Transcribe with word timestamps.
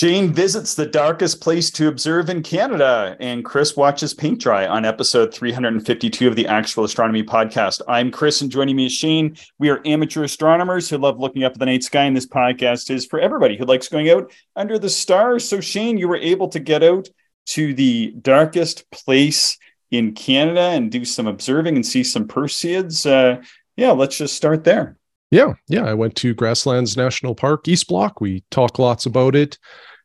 Shane 0.00 0.32
visits 0.32 0.72
the 0.72 0.86
darkest 0.86 1.42
place 1.42 1.70
to 1.72 1.88
observe 1.88 2.30
in 2.30 2.42
Canada, 2.42 3.18
and 3.20 3.44
Chris 3.44 3.76
watches 3.76 4.14
paint 4.14 4.40
dry 4.40 4.66
on 4.66 4.86
episode 4.86 5.34
352 5.34 6.26
of 6.26 6.36
the 6.36 6.46
Actual 6.46 6.84
Astronomy 6.84 7.22
Podcast. 7.22 7.82
I'm 7.86 8.10
Chris, 8.10 8.40
and 8.40 8.50
joining 8.50 8.76
me 8.76 8.86
is 8.86 8.94
Shane. 8.94 9.36
We 9.58 9.68
are 9.68 9.82
amateur 9.84 10.24
astronomers 10.24 10.88
who 10.88 10.96
love 10.96 11.20
looking 11.20 11.44
up 11.44 11.52
at 11.52 11.58
the 11.58 11.66
night 11.66 11.84
sky, 11.84 12.04
and 12.04 12.16
this 12.16 12.26
podcast 12.26 12.90
is 12.90 13.04
for 13.04 13.20
everybody 13.20 13.58
who 13.58 13.66
likes 13.66 13.88
going 13.88 14.08
out 14.08 14.32
under 14.56 14.78
the 14.78 14.88
stars. 14.88 15.46
So, 15.46 15.60
Shane, 15.60 15.98
you 15.98 16.08
were 16.08 16.16
able 16.16 16.48
to 16.48 16.60
get 16.60 16.82
out 16.82 17.06
to 17.48 17.74
the 17.74 18.14
darkest 18.22 18.90
place 18.90 19.58
in 19.90 20.14
Canada 20.14 20.62
and 20.62 20.90
do 20.90 21.04
some 21.04 21.26
observing 21.26 21.76
and 21.76 21.84
see 21.84 22.04
some 22.04 22.26
Perseids. 22.26 23.04
Uh, 23.04 23.42
yeah, 23.76 23.90
let's 23.90 24.16
just 24.16 24.34
start 24.34 24.64
there. 24.64 24.96
Yeah, 25.30 25.52
yeah. 25.68 25.84
I 25.84 25.92
went 25.92 26.16
to 26.16 26.32
Grasslands 26.32 26.96
National 26.96 27.34
Park, 27.34 27.68
East 27.68 27.86
Block. 27.86 28.20
We 28.22 28.44
talk 28.50 28.78
lots 28.78 29.04
about 29.04 29.36
it. 29.36 29.58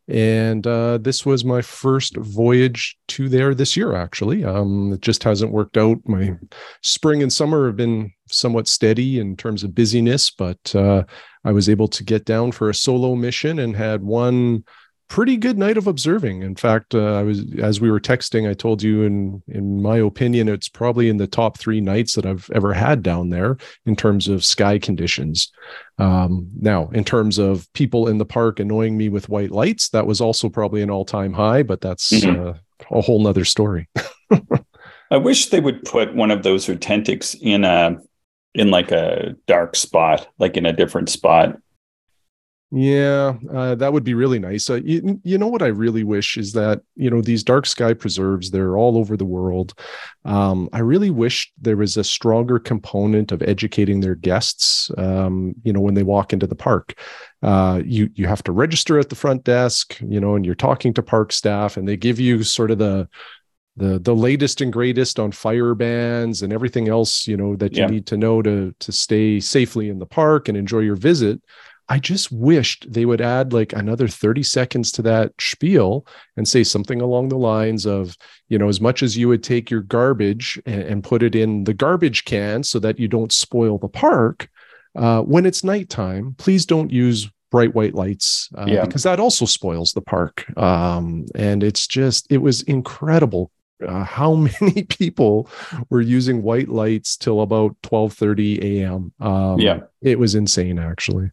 And 0.08 0.68
uh, 0.68 1.00
this 1.00 1.26
was 1.26 1.44
my 1.44 1.62
first 1.62 2.16
voyage 2.18 2.96
to 3.08 3.28
there 3.28 3.56
this 3.56 3.76
year, 3.76 3.96
actually. 3.96 4.44
Um, 4.44 4.94
it 4.94 5.02
just 5.02 5.24
hasn't 5.24 5.52
worked 5.52 5.78
out. 5.78 5.98
My 6.06 6.36
spring 6.84 7.24
and 7.24 7.34
summer 7.34 7.66
have 7.66 7.76
been 7.76 8.12
somewhat 8.30 8.68
steady 8.68 9.20
in 9.20 9.36
terms 9.36 9.64
of 9.64 9.74
busyness, 9.74 10.30
but 10.30 10.76
uh, 10.76 11.04
I 11.44 11.52
was 11.52 11.70
able 11.70 11.88
to 11.88 12.04
get 12.04 12.26
down 12.26 12.52
for 12.52 12.70
a 12.70 12.76
solo 12.76 13.16
mission 13.16 13.60
and 13.60 13.76
had 13.76 14.04
one 14.04 14.64
pretty 15.08 15.38
good 15.38 15.58
night 15.58 15.78
of 15.78 15.88
observing. 15.88 16.42
In 16.42 16.56
fact, 16.56 16.96
uh, 16.96 17.14
I 17.14 17.24
was 17.24 17.44
as 17.62 17.80
we 17.80 17.92
were 17.92 18.00
texting, 18.00 18.50
I 18.50 18.54
told 18.54 18.82
you, 18.82 19.04
in 19.04 19.44
in 19.48 19.82
my 19.82 19.98
opinion, 19.98 20.50
it's 20.50 20.70
probably 20.70 21.10
in 21.10 21.18
the 21.18 21.28
top 21.28 21.58
three 21.58 21.82
nights 21.82 22.16
that 22.16 22.26
I've 22.26 22.50
ever 22.54 22.74
had 22.74 23.04
down 23.04 23.30
there 23.30 23.58
in 23.86 23.96
terms 23.96 24.28
of 24.28 24.44
sky 24.44 24.80
conditions. 24.80 25.52
Um, 25.98 26.50
now, 26.60 26.90
in 26.90 27.04
terms 27.04 27.38
of 27.38 27.72
people 27.74 28.08
in 28.08 28.18
the 28.18 28.26
park 28.26 28.60
annoying 28.60 28.98
me 28.98 29.10
with 29.10 29.30
white 29.30 29.52
lights, 29.52 29.90
that 29.90 30.08
was 30.08 30.22
also 30.22 30.50
probably 30.50 30.82
an 30.82 30.90
all 30.90 31.06
time 31.06 31.34
high, 31.34 31.64
but 31.64 31.82
that's 31.82 32.12
mm-hmm. 32.12 32.50
uh, 32.50 32.54
a 32.92 33.02
whole 33.02 33.22
nother 33.22 33.46
story. 33.46 33.88
I 35.12 35.18
wish 35.18 35.48
they 35.48 35.60
would 35.60 35.84
put 35.86 36.16
one 36.16 36.32
of 36.32 36.44
those 36.44 36.66
oTENTiks 36.66 37.38
in 37.40 37.64
a 37.64 37.98
in 38.56 38.72
like 38.72 38.92
a 38.92 39.36
dark 39.48 39.76
spot, 39.76 40.28
like 40.40 40.58
in 40.58 40.66
a 40.66 40.74
different 40.74 41.10
spot 41.10 41.58
yeah, 42.72 43.36
uh, 43.54 43.76
that 43.76 43.94
would 43.94 44.04
be 44.04 44.16
really 44.16 44.40
nice. 44.40 44.70
Uh, 44.70 44.82
you, 44.84 45.22
you 45.24 45.38
know 45.38 45.48
what 45.48 45.62
I 45.62 45.68
really 45.68 46.04
wish 46.04 46.36
is 46.36 46.54
that 46.54 46.82
you 46.96 47.10
know 47.10 47.22
these 47.22 47.44
dark 47.44 47.68
sky 47.68 47.94
preserves 47.94 48.50
they're 48.50 48.76
all 48.76 48.98
over 48.98 49.16
the 49.16 49.24
world. 49.26 49.74
Um, 50.26 50.68
I 50.74 50.80
really 50.80 51.12
wish 51.12 51.52
there 51.62 51.78
was 51.78 51.96
a 51.96 52.04
stronger 52.04 52.58
component 52.58 53.32
of 53.32 53.44
educating 53.44 54.00
their 54.00 54.16
guests. 54.16 54.90
Um, 54.98 55.54
you 55.64 55.72
know 55.72 55.80
when 55.80 55.94
they 55.94 56.04
walk 56.04 56.34
into 56.34 56.48
the 56.48 56.56
park, 56.56 57.00
uh, 57.44 57.82
you 57.86 58.10
you 58.16 58.26
have 58.26 58.44
to 58.44 58.52
register 58.52 58.98
at 59.00 59.10
the 59.10 59.16
front 59.16 59.44
desk. 59.44 60.00
You 60.02 60.20
know, 60.20 60.36
and 60.36 60.44
you're 60.44 60.56
talking 60.56 60.94
to 60.96 61.04
park 61.04 61.32
staff, 61.32 61.78
and 61.78 61.88
they 61.88 61.98
give 61.98 62.20
you 62.20 62.44
sort 62.44 62.72
of 62.72 62.80
the 62.80 63.08
the 63.78 64.00
the 64.00 64.16
latest 64.16 64.60
and 64.62 64.74
greatest 64.74 65.20
on 65.20 65.32
fire 65.32 65.76
bans 65.76 66.42
and 66.42 66.54
everything 66.54 66.88
else 66.88 67.28
you 67.28 67.36
know 67.36 67.58
that 67.58 67.76
you 67.76 67.82
yeah. 67.82 67.90
need 67.90 68.06
to 68.06 68.16
know 68.16 68.42
to 68.42 68.74
to 68.80 68.92
stay 68.92 69.38
safely 69.40 69.90
in 69.90 70.00
the 70.00 70.06
park 70.06 70.48
and 70.48 70.58
enjoy 70.58 70.80
your 70.80 70.96
visit 70.96 71.42
I 71.88 72.00
just 72.00 72.32
wished 72.32 72.92
they 72.92 73.06
would 73.06 73.22
add 73.22 73.54
like 73.54 73.74
another 73.74 74.08
30 74.08 74.44
seconds 74.44 74.92
to 74.94 75.02
that 75.04 75.34
spiel 75.40 76.08
and 76.36 76.48
say 76.48 76.64
something 76.64 77.02
along 77.02 77.30
the 77.30 77.38
lines 77.38 77.86
of, 77.86 78.18
you 78.50 78.58
know, 78.58 78.70
as 78.70 78.82
much 78.82 79.04
as 79.04 79.18
you 79.18 79.28
would 79.28 79.44
take 79.44 79.70
your 79.70 79.82
garbage 79.82 80.60
and, 80.66 80.82
and 80.82 81.04
put 81.04 81.22
it 81.22 81.36
in 81.36 81.64
the 81.66 81.74
garbage 81.74 82.26
can 82.26 82.64
so 82.64 82.80
that 82.80 83.00
you 83.00 83.08
don't 83.08 83.32
spoil 83.32 83.78
the 83.78 83.88
park, 83.88 84.50
uh, 84.96 85.22
when 85.22 85.46
it's 85.46 85.64
nighttime, 85.64 86.34
please 86.38 86.66
don't 86.66 86.92
use 86.92 87.30
bright 87.52 87.76
white 87.76 87.94
lights 87.94 88.50
uh, 88.58 88.66
yeah. 88.68 88.86
because 88.86 89.04
that 89.04 89.20
also 89.20 89.46
spoils 89.46 89.94
the 89.94 90.02
park. 90.02 90.46
Um, 90.58 91.26
and 91.36 91.64
it's 91.64 91.86
just, 91.86 92.26
it 92.32 92.40
was 92.40 92.64
incredible 92.64 93.52
uh, 93.86 94.04
how 94.04 94.34
many 94.62 94.84
people 94.84 95.50
were 95.90 96.02
using 96.02 96.42
white 96.42 96.70
lights 96.70 97.18
till 97.18 97.42
about 97.42 97.76
12:30 97.84 98.64
a.m. 98.64 99.12
Um, 99.20 99.60
yeah, 99.60 99.82
it 100.02 100.18
was 100.18 100.36
insane 100.36 100.80
actually. 100.80 101.32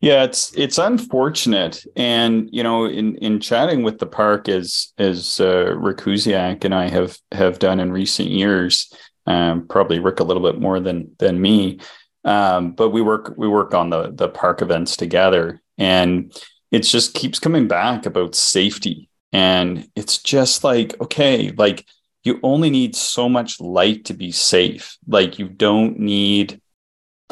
Yeah, 0.00 0.24
it's 0.24 0.52
it's 0.56 0.78
unfortunate, 0.78 1.84
and 1.94 2.48
you 2.52 2.62
know, 2.64 2.86
in 2.86 3.16
in 3.16 3.38
chatting 3.38 3.84
with 3.84 3.98
the 3.98 4.06
park 4.06 4.48
as 4.48 4.92
as 4.98 5.38
uh, 5.40 5.76
and 5.76 6.74
I 6.74 6.88
have 6.88 7.16
have 7.30 7.58
done 7.60 7.78
in 7.78 7.92
recent 7.92 8.28
years, 8.30 8.92
um, 9.26 9.68
probably 9.68 10.00
Rick 10.00 10.18
a 10.18 10.24
little 10.24 10.42
bit 10.42 10.60
more 10.60 10.80
than 10.80 11.14
than 11.18 11.40
me, 11.40 11.78
um, 12.24 12.72
but 12.72 12.90
we 12.90 13.02
work 13.02 13.34
we 13.36 13.46
work 13.46 13.74
on 13.74 13.90
the 13.90 14.10
the 14.12 14.28
park 14.28 14.62
events 14.62 14.96
together, 14.96 15.62
and 15.78 16.34
it 16.72 16.80
just 16.80 17.14
keeps 17.14 17.38
coming 17.38 17.68
back 17.68 18.04
about 18.04 18.34
safety, 18.34 19.08
and 19.32 19.88
it's 19.94 20.18
just 20.18 20.64
like 20.64 21.00
okay, 21.00 21.52
like 21.56 21.86
you 22.24 22.40
only 22.42 22.70
need 22.70 22.96
so 22.96 23.28
much 23.28 23.60
light 23.60 24.06
to 24.06 24.14
be 24.14 24.32
safe, 24.32 24.98
like 25.06 25.38
you 25.38 25.48
don't 25.48 26.00
need 26.00 26.60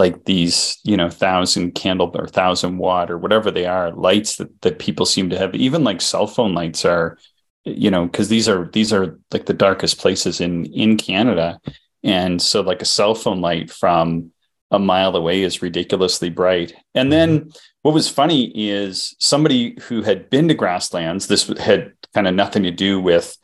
like 0.00 0.24
these 0.24 0.78
you 0.82 0.96
know 0.96 1.10
thousand 1.10 1.74
candle 1.74 2.10
or 2.14 2.26
thousand 2.26 2.78
watt 2.78 3.10
or 3.10 3.18
whatever 3.18 3.50
they 3.50 3.66
are 3.66 3.92
lights 3.92 4.36
that, 4.38 4.48
that 4.62 4.78
people 4.78 5.04
seem 5.04 5.28
to 5.28 5.38
have. 5.38 5.54
Even 5.54 5.84
like 5.84 6.00
cell 6.00 6.26
phone 6.26 6.54
lights 6.54 6.86
are 6.86 7.18
you 7.64 7.90
know 7.90 8.06
because 8.06 8.30
these 8.30 8.48
are 8.48 8.70
these 8.72 8.92
are 8.92 9.18
like 9.30 9.44
the 9.44 9.52
darkest 9.52 9.98
places 9.98 10.40
in 10.40 10.64
in 10.72 10.96
canada. 10.96 11.60
And 12.02 12.40
so 12.40 12.62
like 12.62 12.80
a 12.80 12.86
cell 12.86 13.14
phone 13.14 13.42
light 13.42 13.70
from 13.70 14.32
a 14.70 14.78
mile 14.78 15.14
away 15.14 15.42
is 15.42 15.60
ridiculously 15.60 16.30
bright. 16.30 16.72
And 16.94 17.12
then 17.12 17.40
mm-hmm. 17.40 17.48
what 17.82 17.92
was 17.92 18.08
funny 18.08 18.50
is 18.54 19.14
somebody 19.18 19.76
who 19.82 20.00
had 20.00 20.30
been 20.30 20.48
to 20.48 20.54
grasslands 20.54 21.26
this 21.26 21.46
had 21.58 21.92
kind 22.14 22.26
of 22.26 22.34
nothing 22.34 22.62
to 22.62 22.70
do 22.70 23.00
with 23.00 23.36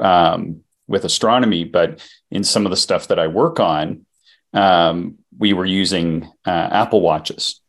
um, 0.00 0.62
with 0.88 1.04
astronomy 1.04 1.62
but 1.62 2.04
in 2.32 2.42
some 2.42 2.66
of 2.66 2.70
the 2.70 2.76
stuff 2.76 3.06
that 3.08 3.18
i 3.20 3.28
work 3.28 3.60
on 3.60 4.04
um, 4.52 5.19
we 5.40 5.54
were 5.54 5.66
using 5.66 6.30
uh, 6.46 6.68
Apple 6.70 7.00
Watches. 7.00 7.60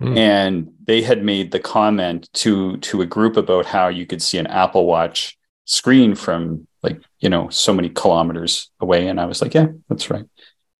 Mm. 0.00 0.16
And 0.16 0.72
they 0.84 1.02
had 1.02 1.22
made 1.24 1.52
the 1.52 1.60
comment 1.60 2.28
to 2.34 2.76
to 2.78 3.02
a 3.02 3.06
group 3.06 3.36
about 3.36 3.66
how 3.66 3.88
you 3.88 4.06
could 4.06 4.22
see 4.22 4.38
an 4.38 4.46
Apple 4.46 4.86
Watch 4.86 5.36
screen 5.64 6.14
from 6.14 6.66
like 6.82 7.00
you 7.20 7.28
know 7.28 7.48
so 7.48 7.72
many 7.72 7.88
kilometers 7.90 8.70
away, 8.80 9.08
and 9.08 9.20
I 9.20 9.26
was 9.26 9.42
like, 9.42 9.54
yeah, 9.54 9.68
that's 9.88 10.08
right. 10.10 10.24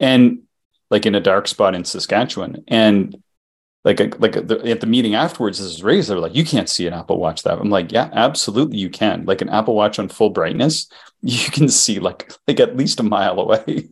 And 0.00 0.42
like 0.91 1.04
in 1.04 1.16
a 1.16 1.20
dark 1.20 1.48
spot 1.48 1.75
in 1.75 1.84
Saskatchewan, 1.84 2.64
and 2.69 3.16
like 3.84 3.98
like 4.20 4.32
the, 4.32 4.62
at 4.66 4.81
the 4.81 4.87
meeting 4.87 5.14
afterwards, 5.16 5.58
this 5.58 5.69
is 5.69 5.82
raised. 5.82 6.08
They 6.08 6.14
were 6.14 6.20
like, 6.20 6.37
"You 6.37 6.44
can't 6.44 6.69
see 6.69 6.87
an 6.87 6.94
Apple 6.94 7.19
Watch 7.19 7.42
that." 7.42 7.58
I'm 7.58 7.70
like, 7.70 7.91
"Yeah, 7.91 8.10
absolutely, 8.12 8.78
you 8.78 8.91
can. 8.91 9.25
Like 9.25 9.41
an 9.41 9.48
Apple 9.48 9.75
Watch 9.75 9.98
on 9.98 10.08
full 10.08 10.31
brightness, 10.31 10.88
you 11.22 11.50
can 11.50 11.69
see 11.69 11.98
like 11.98 12.32
like 12.47 12.60
at 12.60 12.76
least 12.76 13.00
a 13.00 13.03
mile 13.03 13.41
away, 13.41 13.88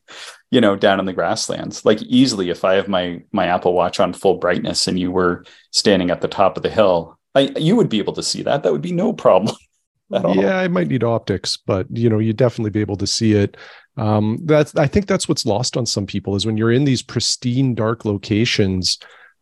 you 0.51 0.61
know, 0.61 0.77
down 0.77 1.01
in 1.01 1.07
the 1.07 1.12
grasslands. 1.12 1.84
Like 1.84 2.03
easily, 2.03 2.51
if 2.51 2.65
I 2.65 2.75
have 2.75 2.89
my 2.89 3.23
my 3.33 3.47
Apple 3.47 3.73
Watch 3.73 4.01
on 4.01 4.12
full 4.12 4.39
brightness 4.39 4.87
and 4.87 4.99
you 4.99 5.11
were 5.11 5.45
standing 5.71 6.11
at 6.11 6.21
the 6.21 6.29
top 6.29 6.57
of 6.57 6.62
the 6.62 6.71
hill, 6.71 7.19
I, 7.34 7.53
you 7.57 7.77
would 7.77 7.89
be 7.89 7.99
able 7.99 8.15
to 8.15 8.23
see 8.23 8.43
that. 8.43 8.62
That 8.62 8.73
would 8.73 8.83
be 8.83 8.93
no 8.93 9.12
problem." 9.12 9.55
Yeah, 10.09 10.59
I 10.59 10.69
might 10.69 10.87
need 10.87 11.03
optics, 11.03 11.57
but 11.57 11.89
you 11.91 12.09
know, 12.09 12.21
you'd 12.21 12.37
definitely 12.37 12.71
be 12.71 12.81
able 12.81 12.97
to 12.99 13.09
see 13.09 13.33
it. 13.33 13.57
Um, 13.97 14.39
that's 14.45 14.73
I 14.77 14.87
think 14.87 15.07
that's 15.07 15.29
what's 15.29 15.45
lost 15.45 15.77
on 15.77 15.84
some 15.84 16.07
people 16.07 16.37
is 16.37 16.47
when 16.47 16.57
you're 16.57 16.71
in 16.71 16.84
these 16.84 17.03
pristine 17.03 17.75
dark 17.75 18.05
locations 18.05 18.99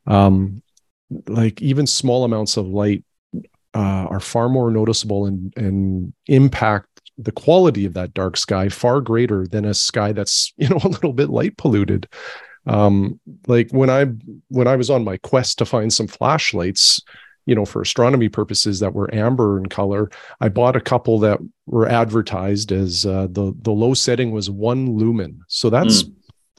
um, 0.06 0.62
like 1.28 1.60
even 1.62 1.86
small 1.86 2.24
amounts 2.24 2.56
of 2.56 2.66
light 2.66 3.04
uh, 3.74 4.06
are 4.08 4.20
far 4.20 4.48
more 4.48 4.70
noticeable 4.70 5.26
and, 5.26 5.52
and 5.56 6.12
impact 6.26 6.93
the 7.18 7.32
quality 7.32 7.84
of 7.86 7.94
that 7.94 8.14
dark 8.14 8.36
sky 8.36 8.68
far 8.68 9.00
greater 9.00 9.46
than 9.46 9.64
a 9.64 9.74
sky 9.74 10.12
that's 10.12 10.52
you 10.56 10.68
know 10.68 10.80
a 10.84 10.88
little 10.88 11.12
bit 11.12 11.30
light 11.30 11.56
polluted. 11.56 12.08
Um 12.66 13.20
like 13.46 13.70
when 13.72 13.90
i 13.90 14.06
when 14.48 14.66
i 14.66 14.74
was 14.74 14.88
on 14.88 15.04
my 15.04 15.18
quest 15.18 15.58
to 15.58 15.66
find 15.66 15.92
some 15.92 16.06
flashlights 16.06 16.98
you 17.44 17.54
know 17.54 17.66
for 17.66 17.82
astronomy 17.82 18.30
purposes 18.30 18.80
that 18.80 18.94
were 18.94 19.14
amber 19.14 19.58
in 19.58 19.66
color 19.66 20.10
i 20.40 20.48
bought 20.48 20.74
a 20.74 20.80
couple 20.80 21.18
that 21.18 21.38
were 21.66 21.86
advertised 21.86 22.72
as 22.72 23.04
uh, 23.04 23.26
the 23.30 23.54
the 23.62 23.70
low 23.70 23.94
setting 23.94 24.30
was 24.30 24.50
one 24.50 24.96
lumen. 24.96 25.40
So 25.48 25.70
that's 25.70 26.04
mm 26.04 26.14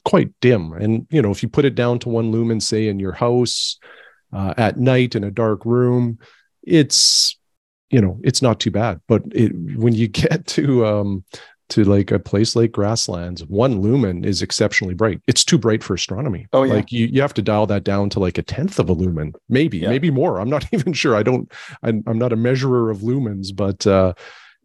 quite 0.06 0.30
dim. 0.40 0.72
And 0.72 1.04
you 1.10 1.20
know, 1.20 1.32
if 1.32 1.42
you 1.42 1.48
put 1.48 1.64
it 1.64 1.74
down 1.74 1.98
to 1.98 2.08
one 2.08 2.30
lumen, 2.30 2.60
say 2.60 2.86
in 2.86 3.00
your 3.00 3.10
house 3.10 3.76
uh, 4.32 4.54
at 4.56 4.78
night 4.78 5.16
in 5.16 5.24
a 5.24 5.32
dark 5.32 5.66
room, 5.66 6.20
it's 6.62 7.35
you 7.90 8.00
know 8.00 8.18
it's 8.22 8.42
not 8.42 8.60
too 8.60 8.70
bad. 8.70 9.00
But 9.08 9.22
it, 9.32 9.52
when 9.76 9.94
you 9.94 10.08
get 10.08 10.46
to 10.48 10.86
um, 10.86 11.24
to 11.68 11.84
like 11.84 12.10
a 12.10 12.18
place 12.18 12.54
like 12.54 12.72
grasslands, 12.72 13.44
one 13.46 13.80
lumen 13.80 14.24
is 14.24 14.42
exceptionally 14.42 14.94
bright. 14.94 15.20
It's 15.26 15.44
too 15.44 15.58
bright 15.58 15.82
for 15.82 15.94
astronomy. 15.94 16.46
Oh 16.52 16.62
yeah. 16.62 16.74
Like 16.74 16.92
you, 16.92 17.06
you 17.06 17.20
have 17.20 17.34
to 17.34 17.42
dial 17.42 17.66
that 17.66 17.84
down 17.84 18.10
to 18.10 18.20
like 18.20 18.38
a 18.38 18.42
tenth 18.42 18.78
of 18.78 18.88
a 18.88 18.92
lumen, 18.92 19.34
maybe, 19.48 19.78
yeah. 19.78 19.88
maybe 19.88 20.10
more. 20.10 20.38
I'm 20.38 20.50
not 20.50 20.66
even 20.72 20.92
sure. 20.92 21.16
I 21.16 21.22
don't, 21.22 21.50
I'm, 21.82 22.04
I'm 22.06 22.18
not 22.18 22.32
a 22.32 22.36
measurer 22.36 22.90
of 22.90 22.98
lumens, 22.98 23.54
but, 23.54 23.86
uh, 23.86 24.14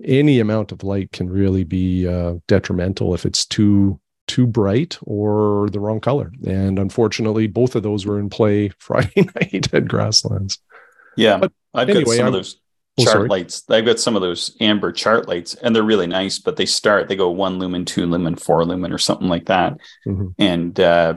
any 0.04 0.40
amount 0.40 0.72
of 0.72 0.84
light 0.84 1.12
can 1.12 1.30
really 1.30 1.64
be 1.64 2.08
uh, 2.08 2.36
detrimental 2.48 3.14
if 3.14 3.26
it's 3.26 3.46
too 3.46 4.00
too 4.28 4.48
bright 4.48 4.98
or 5.04 5.70
the 5.72 5.80
wrong 5.80 6.00
color. 6.00 6.32
And 6.48 6.80
unfortunately, 6.80 7.48
both 7.48 7.76
of 7.76 7.84
those 7.84 8.06
were 8.06 8.20
in 8.20 8.30
play 8.30 8.70
Friday 8.80 9.28
night 9.36 9.74
at 9.74 9.88
Grasslands. 9.88 10.60
Yeah, 11.18 11.38
but 11.38 11.52
I've 11.74 11.90
anyway, 11.90 12.06
got 12.06 12.16
some 12.16 12.28
of 12.28 12.34
those 12.34 12.60
oh, 12.98 13.04
chart 13.04 13.14
sorry. 13.14 13.30
lights. 13.30 13.64
I've 13.70 13.86
got 13.86 14.00
some 14.00 14.16
of 14.16 14.22
those 14.22 14.56
amber 14.60 14.92
chart 14.92 15.28
lights, 15.28 15.56
and 15.56 15.76
they're 15.76 15.84
really 15.84 16.08
nice. 16.08 16.40
But 16.40 16.56
they 16.56 16.66
start 16.66 17.08
they 17.08 17.16
go 17.16 17.30
one 17.30 17.60
lumen, 17.60 17.86
two 17.86 18.06
lumen, 18.06 18.36
four 18.36 18.66
lumen, 18.66 18.92
or 18.92 18.98
something 18.98 19.28
like 19.28 19.46
that. 19.46 19.78
Mm-hmm. 20.06 20.28
And 20.40 20.80
uh, 20.80 21.16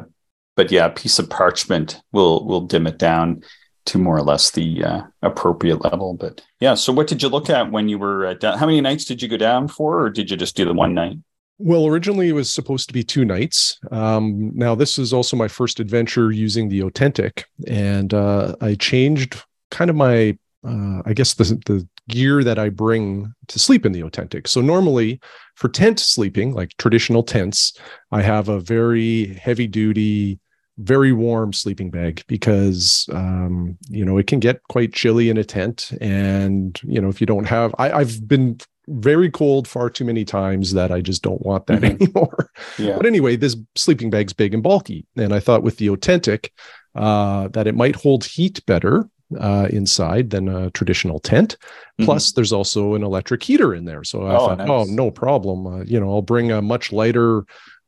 but 0.56 0.71
yeah, 0.71 0.87
a 0.87 0.91
piece 0.91 1.19
of 1.19 1.31
parchment 1.31 2.00
will 2.12 2.44
will 2.47 2.62
dim 2.62 2.87
it 2.87 2.99
down 2.99 3.43
to 3.87 3.99
more 3.99 4.17
or 4.17 4.23
less 4.23 4.50
the 4.50 4.82
uh, 4.82 5.03
appropriate 5.23 5.82
level. 5.82 6.15
But 6.15 6.43
yeah, 6.61 6.75
so 6.75 6.93
what 6.93 7.06
did 7.06 7.23
you 7.23 7.29
look 7.29 7.50
at 7.50 7.71
when 7.71 7.88
you 7.88 7.99
were 7.99 8.26
uh, 8.26 8.35
down? 8.35 8.59
How 8.59 8.67
many 8.67 8.81
nights 8.81 9.05
did 9.05 9.21
you 9.21 9.29
go 9.29 9.37
down 9.37 9.69
for, 9.69 10.00
or 10.00 10.11
did 10.11 10.31
you 10.31 10.37
just 10.37 10.56
do 10.56 10.65
the 10.65 10.73
one 10.73 10.94
night? 10.94 11.17
Well, 11.59 11.87
originally 11.87 12.29
it 12.29 12.32
was 12.32 12.50
supposed 12.50 12.88
to 12.88 12.93
be 12.93 13.05
two 13.05 13.25
nights. 13.25 13.79
Um, 13.93 14.50
now, 14.55 14.75
this 14.75 14.99
is 14.99 15.12
also 15.12 15.37
my 15.37 15.47
first 15.47 15.79
adventure 15.79 16.32
using 16.32 16.69
the 16.69 16.81
oTENTik, 16.81 17.44
and 17.69 18.12
uh, 18.12 18.56
I 18.61 18.75
changed 18.75 19.41
kind 19.71 19.88
of 19.88 19.94
my, 19.94 20.37
uh, 20.66 21.02
I 21.05 21.12
guess, 21.12 21.34
the, 21.34 21.44
the 21.66 21.87
gear 22.08 22.44
that 22.44 22.58
I 22.58 22.69
bring 22.69 23.32
to 23.49 23.58
sleep 23.58 23.84
in 23.84 23.93
the 23.93 24.02
oTENTik. 24.02 24.46
So, 24.46 24.61
normally 24.61 25.20
for 25.56 25.69
tent 25.69 26.00
sleeping, 26.00 26.52
like 26.52 26.76
traditional 26.78 27.22
tents, 27.22 27.76
I 28.12 28.22
have 28.22 28.49
a 28.49 28.61
very 28.61 29.34
heavy 29.34 29.66
duty 29.66 30.40
very 30.78 31.12
warm 31.12 31.52
sleeping 31.52 31.90
bag 31.90 32.22
because 32.26 33.08
um, 33.12 33.78
you 33.88 34.05
know 34.05 34.19
it 34.19 34.26
can 34.26 34.40
get 34.40 34.62
quite 34.69 34.93
chilly 34.93 35.28
in 35.28 35.37
a 35.37 35.44
tent 35.44 35.93
and 36.00 36.81
you 36.82 37.00
know 37.00 37.08
if 37.08 37.20
you 37.20 37.26
don't 37.26 37.44
have 37.44 37.75
I, 37.78 37.93
i've 37.93 38.26
been 38.26 38.58
very 38.88 39.31
cold 39.31 39.69
far 39.69 39.88
too 39.88 40.05
many 40.05 40.25
times 40.25 40.72
that 40.72 40.90
i 40.90 41.00
just 41.00 41.22
don't 41.22 41.43
want 41.43 41.66
that 41.69 41.81
mm-hmm. 41.82 42.02
anymore 42.02 42.50
yeah. 42.78 42.96
but 42.96 43.06
anyway 43.06 43.37
this 43.37 43.56
sleeping 43.76 44.11
bag's 44.11 44.32
big 44.32 44.52
and 44.52 44.62
bulky 44.62 45.06
and 45.16 45.32
i 45.32 45.40
thought 45.40 45.62
with 45.62 45.76
the 45.76 45.88
oTENTik 45.88 46.50
uh, 46.96 47.49
that 47.49 47.66
it 47.66 47.75
might 47.75 47.96
hold 47.96 48.25
heat 48.25 48.64
better 48.66 49.08
uh, 49.38 49.69
inside 49.71 50.31
than 50.31 50.49
a 50.49 50.71
traditional 50.71 51.21
tent. 51.21 51.56
Mm-hmm. 51.61 52.05
Plus, 52.05 52.32
there's 52.32 52.53
also 52.53 52.94
an 52.94 53.03
electric 53.03 53.43
heater 53.43 53.75
in 53.75 53.85
there. 53.85 54.05
So 54.05 54.23
I 54.23 54.35
oh, 54.35 54.38
thought, 54.47 54.59
nice. 54.59 54.69
oh, 54.69 54.85
no 54.85 55.11
problem. 55.11 55.67
Uh, 55.67 55.85
you 55.85 56.00
know, 56.00 56.11
I'll 56.11 56.23
bring 56.23 56.50
a 56.50 56.62
much 56.62 56.93
lighter 56.93 57.44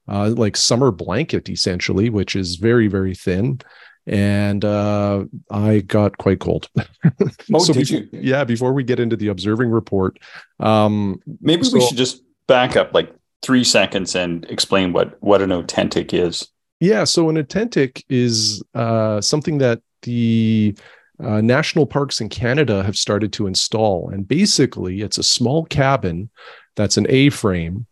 uh, 0.09 0.31
like 0.37 0.56
summer 0.56 0.91
blanket 0.91 1.49
essentially, 1.49 2.11
which 2.11 2.37
is 2.37 2.56
very 2.56 2.88
very 2.88 3.15
thin. 3.15 3.61
And 4.09 4.65
uh, 4.65 5.25
I 5.50 5.81
got 5.81 6.17
quite 6.17 6.38
cold. 6.38 6.69
oh, 7.53 7.59
so 7.59 7.73
did 7.73 7.91
you? 7.91 8.09
Yeah. 8.12 8.44
Before 8.44 8.73
we 8.73 8.85
get 8.85 9.00
into 9.00 9.17
the 9.17 9.29
observing 9.29 9.71
report, 9.71 10.19
um, 10.61 11.21
maybe 11.41 11.65
so, 11.65 11.75
we 11.75 11.81
should 11.81 11.97
just 11.97 12.23
back 12.47 12.77
up 12.77 12.94
like 12.94 13.12
three 13.43 13.65
seconds 13.65 14.15
and 14.15 14.44
explain 14.44 14.93
what 14.93 15.21
what 15.21 15.43
an 15.43 15.50
oTENTik 15.50 16.15
is. 16.15 16.49
Yeah. 16.79 17.03
So 17.03 17.29
an 17.31 17.37
oTENTik 17.37 18.05
is 18.09 18.62
uh, 18.75 19.21
something 19.21 19.59
that 19.59 19.81
the 20.03 20.77
uh, 21.22 21.40
national 21.40 21.86
parks 21.86 22.20
in 22.20 22.28
Canada 22.28 22.82
have 22.82 22.96
started 22.96 23.32
to 23.34 23.46
install. 23.46 24.10
And 24.10 24.26
basically, 24.26 25.00
it's 25.00 25.18
a 25.18 25.22
small 25.22 25.64
cabin 25.66 26.30
that's 26.74 26.96
an 26.96 27.06
A 27.08 27.30
frame 27.30 27.86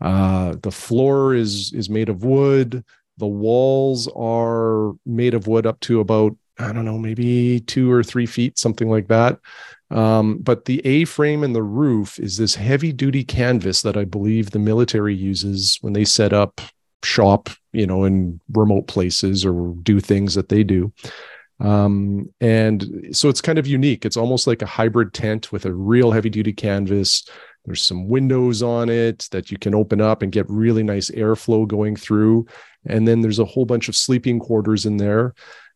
uh, 0.00 0.54
the 0.62 0.70
floor 0.70 1.34
is 1.34 1.72
is 1.72 1.90
made 1.90 2.08
of 2.08 2.24
wood. 2.24 2.84
The 3.18 3.26
walls 3.26 4.08
are 4.14 4.92
made 5.04 5.34
of 5.34 5.46
wood 5.46 5.66
up 5.66 5.80
to 5.80 6.00
about 6.00 6.36
I 6.60 6.72
don't 6.72 6.84
know, 6.84 6.98
maybe 6.98 7.60
two 7.60 7.90
or 7.90 8.02
three 8.02 8.26
feet, 8.26 8.58
something 8.58 8.90
like 8.90 9.06
that. 9.08 9.38
Um, 9.90 10.38
but 10.38 10.64
the 10.64 10.84
A 10.84 11.04
frame 11.04 11.44
and 11.44 11.54
the 11.54 11.62
roof 11.62 12.18
is 12.18 12.36
this 12.36 12.56
heavy 12.56 12.92
duty 12.92 13.22
canvas 13.22 13.82
that 13.82 13.96
I 13.96 14.04
believe 14.04 14.50
the 14.50 14.58
military 14.58 15.14
uses 15.14 15.78
when 15.82 15.92
they 15.92 16.04
set 16.04 16.32
up 16.32 16.60
shop, 17.04 17.48
you 17.72 17.86
know, 17.86 18.04
in 18.04 18.40
remote 18.52 18.88
places 18.88 19.46
or 19.46 19.74
do 19.82 20.00
things 20.00 20.34
that 20.34 20.48
they 20.48 20.64
do. 20.64 20.92
Um, 21.60 22.32
and 22.40 23.08
so 23.12 23.28
it's 23.28 23.40
kind 23.40 23.58
of 23.58 23.66
unique. 23.66 24.04
It's 24.04 24.16
almost 24.16 24.46
like 24.46 24.62
a 24.62 24.66
hybrid 24.66 25.12
tent 25.12 25.50
with 25.50 25.66
a 25.66 25.74
real 25.74 26.12
heavy 26.12 26.30
duty 26.30 26.52
canvas, 26.52 27.28
there's 27.68 27.82
some 27.82 28.08
windows 28.08 28.62
on 28.62 28.88
it 28.88 29.28
that 29.30 29.50
you 29.50 29.58
can 29.58 29.74
open 29.74 30.00
up 30.00 30.22
and 30.22 30.32
get 30.32 30.48
really 30.48 30.82
nice 30.82 31.10
airflow 31.10 31.68
going 31.68 31.96
through. 31.96 32.46
And 32.86 33.06
then 33.06 33.20
there's 33.20 33.38
a 33.38 33.44
whole 33.44 33.66
bunch 33.66 33.90
of 33.90 33.96
sleeping 33.96 34.38
quarters 34.38 34.86
in 34.86 34.96
there, 34.96 35.34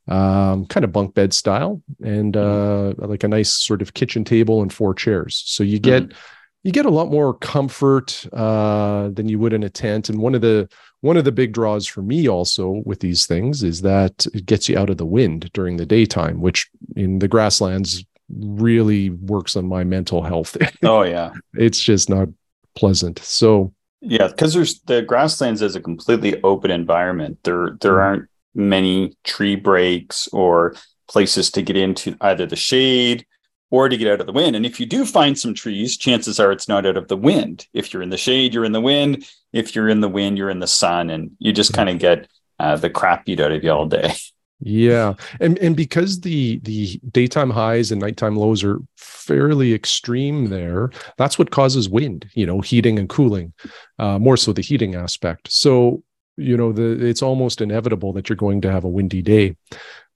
um, 0.08 0.64
kind 0.66 0.84
of 0.84 0.92
bunk 0.92 1.14
bed 1.14 1.34
style, 1.34 1.82
and 2.02 2.32
mm-hmm. 2.32 3.02
uh, 3.02 3.06
like 3.06 3.24
a 3.24 3.28
nice 3.28 3.52
sort 3.52 3.82
of 3.82 3.92
kitchen 3.92 4.24
table 4.24 4.62
and 4.62 4.72
four 4.72 4.94
chairs. 4.94 5.42
So 5.44 5.62
you 5.62 5.78
get 5.78 6.08
mm. 6.08 6.16
you 6.62 6.72
get 6.72 6.86
a 6.86 6.90
lot 6.90 7.10
more 7.10 7.34
comfort 7.34 8.26
uh, 8.32 9.10
than 9.10 9.28
you 9.28 9.38
would 9.38 9.52
in 9.52 9.62
a 9.62 9.70
tent. 9.70 10.08
And 10.08 10.18
one 10.18 10.34
of 10.34 10.40
the 10.40 10.70
one 11.02 11.16
of 11.16 11.24
the 11.24 11.32
big 11.32 11.52
draws 11.52 11.86
for 11.86 12.00
me 12.00 12.28
also 12.28 12.82
with 12.86 13.00
these 13.00 13.26
things 13.26 13.62
is 13.62 13.82
that 13.82 14.24
it 14.32 14.46
gets 14.46 14.68
you 14.68 14.78
out 14.78 14.88
of 14.88 14.98
the 14.98 15.04
wind 15.04 15.50
during 15.52 15.76
the 15.76 15.84
daytime, 15.84 16.40
which 16.40 16.70
in 16.96 17.18
the 17.18 17.28
grasslands 17.28 18.04
really 18.30 19.10
works 19.10 19.56
on 19.56 19.66
my 19.66 19.82
mental 19.82 20.22
health. 20.22 20.56
oh 20.84 21.02
yeah. 21.02 21.32
it's 21.54 21.82
just 21.82 22.08
not 22.08 22.28
pleasant. 22.76 23.18
So 23.18 23.74
yeah, 24.00 24.28
because 24.28 24.54
there's 24.54 24.80
the 24.82 25.02
grasslands 25.02 25.60
is 25.60 25.76
a 25.76 25.80
completely 25.80 26.40
open 26.42 26.70
environment. 26.70 27.38
There 27.42 27.76
there 27.80 27.92
mm-hmm. 27.92 28.00
aren't 28.00 28.28
many 28.54 29.16
tree 29.24 29.56
breaks 29.56 30.28
or 30.28 30.76
places 31.08 31.50
to 31.50 31.62
get 31.62 31.76
into 31.76 32.16
either 32.20 32.46
the 32.46 32.56
shade 32.56 33.26
or 33.72 33.88
to 33.88 33.96
get 33.96 34.12
out 34.12 34.20
of 34.20 34.26
the 34.26 34.32
wind. 34.34 34.54
And 34.54 34.66
if 34.66 34.78
you 34.78 34.84
do 34.84 35.06
find 35.06 35.36
some 35.36 35.54
trees, 35.54 35.96
chances 35.96 36.38
are 36.38 36.52
it's 36.52 36.68
not 36.68 36.84
out 36.84 36.98
of 36.98 37.08
the 37.08 37.16
wind. 37.16 37.66
If 37.72 37.92
you're 37.92 38.02
in 38.02 38.10
the 38.10 38.18
shade, 38.18 38.52
you're 38.52 38.66
in 38.66 38.72
the 38.72 38.82
wind. 38.82 39.26
If 39.52 39.74
you're 39.74 39.88
in 39.88 40.02
the 40.02 40.10
wind, 40.10 40.36
you're 40.36 40.50
in 40.50 40.60
the 40.60 40.66
sun, 40.66 41.08
and 41.08 41.30
you 41.38 41.54
just 41.54 41.72
mm-hmm. 41.72 41.78
kind 41.78 41.88
of 41.88 41.98
get 41.98 42.28
uh, 42.60 42.76
the 42.76 42.90
crap 42.90 43.24
beat 43.24 43.40
out 43.40 43.50
of 43.50 43.64
you 43.64 43.72
all 43.72 43.86
day. 43.86 44.14
Yeah, 44.64 45.14
and 45.40 45.58
and 45.58 45.74
because 45.74 46.20
the 46.20 46.60
the 46.62 47.00
daytime 47.10 47.50
highs 47.50 47.90
and 47.90 48.00
nighttime 48.00 48.36
lows 48.36 48.62
are 48.62 48.78
fairly 48.96 49.74
extreme 49.74 50.50
there, 50.50 50.90
that's 51.18 51.36
what 51.36 51.50
causes 51.50 51.88
wind. 51.88 52.30
You 52.34 52.46
know, 52.46 52.60
heating 52.60 52.96
and 52.96 53.08
cooling, 53.08 53.54
uh, 53.98 54.20
more 54.20 54.36
so 54.36 54.52
the 54.52 54.62
heating 54.62 54.94
aspect. 54.94 55.50
So 55.50 56.04
you 56.36 56.56
know, 56.56 56.70
the 56.72 57.04
it's 57.04 57.22
almost 57.22 57.60
inevitable 57.60 58.12
that 58.12 58.28
you're 58.28 58.36
going 58.36 58.60
to 58.60 58.70
have 58.70 58.84
a 58.84 58.88
windy 58.88 59.20
day. 59.20 59.56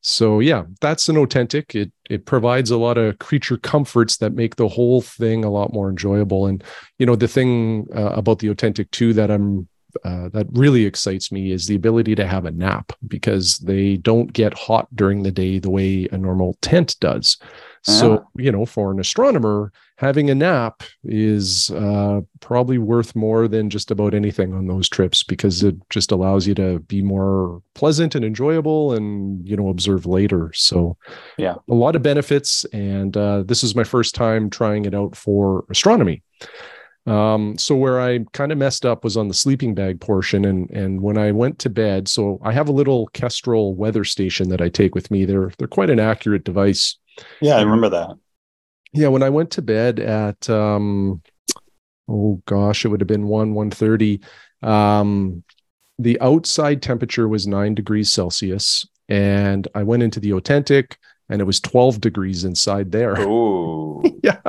So 0.03 0.41
yeah, 0.41 0.65
that's 0.81 1.09
an 1.09 1.17
oTENTik. 1.17 1.75
It 1.75 1.93
it 2.09 2.27
provides 2.27 2.71
a 2.71 2.77
lot 2.77 2.97
of 2.97 3.19
creature 3.19 3.57
comforts 3.57 4.19
that 4.19 4.35
make 4.35 4.57
the 4.57 4.69
whole 4.69 5.03
thing 5.03 5.45
a 5.45 5.51
lot 5.51 5.73
more 5.73 5.91
enjoyable. 5.91 6.47
And 6.47 6.63
you 6.99 7.07
know, 7.07 7.17
the 7.17 7.29
thing 7.29 7.89
uh, 7.95 8.13
about 8.13 8.39
the 8.39 8.49
oTENTik 8.49 8.91
too 8.93 9.13
that 9.15 9.31
I'm 9.31 9.69
uh, 10.05 10.29
that 10.29 10.47
really 10.53 10.85
excites 10.85 11.33
me 11.33 11.51
is 11.51 11.67
the 11.67 11.75
ability 11.75 12.15
to 12.15 12.27
have 12.27 12.45
a 12.45 12.51
nap 12.51 12.93
because 13.09 13.59
they 13.59 13.97
don't 13.97 14.33
get 14.33 14.55
hot 14.55 14.87
during 14.95 15.23
the 15.23 15.33
day 15.33 15.59
the 15.59 15.71
way 15.71 16.07
a 16.13 16.19
normal 16.19 16.57
tent 16.61 16.97
does. 17.01 17.39
So, 17.87 18.19
ah. 18.19 18.29
you 18.37 18.51
know, 18.51 18.67
for 18.67 18.91
an 18.91 18.99
astronomer, 18.99 19.73
having 19.97 20.29
a 20.29 20.35
nap 20.35 20.83
is 21.05 21.71
uh, 21.71 22.21
probably 22.41 22.79
worth 22.79 23.15
more 23.15 23.47
than 23.47 23.71
just 23.71 23.93
about 23.93 24.13
anything 24.13 24.53
on 24.55 24.67
those 24.67 24.89
trips 24.89 25.23
because 25.23 25.63
it 25.63 25.77
just 25.89 26.11
allows 26.11 26.49
you 26.49 26.55
to 26.57 26.81
be 26.81 27.01
more 27.01 27.63
pleasant 27.75 28.17
and 28.17 28.25
enjoyable 28.25 28.93
and, 28.93 29.49
you 29.49 29.57
know, 29.57 29.69
observe 29.69 30.05
later. 30.05 30.51
So, 30.53 30.97
yeah, 31.39 31.55
a 31.71 31.75
lot 31.75 31.95
of 31.95 32.03
benefits. 32.03 32.65
And 32.73 33.17
uh, 33.17 33.45
this 33.45 33.63
is 33.63 33.77
my 33.77 33.85
first 33.85 34.17
time 34.17 34.51
trying 34.51 34.85
it 34.85 34.95
out 34.95 35.15
for 35.15 35.65
astronomy. 35.71 36.25
Um, 37.07 37.57
so 37.57 37.77
where 37.77 38.01
I 38.01 38.25
kind 38.33 38.51
of 38.51 38.59
messed 38.59 38.85
up 38.85 39.05
was 39.05 39.17
on 39.17 39.29
the 39.29 39.35
sleeping 39.35 39.77
bag 39.77 40.01
portion, 40.01 40.45
and 40.45 40.69
and 40.71 41.01
when 41.03 41.17
I 41.17 41.31
went 41.31 41.61
to 41.61 41.71
bed, 41.71 42.09
so 42.09 42.41
I 42.43 42.51
have 42.51 42.69
a 42.69 42.73
little 42.73 43.07
Kestrel 43.13 43.77
weather 43.77 44.03
station 44.03 44.49
that 44.49 44.61
I 44.61 44.69
take 44.69 44.95
with 44.95 45.09
me. 45.09 45.25
They're 45.25 45.53
they're 45.57 45.69
quite 45.69 45.91
an 45.91 46.01
accurate 46.01 46.43
device. 46.43 46.97
Yeah, 47.41 47.57
I 47.57 47.63
remember 47.63 47.89
that. 47.91 48.17
Yeah, 48.93 49.09
when 49.09 49.23
I 49.23 49.31
went 49.31 49.51
to 49.53 49.63
bed 49.63 49.99
at 50.01 50.49
um, 50.49 51.23
oh 52.09 52.41
gosh, 52.47 52.85
it 52.85 52.89
would 52.89 53.01
have 53.01 53.09
been 53.09 53.27
one 53.27 53.55
one 53.55 53.71
thirty. 53.71 54.21
Um, 54.63 55.45
the 55.99 56.21
outside 56.21 56.83
temperature 56.83 57.29
was 57.29 57.47
nine 57.47 57.75
degrees 57.75 58.13
Celsius, 58.13 58.87
and 59.09 59.67
I 59.75 59.83
went 59.83 60.03
into 60.03 60.21
the 60.21 60.31
oTENTik 60.31 60.97
and 61.29 61.41
it 61.41 61.45
was 61.45 61.61
12 61.61 62.01
degrees 62.01 62.45
inside 62.45 62.93
there. 62.93 63.17
Oh, 63.19 64.03
yeah. 64.23 64.41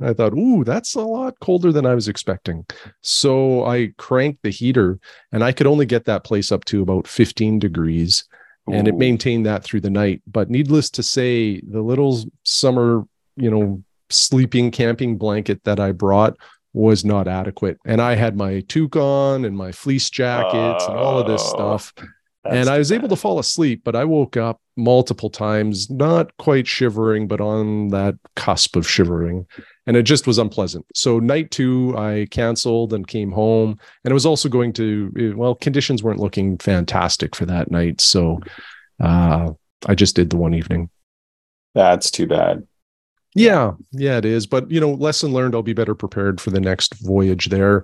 I 0.00 0.12
thought, 0.12 0.34
ooh, 0.34 0.64
that's 0.64 0.94
a 0.94 1.00
lot 1.00 1.38
colder 1.40 1.72
than 1.72 1.86
I 1.86 1.94
was 1.94 2.08
expecting. 2.08 2.64
So 3.00 3.64
I 3.64 3.92
cranked 3.98 4.42
the 4.42 4.50
heater 4.50 4.98
and 5.32 5.42
I 5.42 5.52
could 5.52 5.66
only 5.66 5.86
get 5.86 6.04
that 6.04 6.24
place 6.24 6.52
up 6.52 6.64
to 6.66 6.82
about 6.82 7.08
15 7.08 7.58
degrees. 7.58 8.24
Ooh. 8.68 8.74
And 8.74 8.86
it 8.86 8.94
maintained 8.94 9.46
that 9.46 9.64
through 9.64 9.80
the 9.80 9.90
night. 9.90 10.22
But 10.26 10.50
needless 10.50 10.90
to 10.90 11.02
say, 11.02 11.60
the 11.60 11.82
little 11.82 12.24
summer, 12.44 13.04
you 13.36 13.50
know, 13.50 13.82
sleeping 14.10 14.70
camping 14.70 15.18
blanket 15.18 15.64
that 15.64 15.80
I 15.80 15.92
brought 15.92 16.36
was 16.72 17.04
not 17.04 17.28
adequate. 17.28 17.78
And 17.84 18.00
I 18.00 18.14
had 18.14 18.36
my 18.36 18.60
toque 18.60 18.96
on 18.96 19.44
and 19.44 19.56
my 19.56 19.72
fleece 19.72 20.10
jackets 20.10 20.84
uh, 20.84 20.90
and 20.90 20.98
all 20.98 21.18
of 21.18 21.26
this 21.26 21.42
oh. 21.44 21.76
stuff. 21.76 21.92
and 22.44 22.68
I 22.68 22.78
was 22.78 22.90
bad. 22.90 22.96
able 22.96 23.08
to 23.08 23.16
fall 23.16 23.38
asleep, 23.38 23.82
but 23.84 23.96
I 23.96 24.04
woke 24.04 24.36
up 24.36 24.60
multiple 24.76 25.30
times, 25.30 25.90
not 25.90 26.36
quite 26.38 26.66
shivering, 26.66 27.28
but 27.28 27.40
on 27.40 27.88
that 27.88 28.16
cusp 28.36 28.76
of 28.76 28.88
shivering. 28.88 29.46
And 29.86 29.96
it 29.96 30.04
just 30.04 30.26
was 30.26 30.38
unpleasant. 30.38 30.86
So, 30.94 31.18
night 31.18 31.50
two, 31.50 31.96
I 31.98 32.28
canceled 32.30 32.92
and 32.92 33.06
came 33.06 33.32
home. 33.32 33.78
And 34.04 34.12
it 34.12 34.14
was 34.14 34.26
also 34.26 34.48
going 34.48 34.72
to, 34.74 35.34
well, 35.36 35.56
conditions 35.56 36.02
weren't 36.02 36.20
looking 36.20 36.56
fantastic 36.58 37.34
for 37.34 37.46
that 37.46 37.70
night. 37.70 38.00
So, 38.00 38.40
uh, 39.00 39.50
I 39.86 39.94
just 39.94 40.14
did 40.14 40.30
the 40.30 40.36
one 40.36 40.54
evening. 40.54 40.88
That's 41.74 42.10
too 42.10 42.26
bad. 42.26 42.66
Yeah, 43.34 43.72
yeah, 43.92 44.18
it 44.18 44.24
is. 44.24 44.46
But 44.46 44.70
you 44.70 44.78
know, 44.78 44.92
lesson 44.92 45.32
learned. 45.32 45.54
I'll 45.54 45.62
be 45.62 45.72
better 45.72 45.94
prepared 45.94 46.40
for 46.40 46.50
the 46.50 46.60
next 46.60 46.94
voyage 47.02 47.46
there. 47.46 47.82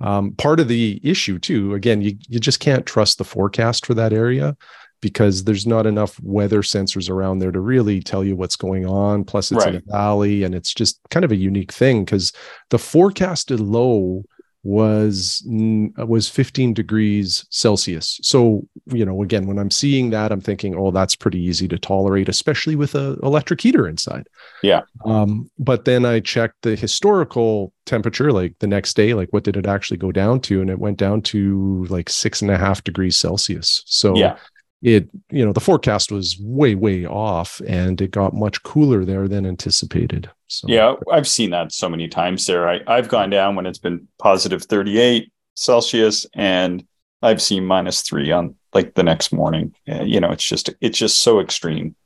Um, 0.00 0.32
part 0.32 0.60
of 0.60 0.68
the 0.68 1.00
issue 1.02 1.38
too, 1.38 1.74
again, 1.74 2.00
you 2.00 2.16
you 2.28 2.38
just 2.38 2.60
can't 2.60 2.86
trust 2.86 3.18
the 3.18 3.24
forecast 3.24 3.86
for 3.86 3.94
that 3.94 4.12
area 4.12 4.56
because 5.04 5.44
there's 5.44 5.66
not 5.66 5.84
enough 5.84 6.18
weather 6.22 6.62
sensors 6.62 7.10
around 7.10 7.38
there 7.38 7.52
to 7.52 7.60
really 7.60 8.00
tell 8.00 8.24
you 8.24 8.34
what's 8.34 8.56
going 8.56 8.86
on. 8.86 9.22
Plus, 9.22 9.52
it's 9.52 9.66
right. 9.66 9.74
in 9.74 9.82
a 9.86 9.92
valley, 9.92 10.44
and 10.44 10.54
it's 10.54 10.72
just 10.72 10.98
kind 11.10 11.26
of 11.26 11.30
a 11.30 11.36
unique 11.36 11.70
thing 11.70 12.06
because 12.06 12.32
the 12.70 12.78
forecasted 12.78 13.60
low 13.60 14.24
was 14.62 15.42
was 15.46 16.26
15 16.26 16.72
degrees 16.72 17.44
celsius. 17.50 18.18
So 18.22 18.66
you 18.86 19.04
know 19.04 19.22
again 19.22 19.46
when 19.46 19.58
i'm 19.58 19.70
seeing 19.70 20.08
that 20.10 20.32
i'm 20.32 20.40
thinking 20.40 20.74
oh 20.74 20.90
that's 20.90 21.14
pretty 21.14 21.38
easy 21.38 21.68
to 21.68 21.78
tolerate 21.78 22.28
especially 22.28 22.76
with 22.76 22.94
a 22.94 23.18
electric 23.22 23.60
heater 23.60 23.86
inside. 23.86 24.26
Yeah. 24.62 24.80
Um, 25.04 25.50
but 25.58 25.84
then 25.84 26.06
i 26.06 26.18
checked 26.18 26.62
the 26.62 26.76
historical 26.76 27.74
temperature 27.84 28.32
like 28.32 28.58
the 28.60 28.66
next 28.66 28.96
day 28.96 29.12
like 29.12 29.30
what 29.34 29.44
did 29.44 29.58
it 29.58 29.66
actually 29.66 29.98
go 29.98 30.10
down 30.10 30.40
to? 30.40 30.62
And 30.62 30.70
it 30.70 30.78
went 30.78 30.96
down 30.96 31.20
to 31.22 31.84
like 31.90 32.08
six 32.08 32.40
and 32.40 32.50
a 32.50 32.56
half 32.56 32.82
degrees 32.82 33.18
celsius. 33.18 33.82
So 33.84 34.16
yeah 34.16 34.38
it 34.84 35.08
you 35.30 35.44
know 35.44 35.52
the 35.52 35.60
forecast 35.60 36.12
was 36.12 36.38
way 36.40 36.74
way 36.74 37.06
off 37.06 37.60
and 37.66 38.00
it 38.02 38.10
got 38.10 38.34
much 38.34 38.62
cooler 38.62 39.04
there 39.04 39.26
than 39.26 39.46
anticipated. 39.46 40.30
So 40.46 40.68
yeah 40.68 40.94
i've 41.10 41.26
seen 41.26 41.50
that 41.50 41.72
so 41.72 41.88
many 41.88 42.06
times 42.06 42.46
there 42.46 42.68
I, 42.68 42.80
i've 42.86 43.08
gone 43.08 43.30
down 43.30 43.56
when 43.56 43.66
it's 43.66 43.78
been 43.78 44.06
positive 44.18 44.62
38 44.62 45.32
celsius 45.56 46.26
and 46.34 46.84
i've 47.22 47.42
seen 47.42 47.64
minus 47.64 48.02
three 48.02 48.30
on 48.30 48.54
like 48.74 48.94
the 48.94 49.02
next 49.02 49.32
morning. 49.32 49.74
Uh, 49.90 50.02
you 50.02 50.20
know 50.20 50.30
it's 50.30 50.44
just 50.44 50.70
it's 50.80 50.98
just 50.98 51.20
so 51.20 51.40
extreme. 51.40 51.96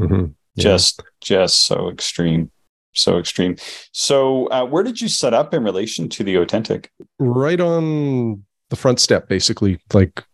Mm-hmm. 0.00 0.26
yeah. 0.54 0.62
just 0.62 1.02
just 1.20 1.66
so 1.66 1.90
extreme 1.90 2.50
so 2.94 3.18
extreme. 3.18 3.56
So 3.92 4.46
uh, 4.46 4.64
where 4.64 4.82
did 4.82 5.00
you 5.00 5.08
set 5.08 5.34
up 5.34 5.54
in 5.54 5.62
relation 5.62 6.08
to 6.10 6.24
the 6.24 6.36
oTENTik? 6.36 6.86
Right 7.18 7.60
on 7.60 8.44
the 8.70 8.76
front 8.76 9.00
step 9.00 9.28
basically 9.28 9.78
like 9.92 10.24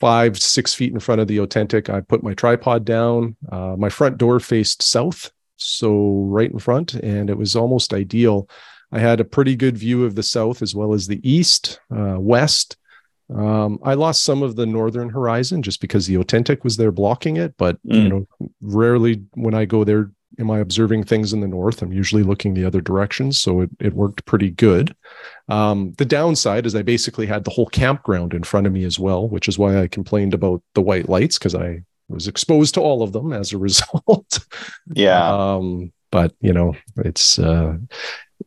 five, 0.00 0.38
six 0.38 0.74
feet 0.74 0.92
in 0.92 1.00
front 1.00 1.20
of 1.20 1.28
the 1.28 1.38
oTENTik. 1.38 1.92
I 1.92 2.00
put 2.00 2.22
my 2.22 2.34
tripod 2.34 2.84
down. 2.84 3.36
Uh, 3.50 3.76
my 3.76 3.88
front 3.88 4.18
door 4.18 4.40
faced 4.40 4.82
south, 4.82 5.32
so 5.56 6.24
right 6.28 6.50
in 6.50 6.58
front, 6.58 6.94
and 6.94 7.30
it 7.30 7.36
was 7.36 7.56
almost 7.56 7.92
ideal. 7.92 8.48
I 8.92 9.00
had 9.00 9.20
a 9.20 9.24
pretty 9.24 9.56
good 9.56 9.76
view 9.76 10.04
of 10.04 10.14
the 10.14 10.22
south 10.22 10.62
as 10.62 10.74
well 10.74 10.94
as 10.94 11.06
the 11.06 11.20
east, 11.28 11.80
uh, 11.94 12.16
west. 12.18 12.76
Um, 13.34 13.78
I 13.82 13.92
lost 13.92 14.24
some 14.24 14.42
of 14.42 14.56
the 14.56 14.64
northern 14.64 15.10
horizon 15.10 15.62
just 15.62 15.82
because 15.82 16.06
the 16.06 16.14
oTENTik 16.14 16.64
was 16.64 16.78
there 16.78 16.92
blocking 16.92 17.36
it, 17.36 17.54
but 17.58 17.76
mm. 17.84 18.02
you 18.02 18.08
know, 18.08 18.26
rarely 18.62 19.22
when 19.34 19.52
I 19.52 19.66
go 19.66 19.84
there 19.84 20.10
am 20.38 20.50
I 20.50 20.58
observing 20.58 21.04
things 21.04 21.32
in 21.32 21.40
the 21.40 21.48
north? 21.48 21.82
I'm 21.82 21.92
usually 21.92 22.22
looking 22.22 22.54
the 22.54 22.64
other 22.64 22.80
direction, 22.80 23.32
so 23.32 23.60
it, 23.62 23.70
it 23.80 23.94
worked 23.94 24.24
pretty 24.24 24.50
good. 24.50 24.94
Um, 25.48 25.92
the 25.96 26.04
downside 26.04 26.66
is 26.66 26.74
I 26.74 26.82
basically 26.82 27.26
had 27.26 27.44
the 27.44 27.50
whole 27.50 27.66
campground 27.66 28.34
in 28.34 28.42
front 28.42 28.66
of 28.66 28.72
me 28.72 28.84
as 28.84 28.98
well, 28.98 29.28
which 29.28 29.48
is 29.48 29.58
why 29.58 29.80
I 29.80 29.88
complained 29.88 30.34
about 30.34 30.62
the 30.74 30.82
white 30.82 31.08
lights 31.08 31.38
because 31.38 31.54
I 31.54 31.82
was 32.08 32.28
exposed 32.28 32.74
to 32.74 32.80
all 32.80 33.02
of 33.02 33.12
them 33.12 33.32
as 33.32 33.52
a 33.52 33.58
result. 33.68 34.46
yeah. 34.92 35.54
Um, 35.54 35.92
but 36.10 36.34
you 36.40 36.52
know, 36.52 36.74
it's 36.96 37.38
uh, 37.38 37.76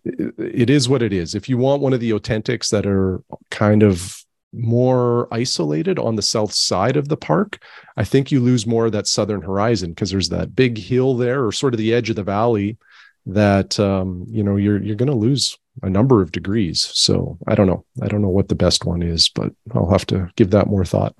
it, 0.03 0.33
it 0.37 0.69
is 0.69 0.89
what 0.89 1.03
it 1.03 1.13
is. 1.13 1.35
If 1.35 1.47
you 1.47 1.57
want 1.57 1.81
one 1.81 1.93
of 1.93 1.99
the 1.99 2.11
oTENTiks 2.11 2.69
that 2.69 2.85
are 2.85 3.23
kind 3.49 3.83
of 3.83 4.17
more 4.53 5.27
isolated 5.31 5.97
on 5.97 6.15
the 6.15 6.21
south 6.21 6.53
side 6.53 6.97
of 6.97 7.07
the 7.07 7.17
park, 7.17 7.63
I 7.97 8.03
think 8.03 8.31
you 8.31 8.39
lose 8.39 8.67
more 8.67 8.87
of 8.87 8.91
that 8.91 9.07
southern 9.07 9.41
horizon 9.41 9.91
because 9.91 10.11
there's 10.11 10.29
that 10.29 10.55
big 10.55 10.77
hill 10.77 11.15
there, 11.15 11.45
or 11.45 11.51
sort 11.51 11.73
of 11.73 11.77
the 11.77 11.93
edge 11.93 12.09
of 12.09 12.15
the 12.15 12.23
valley, 12.23 12.77
that 13.25 13.79
um, 13.79 14.25
you 14.27 14.43
know 14.43 14.55
you're 14.55 14.81
you're 14.81 14.95
going 14.95 15.11
to 15.11 15.15
lose 15.15 15.57
a 15.83 15.89
number 15.89 16.21
of 16.21 16.31
degrees. 16.31 16.89
So 16.93 17.37
I 17.47 17.55
don't 17.55 17.67
know. 17.67 17.85
I 18.01 18.07
don't 18.07 18.21
know 18.21 18.29
what 18.29 18.49
the 18.49 18.55
best 18.55 18.85
one 18.85 19.01
is, 19.01 19.29
but 19.29 19.51
I'll 19.73 19.89
have 19.89 20.05
to 20.07 20.29
give 20.35 20.51
that 20.51 20.67
more 20.67 20.85
thought. 20.85 21.15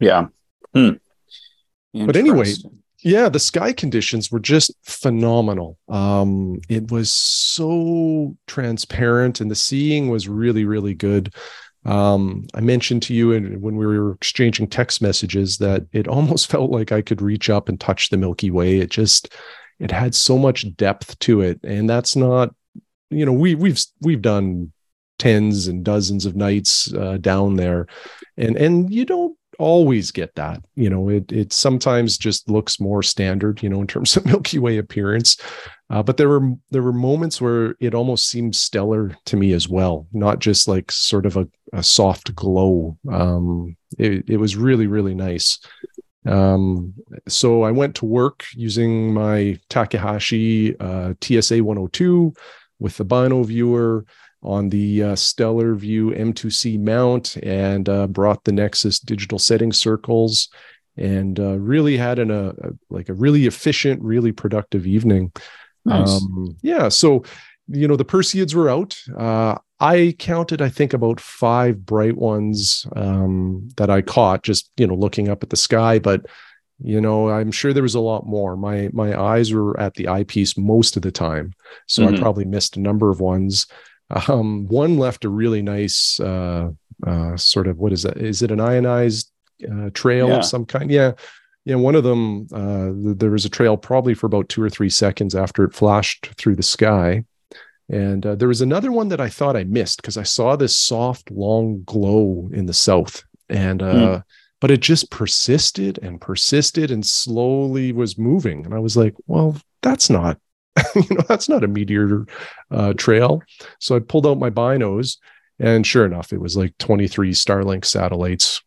Yeah. 0.00 0.26
Hmm. 0.74 0.92
But 1.92 2.16
anyway, 2.16 2.52
yeah, 3.04 3.28
the 3.28 3.38
sky 3.38 3.72
conditions 3.72 4.32
were 4.32 4.40
just 4.40 4.72
phenomenal. 4.82 5.78
Um, 5.88 6.60
it 6.68 6.90
was 6.90 7.10
so 7.10 8.36
transparent, 8.46 9.40
and 9.40 9.50
the 9.50 9.54
seeing 9.54 10.08
was 10.08 10.28
really, 10.28 10.64
really 10.64 10.94
good. 10.94 11.32
Um, 11.84 12.46
I 12.54 12.60
mentioned 12.60 13.02
to 13.04 13.14
you 13.14 13.32
in, 13.32 13.60
when 13.60 13.76
we 13.76 13.86
were 13.86 14.12
exchanging 14.12 14.68
text 14.68 15.02
messages 15.02 15.58
that 15.58 15.86
it 15.92 16.08
almost 16.08 16.50
felt 16.50 16.70
like 16.70 16.92
I 16.92 17.02
could 17.02 17.22
reach 17.22 17.48
up 17.48 17.68
and 17.68 17.78
touch 17.78 18.08
the 18.08 18.16
Milky 18.16 18.50
Way. 18.50 18.78
It 18.78 18.90
just 18.90 19.34
it 19.78 19.90
had 19.90 20.14
so 20.14 20.38
much 20.38 20.74
depth 20.76 21.18
to 21.20 21.40
it, 21.40 21.60
and 21.62 21.88
that's 21.88 22.16
not 22.16 22.54
you 23.10 23.24
know 23.24 23.32
we 23.32 23.54
we've 23.54 23.80
we've 24.00 24.22
done 24.22 24.72
tens 25.18 25.68
and 25.68 25.84
dozens 25.84 26.26
of 26.26 26.36
nights 26.36 26.92
uh, 26.94 27.16
down 27.18 27.56
there, 27.56 27.86
and 28.36 28.56
and 28.56 28.92
you 28.92 29.04
don't 29.04 29.36
always 29.58 30.10
get 30.10 30.34
that 30.34 30.60
you 30.74 30.90
know 30.90 31.08
it 31.08 31.30
it 31.30 31.52
sometimes 31.52 32.18
just 32.18 32.50
looks 32.50 32.80
more 32.80 33.04
standard 33.04 33.62
you 33.62 33.68
know 33.68 33.80
in 33.80 33.86
terms 33.86 34.16
of 34.16 34.26
milky 34.26 34.58
way 34.58 34.78
appearance. 34.78 35.36
Uh, 35.90 36.02
but 36.02 36.16
there 36.16 36.28
were 36.28 36.50
there 36.70 36.82
were 36.82 36.92
moments 36.92 37.40
where 37.40 37.76
it 37.78 37.94
almost 37.94 38.26
seemed 38.26 38.56
stellar 38.56 39.14
to 39.26 39.36
me 39.36 39.52
as 39.52 39.68
well 39.68 40.06
not 40.12 40.38
just 40.38 40.66
like 40.66 40.90
sort 40.90 41.26
of 41.26 41.36
a, 41.36 41.46
a 41.72 41.82
soft 41.82 42.34
glow. 42.34 42.96
Um 43.10 43.76
it, 43.98 44.28
it 44.28 44.36
was 44.38 44.56
really 44.56 44.86
really 44.86 45.14
nice 45.14 45.58
um 46.26 46.94
so 47.28 47.62
i 47.62 47.70
went 47.70 47.94
to 47.94 48.06
work 48.06 48.44
using 48.54 49.12
my 49.12 49.58
takahashi 49.68 50.78
uh, 50.80 51.12
tsa 51.20 51.62
102 51.62 52.32
with 52.78 52.96
the 52.96 53.04
bino 53.04 53.42
viewer 53.42 54.04
on 54.44 54.68
the 54.68 55.02
uh, 55.02 55.12
Stellarvue 55.14 56.16
M2C 56.18 56.78
mount 56.78 57.36
and 57.38 57.88
uh, 57.88 58.06
brought 58.06 58.44
the 58.44 58.52
Nexus 58.52 59.00
digital 59.00 59.38
setting 59.38 59.72
circles 59.72 60.48
and 60.96 61.40
uh, 61.40 61.58
really 61.58 61.96
had 61.96 62.18
an, 62.18 62.30
a, 62.30 62.48
a, 62.50 62.70
like 62.90 63.08
a 63.08 63.14
really 63.14 63.46
efficient, 63.46 64.02
really 64.02 64.32
productive 64.32 64.86
evening. 64.86 65.32
Nice. 65.84 66.08
Um, 66.08 66.56
yeah. 66.62 66.88
So, 66.88 67.24
you 67.68 67.88
know, 67.88 67.96
the 67.96 68.04
Perseids 68.04 68.54
were 68.54 68.68
out. 68.68 68.96
Uh, 69.16 69.58
I 69.80 70.14
counted, 70.18 70.62
I 70.62 70.68
think, 70.68 70.92
about 70.92 71.20
five 71.20 71.84
bright 71.84 72.16
ones 72.16 72.86
um, 72.96 73.68
that 73.76 73.90
I 73.90 74.02
caught 74.02 74.42
just, 74.42 74.70
you 74.76 74.86
know, 74.86 74.94
looking 74.94 75.28
up 75.28 75.42
at 75.42 75.50
the 75.50 75.56
sky. 75.56 75.98
But, 75.98 76.26
you 76.78 77.00
know, 77.00 77.30
I'm 77.30 77.50
sure 77.50 77.72
there 77.72 77.82
was 77.82 77.94
a 77.94 78.00
lot 78.00 78.26
more. 78.26 78.56
My 78.56 78.90
my 78.92 79.18
eyes 79.18 79.52
were 79.52 79.78
at 79.78 79.94
the 79.94 80.08
eyepiece 80.08 80.56
most 80.56 80.96
of 80.96 81.02
the 81.02 81.12
time, 81.12 81.54
so 81.86 82.02
mm-hmm. 82.04 82.14
I 82.14 82.18
probably 82.18 82.44
missed 82.44 82.76
a 82.76 82.80
number 82.80 83.10
of 83.10 83.20
ones. 83.20 83.66
Um, 84.28 84.68
one 84.68 84.98
left 84.98 85.24
a 85.24 85.30
really 85.30 85.62
nice 85.62 86.20
uh, 86.20 86.70
uh, 87.06 87.36
sort 87.38 87.66
of 87.66 87.78
what 87.78 87.92
is 87.92 88.02
that? 88.02 88.18
Is 88.18 88.42
it 88.42 88.50
an 88.50 88.60
ionized 88.60 89.32
uh, 89.68 89.88
trail 89.94 90.28
yeah. 90.28 90.36
of 90.36 90.44
some 90.44 90.66
kind? 90.66 90.90
Yeah. 90.90 91.12
Yeah, 91.64 91.76
one 91.76 91.94
of 91.94 92.04
them, 92.04 92.46
uh, 92.52 93.14
there 93.16 93.30
was 93.30 93.46
a 93.46 93.48
trail 93.48 93.78
probably 93.78 94.12
for 94.12 94.26
about 94.26 94.50
two 94.50 94.62
or 94.62 94.68
three 94.68 94.90
seconds 94.90 95.34
after 95.34 95.64
it 95.64 95.72
flashed 95.72 96.34
through 96.36 96.56
the 96.56 96.62
sky. 96.62 97.24
And 97.88 98.24
uh, 98.24 98.34
there 98.34 98.48
was 98.48 98.60
another 98.60 98.90
one 98.90 99.08
that 99.08 99.20
I 99.20 99.28
thought 99.28 99.56
I 99.56 99.64
missed 99.64 100.00
because 100.00 100.16
I 100.16 100.22
saw 100.22 100.56
this 100.56 100.74
soft, 100.74 101.30
long 101.30 101.82
glow 101.84 102.48
in 102.52 102.66
the 102.66 102.72
south. 102.72 103.24
And, 103.48 103.82
uh, 103.82 103.94
mm. 103.94 104.24
but 104.60 104.70
it 104.70 104.80
just 104.80 105.10
persisted 105.10 105.98
and 106.02 106.20
persisted 106.20 106.90
and 106.90 107.04
slowly 107.04 107.92
was 107.92 108.16
moving. 108.16 108.64
And 108.64 108.74
I 108.74 108.78
was 108.78 108.96
like, 108.96 109.14
well, 109.26 109.56
that's 109.82 110.08
not 110.08 110.38
you 110.96 111.16
know, 111.16 111.24
that's 111.28 111.48
not 111.48 111.64
a 111.64 111.68
meteor 111.68 112.26
uh, 112.70 112.92
trail. 112.94 113.42
So 113.78 113.96
I 113.96 114.00
pulled 114.00 114.26
out 114.26 114.38
my 114.38 114.50
binos, 114.50 115.18
and 115.58 115.86
sure 115.86 116.04
enough, 116.04 116.32
it 116.32 116.40
was 116.40 116.56
like 116.56 116.76
23 116.78 117.32
Starlink 117.32 117.84
satellites 117.84 118.60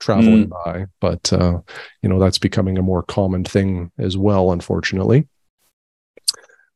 traveling 0.00 0.48
mm. 0.48 0.64
by. 0.64 0.86
But 1.00 1.32
uh, 1.32 1.60
you 2.02 2.08
know, 2.08 2.18
that's 2.18 2.38
becoming 2.38 2.78
a 2.78 2.82
more 2.82 3.02
common 3.02 3.44
thing 3.44 3.90
as 3.98 4.16
well, 4.16 4.52
unfortunately. 4.52 5.26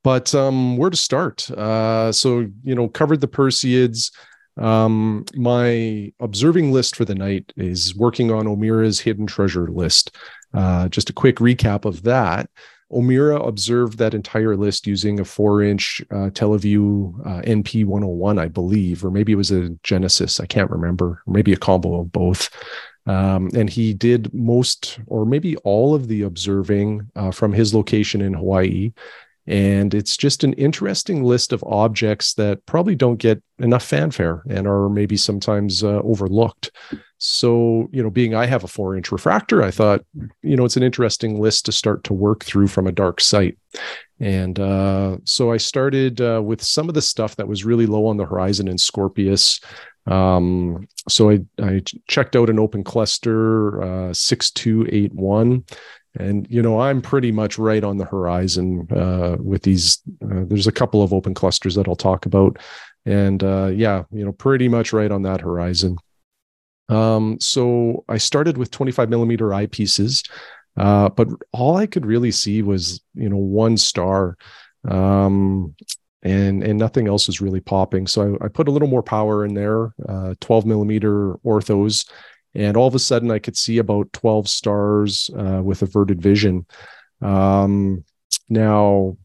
But 0.08 0.34
um, 0.34 0.78
where 0.78 0.88
to 0.88 0.96
start? 0.96 1.50
Uh, 1.50 2.12
so 2.12 2.46
you 2.64 2.74
know, 2.74 2.88
covered 2.88 3.20
the 3.20 3.28
Perseids. 3.28 4.10
Um, 4.56 5.26
my 5.34 6.10
observing 6.18 6.72
list 6.72 6.96
for 6.96 7.04
the 7.04 7.14
night 7.14 7.52
is 7.58 7.94
working 7.94 8.30
on 8.30 8.46
O'Meara's 8.46 9.00
hidden 9.00 9.26
treasure 9.26 9.68
list. 9.68 10.16
Uh, 10.54 10.88
just 10.88 11.10
a 11.10 11.12
quick 11.12 11.36
recap 11.36 11.84
of 11.84 12.04
that. 12.04 12.48
O'Meara 12.90 13.38
observed 13.38 13.98
that 13.98 14.14
entire 14.14 14.56
list 14.56 14.86
using 14.86 15.20
a 15.20 15.26
four 15.26 15.62
inch 15.62 16.00
uh, 16.10 16.30
Televue 16.30 17.14
uh, 17.26 17.42
NP 17.42 17.84
101, 17.84 18.38
I 18.38 18.48
believe, 18.48 19.04
or 19.04 19.10
maybe 19.10 19.32
it 19.32 19.36
was 19.36 19.50
a 19.50 19.68
Genesis. 19.82 20.40
I 20.40 20.46
can't 20.46 20.70
remember, 20.70 21.22
or 21.26 21.34
maybe 21.34 21.52
a 21.52 21.58
combo 21.58 22.00
of 22.00 22.10
both. 22.10 22.48
Um, 23.04 23.50
and 23.54 23.68
he 23.68 23.92
did 23.92 24.32
most, 24.32 25.00
or 25.06 25.26
maybe 25.26 25.58
all 25.58 25.94
of 25.94 26.08
the 26.08 26.22
observing 26.22 27.10
uh, 27.14 27.30
from 27.30 27.52
his 27.52 27.74
location 27.74 28.22
in 28.22 28.32
Hawaii. 28.32 28.92
And 29.48 29.94
it's 29.94 30.14
just 30.18 30.44
an 30.44 30.52
interesting 30.54 31.24
list 31.24 31.54
of 31.54 31.64
objects 31.64 32.34
that 32.34 32.64
probably 32.66 32.94
don't 32.94 33.16
get 33.16 33.42
enough 33.58 33.82
fanfare 33.82 34.42
and 34.46 34.68
are 34.68 34.90
maybe 34.90 35.16
sometimes 35.16 35.82
uh, 35.82 36.02
overlooked. 36.04 36.70
So, 37.16 37.88
you 37.90 38.02
know, 38.02 38.10
being 38.10 38.34
I 38.34 38.44
have 38.44 38.62
a 38.62 38.68
four 38.68 38.94
inch 38.94 39.10
refractor, 39.10 39.62
I 39.62 39.70
thought, 39.70 40.02
you 40.42 40.54
know, 40.54 40.66
it's 40.66 40.76
an 40.76 40.82
interesting 40.82 41.40
list 41.40 41.64
to 41.64 41.72
start 41.72 42.04
to 42.04 42.12
work 42.12 42.44
through 42.44 42.68
from 42.68 42.86
a 42.86 42.92
dark 42.92 43.22
site. 43.22 43.56
And 44.20 44.60
uh, 44.60 45.16
so 45.24 45.50
I 45.50 45.56
started 45.56 46.20
uh, 46.20 46.42
with 46.44 46.62
some 46.62 46.90
of 46.90 46.94
the 46.94 47.02
stuff 47.02 47.36
that 47.36 47.48
was 47.48 47.64
really 47.64 47.86
low 47.86 48.06
on 48.06 48.18
the 48.18 48.26
horizon 48.26 48.68
in 48.68 48.76
Scorpius. 48.76 49.60
Um, 50.06 50.86
so 51.08 51.30
I, 51.30 51.40
I 51.58 51.82
checked 52.06 52.36
out 52.36 52.50
an 52.50 52.58
open 52.58 52.84
cluster 52.84 53.82
uh, 53.82 54.12
6281 54.12 55.64
and 56.18 56.46
you 56.50 56.60
know 56.60 56.80
i'm 56.80 57.00
pretty 57.00 57.32
much 57.32 57.58
right 57.58 57.84
on 57.84 57.96
the 57.96 58.04
horizon 58.04 58.86
uh, 58.92 59.36
with 59.40 59.62
these 59.62 60.02
uh, 60.22 60.44
there's 60.46 60.66
a 60.66 60.72
couple 60.72 61.02
of 61.02 61.12
open 61.12 61.34
clusters 61.34 61.74
that 61.74 61.88
i'll 61.88 61.96
talk 61.96 62.26
about. 62.26 62.58
And 63.06 63.42
uh, 63.42 63.70
yeah 63.74 64.04
you 64.12 64.24
know 64.24 64.32
pretty 64.32 64.68
much 64.68 64.92
right 64.92 65.10
on 65.10 65.22
that 65.22 65.40
horizon. 65.40 65.96
Um, 66.90 67.38
so 67.40 68.04
i 68.08 68.18
started 68.18 68.58
with 68.58 68.70
25 68.70 69.08
millimeter 69.08 69.48
eyepieces 69.48 70.28
uh, 70.76 71.08
but 71.08 71.28
all 71.52 71.76
i 71.76 71.86
could 71.86 72.04
really 72.04 72.30
see 72.30 72.62
was 72.62 73.00
you 73.14 73.28
know 73.28 73.36
one 73.36 73.76
star 73.76 74.36
um, 74.88 75.74
and 76.22 76.62
and 76.62 76.78
nothing 76.78 77.08
else 77.08 77.26
was 77.26 77.40
really 77.40 77.60
popping. 77.60 78.06
So 78.06 78.36
I, 78.40 78.46
I 78.46 78.48
put 78.48 78.68
a 78.68 78.70
little 78.70 78.88
more 78.88 79.02
power 79.02 79.44
in 79.44 79.54
there 79.54 79.94
uh, 80.08 80.34
12 80.40 80.66
millimeter 80.66 81.34
orthos 81.44 82.08
and 82.58 82.76
all 82.76 82.88
of 82.88 82.94
a 82.94 82.98
sudden 82.98 83.30
I 83.30 83.38
could 83.38 83.56
see 83.56 83.78
about 83.78 84.12
12 84.12 84.48
stars 84.48 85.30
uh, 85.38 85.62
with 85.62 85.80
averted 85.82 86.20
vision. 86.20 86.66
Um, 87.22 88.04
now, 88.48 89.16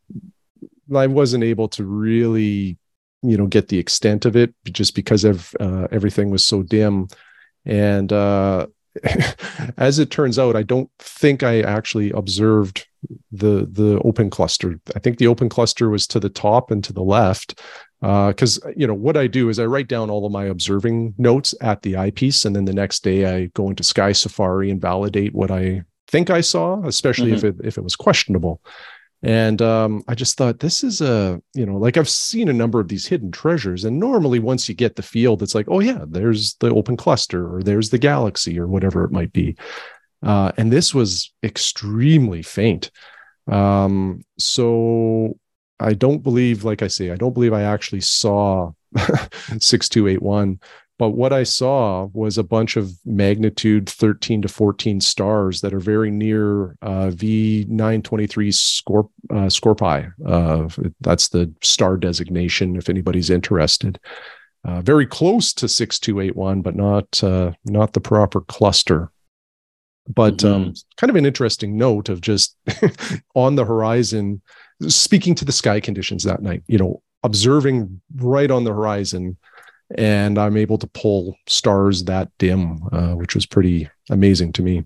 I 0.95 1.07
wasn't 1.07 1.43
able 1.43 1.67
to 1.69 1.83
really, 1.83 2.77
you 3.23 3.37
know, 3.37 3.47
get 3.47 3.69
the 3.69 3.79
extent 3.79 4.25
of 4.25 4.35
it 4.35 4.53
just 4.65 4.93
because 4.93 5.23
of 5.23 5.55
uh, 5.59 5.87
everything 5.91 6.29
was 6.29 6.45
so 6.45 6.61
dim. 6.61 7.07
And 7.65 8.13
uh, 8.13 8.67
as 9.77 9.97
it 9.97 10.11
turns 10.11 10.37
out, 10.37 10.55
I 10.55 10.61
don't 10.61 10.91
think 10.99 11.41
I 11.41 11.61
actually 11.61 12.11
observed 12.11 12.85
the 13.31 13.67
the 13.71 13.99
open 14.03 14.29
cluster. 14.29 14.79
I 14.95 14.99
think 14.99 15.17
the 15.17 15.27
open 15.27 15.49
cluster 15.49 15.89
was 15.89 16.07
to 16.07 16.19
the 16.19 16.29
top 16.29 16.71
and 16.71 16.83
to 16.83 16.93
the 16.93 17.03
left, 17.03 17.61
because 18.01 18.61
uh, 18.63 18.71
you 18.75 18.85
know 18.85 18.93
what 18.93 19.17
I 19.17 19.27
do 19.27 19.49
is 19.49 19.59
I 19.59 19.65
write 19.65 19.87
down 19.87 20.09
all 20.09 20.25
of 20.25 20.31
my 20.31 20.45
observing 20.45 21.13
notes 21.17 21.53
at 21.61 21.81
the 21.81 21.97
eyepiece, 21.97 22.45
and 22.45 22.55
then 22.55 22.65
the 22.65 22.73
next 22.73 23.03
day 23.03 23.25
I 23.25 23.45
go 23.47 23.69
into 23.69 23.83
Sky 23.83 24.11
Safari 24.11 24.69
and 24.69 24.81
validate 24.81 25.33
what 25.33 25.51
I 25.51 25.83
think 26.07 26.29
I 26.29 26.41
saw, 26.41 26.83
especially 26.85 27.31
mm-hmm. 27.31 27.45
if 27.47 27.59
it 27.59 27.65
if 27.65 27.77
it 27.77 27.83
was 27.83 27.95
questionable. 27.95 28.61
And 29.23 29.61
um, 29.61 30.03
I 30.09 30.15
just 30.15 30.37
thought 30.37 30.59
this 30.59 30.83
is 30.83 30.99
a 30.99 31.41
you 31.53 31.65
know 31.65 31.77
like 31.77 31.95
I've 31.95 32.09
seen 32.09 32.49
a 32.49 32.53
number 32.53 32.81
of 32.81 32.89
these 32.89 33.07
hidden 33.07 33.31
treasures, 33.31 33.85
and 33.85 33.99
normally 33.99 34.39
once 34.39 34.67
you 34.67 34.75
get 34.75 34.97
the 34.97 35.01
field, 35.01 35.41
it's 35.41 35.55
like 35.55 35.67
oh 35.69 35.79
yeah, 35.79 36.03
there's 36.05 36.55
the 36.55 36.71
open 36.71 36.97
cluster 36.97 37.55
or 37.55 37.63
there's 37.63 37.89
the 37.89 37.97
galaxy 37.97 38.59
or 38.59 38.67
whatever 38.67 39.05
it 39.05 39.11
might 39.11 39.31
be. 39.31 39.55
Uh, 40.23 40.51
and 40.57 40.71
this 40.71 40.93
was 40.93 41.31
extremely 41.43 42.41
faint. 42.41 42.91
Um, 43.51 44.23
so 44.39 45.37
I 45.79 45.93
don't 45.93 46.23
believe, 46.23 46.63
like 46.63 46.81
I 46.81 46.87
say, 46.87 47.11
I 47.11 47.15
don't 47.15 47.33
believe 47.33 47.53
I 47.53 47.63
actually 47.63 48.01
saw 48.01 48.71
6281. 48.97 50.59
But 50.99 51.09
what 51.09 51.33
I 51.33 51.43
saw 51.43 52.05
was 52.13 52.37
a 52.37 52.43
bunch 52.43 52.77
of 52.77 52.93
magnitude 53.03 53.89
13 53.89 54.43
to 54.43 54.47
14 54.47 55.01
stars 55.01 55.61
that 55.61 55.73
are 55.73 55.79
very 55.79 56.11
near 56.11 56.77
uh, 56.81 57.09
V923 57.09 58.53
Scorp- 58.53 59.09
uh, 59.31 59.49
Scorpii. 59.49 60.13
Uh, 60.25 60.69
that's 61.01 61.29
the 61.29 61.51
star 61.61 61.97
designation 61.97 62.75
if 62.75 62.89
anybody's 62.89 63.31
interested. 63.31 63.99
Uh, 64.65 64.81
very 64.81 65.05
close 65.05 65.51
to 65.53 65.67
6281, 65.67 66.61
but 66.61 66.75
not 66.75 67.21
uh, 67.23 67.51
not 67.65 67.93
the 67.93 67.99
proper 67.99 68.39
cluster. 68.41 69.11
But 70.07 70.37
mm-hmm. 70.37 70.67
um, 70.67 70.73
kind 70.97 71.09
of 71.09 71.15
an 71.15 71.25
interesting 71.25 71.77
note 71.77 72.09
of 72.09 72.21
just 72.21 72.57
on 73.35 73.55
the 73.55 73.65
horizon, 73.65 74.41
speaking 74.87 75.35
to 75.35 75.45
the 75.45 75.51
sky 75.51 75.79
conditions 75.79 76.23
that 76.23 76.41
night, 76.41 76.63
you 76.67 76.77
know, 76.77 77.01
observing 77.23 78.01
right 78.15 78.51
on 78.51 78.63
the 78.63 78.73
horizon. 78.73 79.37
And 79.95 80.37
I'm 80.37 80.57
able 80.57 80.77
to 80.79 80.87
pull 80.87 81.37
stars 81.47 82.05
that 82.05 82.29
dim, 82.39 82.79
uh, 82.91 83.13
which 83.13 83.35
was 83.35 83.45
pretty 83.45 83.89
amazing 84.09 84.53
to 84.53 84.63
me. 84.63 84.85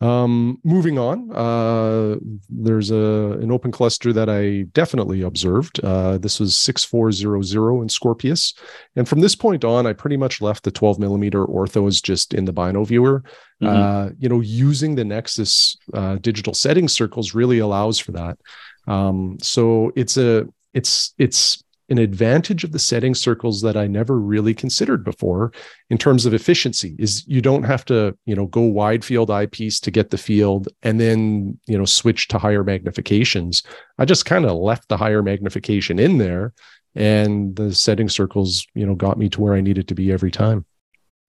Um, 0.00 0.60
moving 0.62 0.96
on, 0.96 1.32
uh, 1.32 2.16
there's 2.48 2.90
a 2.92 3.38
an 3.40 3.50
open 3.50 3.72
cluster 3.72 4.12
that 4.12 4.28
I 4.28 4.62
definitely 4.72 5.22
observed. 5.22 5.80
Uh, 5.82 6.18
this 6.18 6.38
was 6.38 6.54
6400 6.54 7.82
in 7.82 7.88
Scorpius. 7.88 8.54
And 8.94 9.08
from 9.08 9.20
this 9.20 9.34
point 9.34 9.64
on, 9.64 9.86
I 9.86 9.92
pretty 9.92 10.16
much 10.16 10.40
left 10.40 10.62
the 10.62 10.70
12 10.70 11.00
millimeter 11.00 11.44
orthos 11.44 12.00
just 12.02 12.32
in 12.32 12.44
the 12.44 12.52
bino 12.52 12.84
viewer. 12.84 13.24
Mm-hmm. 13.60 13.66
Uh, 13.66 14.10
you 14.18 14.28
know, 14.28 14.40
using 14.40 14.94
the 14.94 15.04
Nexus 15.04 15.76
uh, 15.94 16.16
digital 16.16 16.54
setting 16.54 16.86
circles 16.86 17.34
really 17.34 17.58
allows 17.58 17.98
for 17.98 18.12
that. 18.12 18.38
Um, 18.86 19.38
so 19.42 19.90
it's 19.96 20.16
a 20.16 20.46
it's 20.74 21.12
it's 21.18 21.62
an 21.88 21.98
advantage 21.98 22.64
of 22.64 22.72
the 22.72 22.78
setting 22.78 23.14
circles 23.14 23.62
that 23.62 23.76
I 23.76 23.86
never 23.86 24.18
really 24.18 24.52
considered 24.52 25.04
before 25.04 25.52
in 25.88 25.96
terms 25.96 26.26
of 26.26 26.34
efficiency 26.34 26.94
is 26.98 27.26
you 27.26 27.40
don't 27.40 27.62
have 27.62 27.84
to, 27.86 28.16
you 28.26 28.34
know, 28.34 28.46
go 28.46 28.60
wide 28.60 29.04
field 29.04 29.30
eyepiece 29.30 29.80
to 29.80 29.90
get 29.90 30.10
the 30.10 30.18
field 30.18 30.68
and 30.82 31.00
then, 31.00 31.58
you 31.66 31.78
know, 31.78 31.86
switch 31.86 32.28
to 32.28 32.38
higher 32.38 32.62
magnifications. 32.62 33.64
I 33.98 34.04
just 34.04 34.26
kind 34.26 34.44
of 34.44 34.58
left 34.58 34.88
the 34.88 34.98
higher 34.98 35.22
magnification 35.22 35.98
in 35.98 36.18
there 36.18 36.52
and 36.94 37.56
the 37.56 37.74
setting 37.74 38.08
circles, 38.08 38.66
you 38.74 38.84
know, 38.84 38.94
got 38.94 39.18
me 39.18 39.28
to 39.30 39.40
where 39.40 39.54
I 39.54 39.60
needed 39.60 39.88
to 39.88 39.94
be 39.94 40.12
every 40.12 40.30
time. 40.30 40.66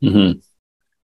Mm-hmm. 0.04 0.40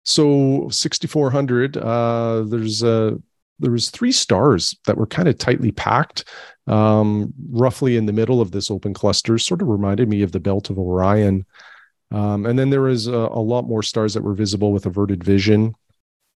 So 0.05 0.67
6400, 0.69 1.77
uh, 1.77 2.43
there's 2.43 2.83
a, 2.83 3.17
there 3.59 3.71
was 3.71 3.89
three 3.89 4.11
stars 4.11 4.77
that 4.85 4.97
were 4.97 5.07
kind 5.07 5.27
of 5.27 5.37
tightly 5.37 5.71
packed 5.71 6.25
um, 6.67 7.33
roughly 7.49 7.97
in 7.97 8.05
the 8.05 8.13
middle 8.13 8.41
of 8.41 8.51
this 8.51 8.71
open 8.71 8.93
cluster, 8.93 9.37
sort 9.37 9.61
of 9.61 9.67
reminded 9.67 10.09
me 10.09 10.21
of 10.21 10.31
the 10.31 10.39
belt 10.39 10.69
of 10.69 10.79
Orion. 10.79 11.45
Um, 12.11 12.45
and 12.45 12.57
then 12.57 12.69
there 12.69 12.81
was 12.81 13.07
a, 13.07 13.11
a, 13.11 13.41
lot 13.41 13.67
more 13.67 13.81
stars 13.81 14.13
that 14.13 14.23
were 14.23 14.35
visible 14.35 14.71
with 14.71 14.85
averted 14.85 15.23
vision. 15.23 15.73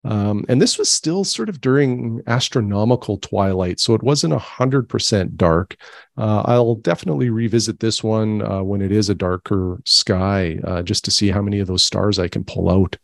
Um, 0.03 0.45
and 0.47 0.61
this 0.61 0.77
was 0.77 0.89
still 0.89 1.23
sort 1.23 1.49
of 1.49 1.61
during 1.61 2.21
astronomical 2.27 3.17
twilight, 3.17 3.79
so 3.79 3.93
it 3.93 4.03
wasn't 4.03 4.33
a 4.33 4.39
hundred 4.39 4.89
percent 4.89 5.37
dark. 5.37 5.75
Uh, 6.17 6.43
I'll 6.45 6.75
definitely 6.75 7.29
revisit 7.29 7.79
this 7.79 8.03
one 8.03 8.41
uh, 8.41 8.63
when 8.63 8.81
it 8.81 8.91
is 8.91 9.09
a 9.09 9.15
darker 9.15 9.81
sky, 9.85 10.59
uh, 10.63 10.81
just 10.81 11.03
to 11.05 11.11
see 11.11 11.29
how 11.29 11.41
many 11.41 11.59
of 11.59 11.67
those 11.67 11.83
stars 11.83 12.19
I 12.19 12.27
can 12.27 12.43
pull 12.43 12.69
out. 12.69 12.95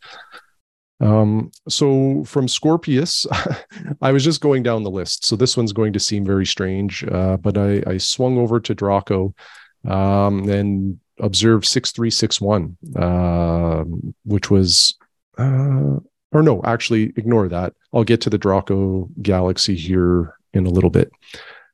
Um, 0.99 1.51
so 1.67 2.23
from 2.25 2.47
Scorpius, 2.47 3.25
I 4.01 4.11
was 4.11 4.23
just 4.23 4.41
going 4.41 4.63
down 4.63 4.83
the 4.83 4.91
list. 4.91 5.25
So 5.25 5.35
this 5.35 5.57
one's 5.57 5.73
going 5.73 5.93
to 5.93 5.99
seem 5.99 6.23
very 6.23 6.45
strange, 6.45 7.03
uh, 7.05 7.37
but 7.37 7.57
I, 7.57 7.83
I, 7.85 7.97
swung 7.97 8.37
over 8.37 8.59
to 8.61 8.75
Draco 8.75 9.33
um, 9.85 10.47
and 10.47 10.99
observed 11.19 11.65
6361, 11.65 12.77
uh, 12.95 13.83
which 14.23 14.49
was, 14.49 14.95
uh, 15.37 15.99
or 16.31 16.41
no, 16.41 16.61
actually, 16.63 17.11
ignore 17.17 17.49
that. 17.49 17.73
I'll 17.91 18.03
get 18.03 18.21
to 18.21 18.29
the 18.29 18.37
Draco 18.37 19.09
galaxy 19.21 19.75
here 19.75 20.35
in 20.53 20.65
a 20.65 20.71
little 20.71 20.89
bit. 20.89 21.11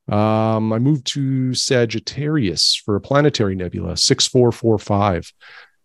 Um, 0.08 0.74
I 0.74 0.80
moved 0.80 1.06
to 1.14 1.54
Sagittarius 1.54 2.76
for 2.76 2.96
a 2.96 3.02
planetary 3.02 3.56
nebula, 3.56 3.96
6445. 3.96 5.32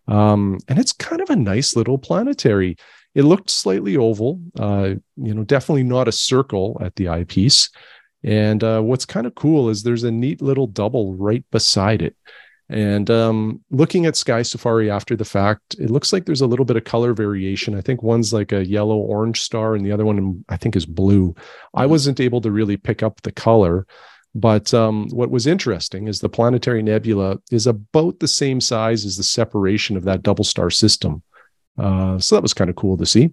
Um, 0.07 0.59
and 0.68 0.79
it's 0.79 0.92
kind 0.92 1.20
of 1.20 1.31
a 1.31 1.37
nice 1.37 1.77
little 1.77 1.99
planetary. 1.99 2.77
It 3.14 3.22
looked 3.22 3.50
slightly 3.50 3.96
oval, 3.96 4.40
uh, 4.59 4.94
you 5.16 5.35
know, 5.35 5.44
definitely 5.44 5.85
not 5.85 6.09
a 6.09 6.12
circle 6.12 6.79
at 6.81 6.96
the 6.96 7.09
eyepiece. 7.09 7.70
And 8.24 8.64
uh, 8.64 8.81
what's 8.81 9.07
kind 9.07 9.27
of 9.27 9.35
cool 9.35 9.68
is 9.68 9.83
there's 9.83 10.05
a 10.05 10.11
neat 10.11 10.42
little 10.42 10.66
double 10.66 11.14
right 11.14 11.44
beside 11.50 12.03
it. 12.03 12.16
And 12.70 13.11
um, 13.11 13.62
looking 13.70 14.07
at 14.07 14.16
Sky 14.16 14.40
Safari 14.42 14.90
after 14.90 15.16
the 15.16 15.24
fact, 15.24 15.77
it 15.79 15.90
looks 15.90 16.12
like 16.12 16.24
there's 16.24 16.40
a 16.40 16.46
little 16.46 16.64
bit 16.64 16.79
of 16.79 16.85
color 16.85 17.12
variation. 17.12 17.74
I 17.74 17.83
think 17.83 18.03
one's 18.03 18.33
like 18.33 18.53
a 18.53 18.66
yellow 18.66 18.96
orange 18.96 19.42
star, 19.42 19.74
and 19.74 19.85
the 19.85 19.92
other 19.92 20.07
one 20.07 20.44
I 20.48 20.57
think 20.57 20.74
is 20.74 20.87
blue. 20.87 21.35
I 21.74 21.83
mm-hmm. 21.83 21.90
wasn't 21.90 22.20
able 22.20 22.40
to 22.40 22.50
really 22.50 22.79
pick 22.79 23.03
up 23.03 23.20
the 23.20 23.33
color. 23.33 23.87
But 24.35 24.74
um, 24.74 25.09
what 25.11 25.31
was 25.31 25.46
interesting 25.46 26.09
is 26.09 26.18
the 26.18 26.29
planetary 26.29 26.83
nebula 26.83 27.37
is 27.53 27.68
about 27.68 28.18
the 28.18 28.27
same 28.27 28.61
size 28.61 29.05
as 29.05 29.16
the 29.16 29.22
separation 29.22 29.96
of 29.96 30.05
that 30.05 30.22
double 30.22 30.42
star 30.42 30.70
system. 30.70 31.22
Uh, 31.79 32.19
so 32.19 32.37
that 32.37 32.43
was 32.43 32.55
kind 32.55 32.71
of 32.71 32.77
cool 32.77 32.97
to 32.97 33.07
see. 33.07 33.33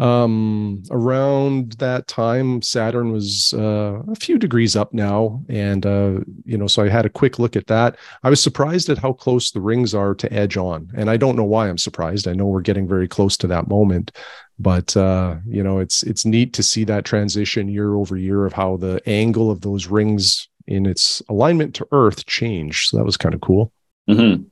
um, 0.00 0.82
around 0.90 1.72
that 1.72 2.08
time, 2.08 2.62
Saturn 2.62 3.12
was 3.12 3.52
uh, 3.52 4.00
a 4.08 4.14
few 4.14 4.38
degrees 4.38 4.74
up 4.74 4.94
now, 4.94 5.44
and 5.50 5.84
uh, 5.84 6.20
you 6.44 6.56
know, 6.56 6.66
so 6.66 6.82
I 6.82 6.88
had 6.88 7.04
a 7.04 7.10
quick 7.10 7.38
look 7.38 7.54
at 7.54 7.66
that. 7.66 7.98
I 8.22 8.30
was 8.30 8.42
surprised 8.42 8.88
at 8.88 8.96
how 8.96 9.12
close 9.12 9.50
the 9.50 9.60
rings 9.60 9.94
are 9.94 10.14
to 10.14 10.32
edge 10.32 10.56
on, 10.56 10.90
and 10.96 11.10
I 11.10 11.18
don't 11.18 11.36
know 11.36 11.44
why 11.44 11.68
I'm 11.68 11.76
surprised. 11.76 12.26
I 12.26 12.32
know 12.32 12.46
we're 12.46 12.62
getting 12.62 12.88
very 12.88 13.08
close 13.08 13.36
to 13.38 13.46
that 13.48 13.68
moment, 13.68 14.12
but 14.58 14.96
uh, 14.96 15.36
you 15.46 15.62
know, 15.62 15.80
it's 15.80 16.02
it's 16.04 16.24
neat 16.24 16.54
to 16.54 16.62
see 16.62 16.84
that 16.84 17.04
transition 17.04 17.68
year 17.68 17.94
over 17.94 18.16
year 18.16 18.46
of 18.46 18.54
how 18.54 18.78
the 18.78 19.02
angle 19.06 19.50
of 19.50 19.60
those 19.60 19.86
rings 19.88 20.48
in 20.66 20.86
its 20.86 21.20
alignment 21.28 21.74
to 21.74 21.86
Earth 21.92 22.24
change. 22.24 22.88
So 22.88 22.96
that 22.96 23.04
was 23.04 23.18
kind 23.18 23.34
of 23.34 23.42
cool. 23.42 23.70
Mm-hmm. 24.08 24.44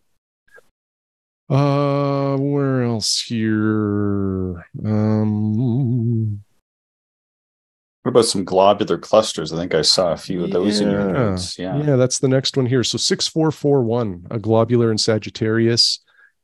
Uh, 1.48 2.36
where 2.36 2.82
else 2.82 3.22
here? 3.22 4.66
Um, 4.84 6.42
what 8.02 8.10
about 8.10 8.24
some 8.26 8.44
globular 8.44 8.98
clusters? 8.98 9.52
I 9.52 9.56
think 9.56 9.74
I 9.74 9.82
saw 9.82 10.12
a 10.12 10.16
few 10.16 10.44
of 10.44 10.50
those 10.50 10.80
yeah, 10.80 10.86
in 10.86 10.92
your 10.92 11.12
notes. 11.12 11.58
Yeah. 11.58 11.76
Yeah, 11.78 11.96
that's 11.96 12.18
the 12.18 12.28
next 12.28 12.56
one 12.56 12.66
here. 12.66 12.84
So 12.84 12.96
6441, 12.96 14.28
a 14.30 14.38
globular 14.38 14.90
in 14.90 14.98
Sagittarius. 14.98 16.00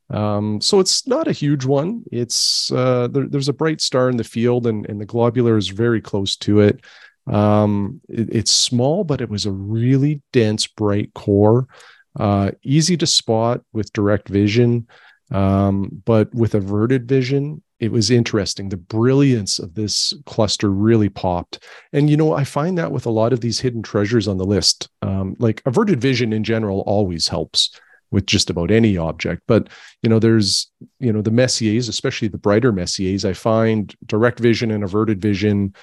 Um, 0.09 0.61
so 0.61 0.79
it's 0.79 1.07
not 1.07 1.27
a 1.27 1.31
huge 1.31 1.65
one. 1.65 2.03
It's 2.11 2.71
uh, 2.71 3.07
there, 3.07 3.27
there's 3.27 3.49
a 3.49 3.53
bright 3.53 3.81
star 3.81 4.09
in 4.09 4.17
the 4.17 4.23
field, 4.23 4.67
and, 4.67 4.87
and 4.87 5.01
the 5.01 5.05
globular 5.05 5.57
is 5.57 5.69
very 5.69 6.01
close 6.01 6.35
to 6.37 6.59
it. 6.59 6.81
Um, 7.27 8.01
it. 8.09 8.29
It's 8.31 8.51
small, 8.51 9.03
but 9.03 9.21
it 9.21 9.29
was 9.29 9.45
a 9.45 9.51
really 9.51 10.21
dense, 10.33 10.67
bright 10.67 11.13
core. 11.15 11.67
Uh, 12.17 12.51
easy 12.63 12.95
to 12.97 13.07
spot 13.07 13.61
with 13.73 13.93
direct 13.93 14.29
vision, 14.29 14.87
um, 15.31 15.89
but 16.05 16.33
with 16.33 16.55
averted 16.55 17.07
vision, 17.07 17.61
it 17.79 17.91
was 17.91 18.09
interesting. 18.09 18.69
The 18.69 18.77
brilliance 18.77 19.59
of 19.59 19.73
this 19.73 20.13
cluster 20.25 20.71
really 20.71 21.09
popped. 21.09 21.63
And, 21.91 22.09
you 22.09 22.15
know, 22.15 22.33
I 22.33 22.45
find 22.45 22.77
that 22.77 22.91
with 22.91 23.05
a 23.05 23.11
lot 23.11 23.33
of 23.33 23.41
these 23.41 23.59
hidden 23.59 23.81
treasures 23.81 24.27
on 24.27 24.37
the 24.37 24.45
list, 24.45 24.87
um, 25.01 25.35
like 25.39 25.61
averted 25.65 25.99
vision 25.99 26.31
in 26.31 26.43
general 26.43 26.81
always 26.87 27.27
helps 27.27 27.77
with 28.11 28.25
just 28.27 28.49
about 28.49 28.71
any 28.71 28.95
object. 28.95 29.41
But, 29.45 29.67
you 30.01 30.09
know, 30.09 30.19
there's, 30.19 30.71
you 30.99 31.11
know, 31.11 31.21
the 31.21 31.31
Messiers, 31.31 31.89
especially 31.89 32.29
the 32.29 32.37
brighter 32.37 32.71
Messiers, 32.71 33.25
I 33.25 33.33
find 33.33 33.93
direct 34.05 34.39
vision 34.39 34.71
and 34.71 34.83
averted 34.83 35.19
vision 35.19 35.73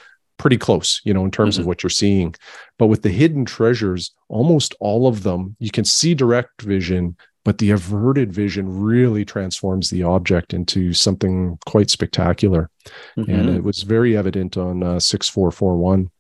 pretty 0.43 0.59
close, 0.59 1.01
you 1.05 1.15
know, 1.15 1.25
in 1.25 1.31
terms 1.31 1.55
mm-hmm. 1.55 1.61
of 1.61 1.67
what 1.69 1.85
you're 1.85 1.91
seeing. 1.91 2.35
But 2.77 2.89
with 2.89 3.03
the 3.03 3.11
hidden 3.11 3.45
treasures, 3.45 4.11
almost 4.29 4.75
all 4.81 5.07
of 5.07 5.23
them, 5.23 5.55
you 5.61 5.71
can 5.71 5.85
see 5.85 6.17
direct 6.17 6.63
vision, 6.63 7.17
but 7.45 7.59
the 7.59 7.71
averted 7.71 8.33
vision 8.33 8.67
really 8.69 9.25
transforms 9.25 9.89
the 9.89 10.03
object 10.03 10.53
into 10.53 10.93
something 10.95 11.61
quite 11.65 11.91
spectacular. 11.91 12.71
Mm-hmm. 13.17 13.31
And 13.31 13.51
it 13.51 13.63
was 13.63 13.85
very 13.85 14.17
evident 14.17 14.57
on 14.57 14.83
uh, 14.83 14.99
6441. 14.99 16.11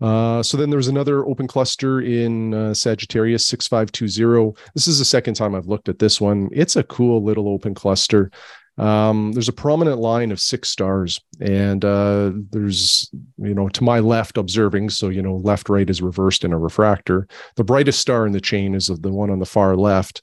Uh, 0.00 0.40
so 0.44 0.56
then 0.56 0.70
there 0.70 0.76
was 0.76 0.86
another 0.86 1.26
open 1.26 1.48
cluster 1.48 2.00
in 2.00 2.54
uh, 2.54 2.72
Sagittarius 2.72 3.44
6520. 3.48 4.54
This 4.76 4.86
is 4.86 5.00
the 5.00 5.04
second 5.04 5.34
time 5.34 5.56
I've 5.56 5.66
looked 5.66 5.88
at 5.88 5.98
this 5.98 6.20
one. 6.20 6.48
It's 6.52 6.76
a 6.76 6.84
cool 6.84 7.24
little 7.24 7.48
open 7.48 7.74
cluster 7.74 8.30
um, 8.78 9.32
there's 9.32 9.48
a 9.48 9.52
prominent 9.52 9.98
line 9.98 10.30
of 10.30 10.40
six 10.40 10.68
stars, 10.68 11.20
and 11.40 11.84
uh, 11.84 12.30
there's, 12.50 13.10
you 13.38 13.54
know, 13.54 13.68
to 13.70 13.84
my 13.84 13.98
left 13.98 14.38
observing, 14.38 14.90
so, 14.90 15.08
you 15.08 15.20
know, 15.20 15.36
left, 15.36 15.68
right 15.68 15.88
is 15.88 16.00
reversed 16.00 16.44
in 16.44 16.52
a 16.52 16.58
refractor. 16.58 17.26
The 17.56 17.64
brightest 17.64 18.00
star 18.00 18.24
in 18.26 18.32
the 18.32 18.40
chain 18.40 18.74
is 18.74 18.86
the 18.86 19.12
one 19.12 19.30
on 19.30 19.40
the 19.40 19.46
far 19.46 19.76
left. 19.76 20.22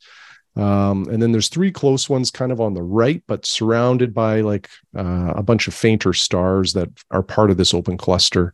Um, 0.55 1.05
and 1.09 1.21
then 1.21 1.33
there's 1.33 1.49
three 1.49 1.71
close 1.71 2.09
ones 2.09 2.31
kind 2.31 2.51
of 2.51 2.61
on 2.61 2.73
the 2.73 2.83
right, 2.83 3.21
but 3.27 3.45
surrounded 3.45 4.13
by 4.13 4.39
like 4.39 4.69
uh, 4.97 5.33
a 5.35 5.43
bunch 5.43 5.67
of 5.67 5.73
fainter 5.73 6.13
stars 6.13 6.71
that 6.73 6.89
are 7.11 7.23
part 7.23 7.51
of 7.51 7.57
this 7.57 7.73
open 7.73 7.97
cluster. 7.97 8.53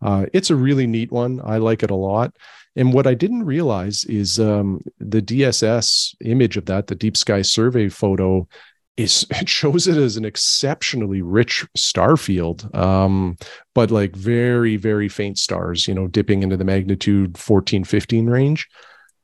Uh, 0.00 0.26
it's 0.32 0.48
a 0.48 0.56
really 0.56 0.86
neat 0.86 1.12
one. 1.12 1.42
I 1.44 1.58
like 1.58 1.82
it 1.82 1.90
a 1.90 1.94
lot. 1.94 2.34
And 2.74 2.94
what 2.94 3.06
I 3.06 3.12
didn't 3.12 3.44
realize 3.44 4.04
is 4.04 4.40
um, 4.40 4.80
the 4.98 5.20
DSS 5.20 6.14
image 6.24 6.56
of 6.56 6.64
that, 6.66 6.86
the 6.86 6.94
Deep 6.94 7.18
Sky 7.18 7.42
Survey 7.42 7.90
photo, 7.90 8.48
is 8.96 9.26
it 9.30 9.48
shows 9.48 9.86
it 9.86 9.96
as 9.96 10.16
an 10.16 10.24
exceptionally 10.24 11.22
rich 11.22 11.66
star 11.76 12.16
field 12.16 12.68
um, 12.74 13.36
but 13.74 13.90
like 13.90 14.14
very 14.14 14.76
very 14.76 15.08
faint 15.08 15.38
stars 15.38 15.88
you 15.88 15.94
know 15.94 16.08
dipping 16.08 16.42
into 16.42 16.56
the 16.56 16.64
magnitude 16.64 17.36
14 17.38 17.84
15 17.84 18.26
range. 18.28 18.68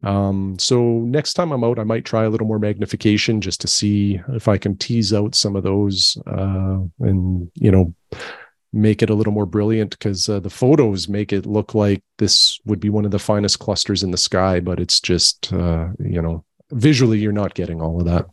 Um, 0.04 0.56
so 0.60 0.80
next 1.00 1.34
time 1.34 1.50
i'm 1.50 1.64
out 1.64 1.80
i 1.80 1.84
might 1.84 2.04
try 2.04 2.22
a 2.22 2.30
little 2.30 2.46
more 2.46 2.60
magnification 2.60 3.40
just 3.40 3.60
to 3.62 3.66
see 3.66 4.20
if 4.28 4.46
i 4.46 4.56
can 4.56 4.76
tease 4.76 5.12
out 5.12 5.34
some 5.34 5.56
of 5.56 5.64
those 5.64 6.16
uh, 6.28 6.78
and 7.00 7.50
you 7.54 7.72
know 7.72 7.92
make 8.72 9.02
it 9.02 9.10
a 9.10 9.14
little 9.14 9.32
more 9.32 9.46
brilliant 9.46 9.90
because 9.90 10.28
uh, 10.28 10.38
the 10.38 10.50
photos 10.50 11.08
make 11.08 11.32
it 11.32 11.46
look 11.46 11.74
like 11.74 12.02
this 12.18 12.60
would 12.64 12.78
be 12.78 12.90
one 12.90 13.06
of 13.06 13.10
the 13.10 13.18
finest 13.18 13.58
clusters 13.58 14.04
in 14.04 14.12
the 14.12 14.16
sky 14.16 14.60
but 14.60 14.78
it's 14.78 15.00
just 15.00 15.52
uh, 15.52 15.88
you 15.98 16.22
know 16.22 16.44
visually 16.70 17.18
you're 17.18 17.32
not 17.32 17.54
getting 17.54 17.80
all 17.80 17.98
of 17.98 18.06
that 18.06 18.26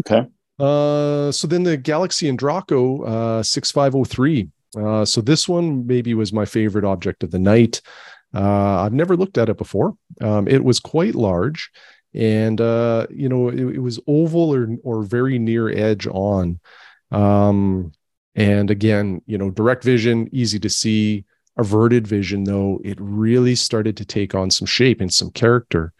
Okay. 0.00 0.26
Uh, 0.58 1.32
so 1.32 1.46
then 1.46 1.62
the 1.62 1.76
Galaxy 1.76 2.28
in 2.28 2.36
Draco 2.36 3.02
uh, 3.04 3.42
6503. 3.42 4.48
Uh, 4.76 5.04
so 5.04 5.20
this 5.20 5.48
one 5.48 5.86
maybe 5.86 6.14
was 6.14 6.32
my 6.32 6.44
favorite 6.44 6.84
object 6.84 7.22
of 7.22 7.30
the 7.30 7.38
night. 7.38 7.80
Uh, 8.34 8.82
I've 8.82 8.92
never 8.92 9.16
looked 9.16 9.38
at 9.38 9.48
it 9.48 9.58
before. 9.58 9.96
Um, 10.20 10.46
it 10.46 10.62
was 10.62 10.78
quite 10.78 11.14
large, 11.14 11.70
and 12.14 12.60
uh, 12.60 13.06
you 13.10 13.28
know 13.28 13.48
it, 13.48 13.58
it, 13.58 13.80
was 13.80 13.98
oval 14.06 14.54
or 14.54 14.68
or 14.84 15.02
very 15.02 15.38
near 15.38 15.68
edge 15.68 16.06
on. 16.06 16.60
Um, 17.10 17.92
and 18.36 18.70
again, 18.70 19.22
you 19.26 19.36
know, 19.36 19.50
direct 19.50 19.82
vision, 19.82 20.28
easy 20.32 20.58
to 20.60 20.68
see. 20.68 21.24
Averted 21.56 22.06
vision, 22.06 22.44
though, 22.44 22.80
it 22.84 22.96
really 23.00 23.54
started 23.54 23.96
to 23.96 24.04
take 24.04 24.34
on 24.34 24.50
some 24.50 24.66
shape 24.66 25.00
and 25.00 25.12
some 25.12 25.30
character. 25.30 25.92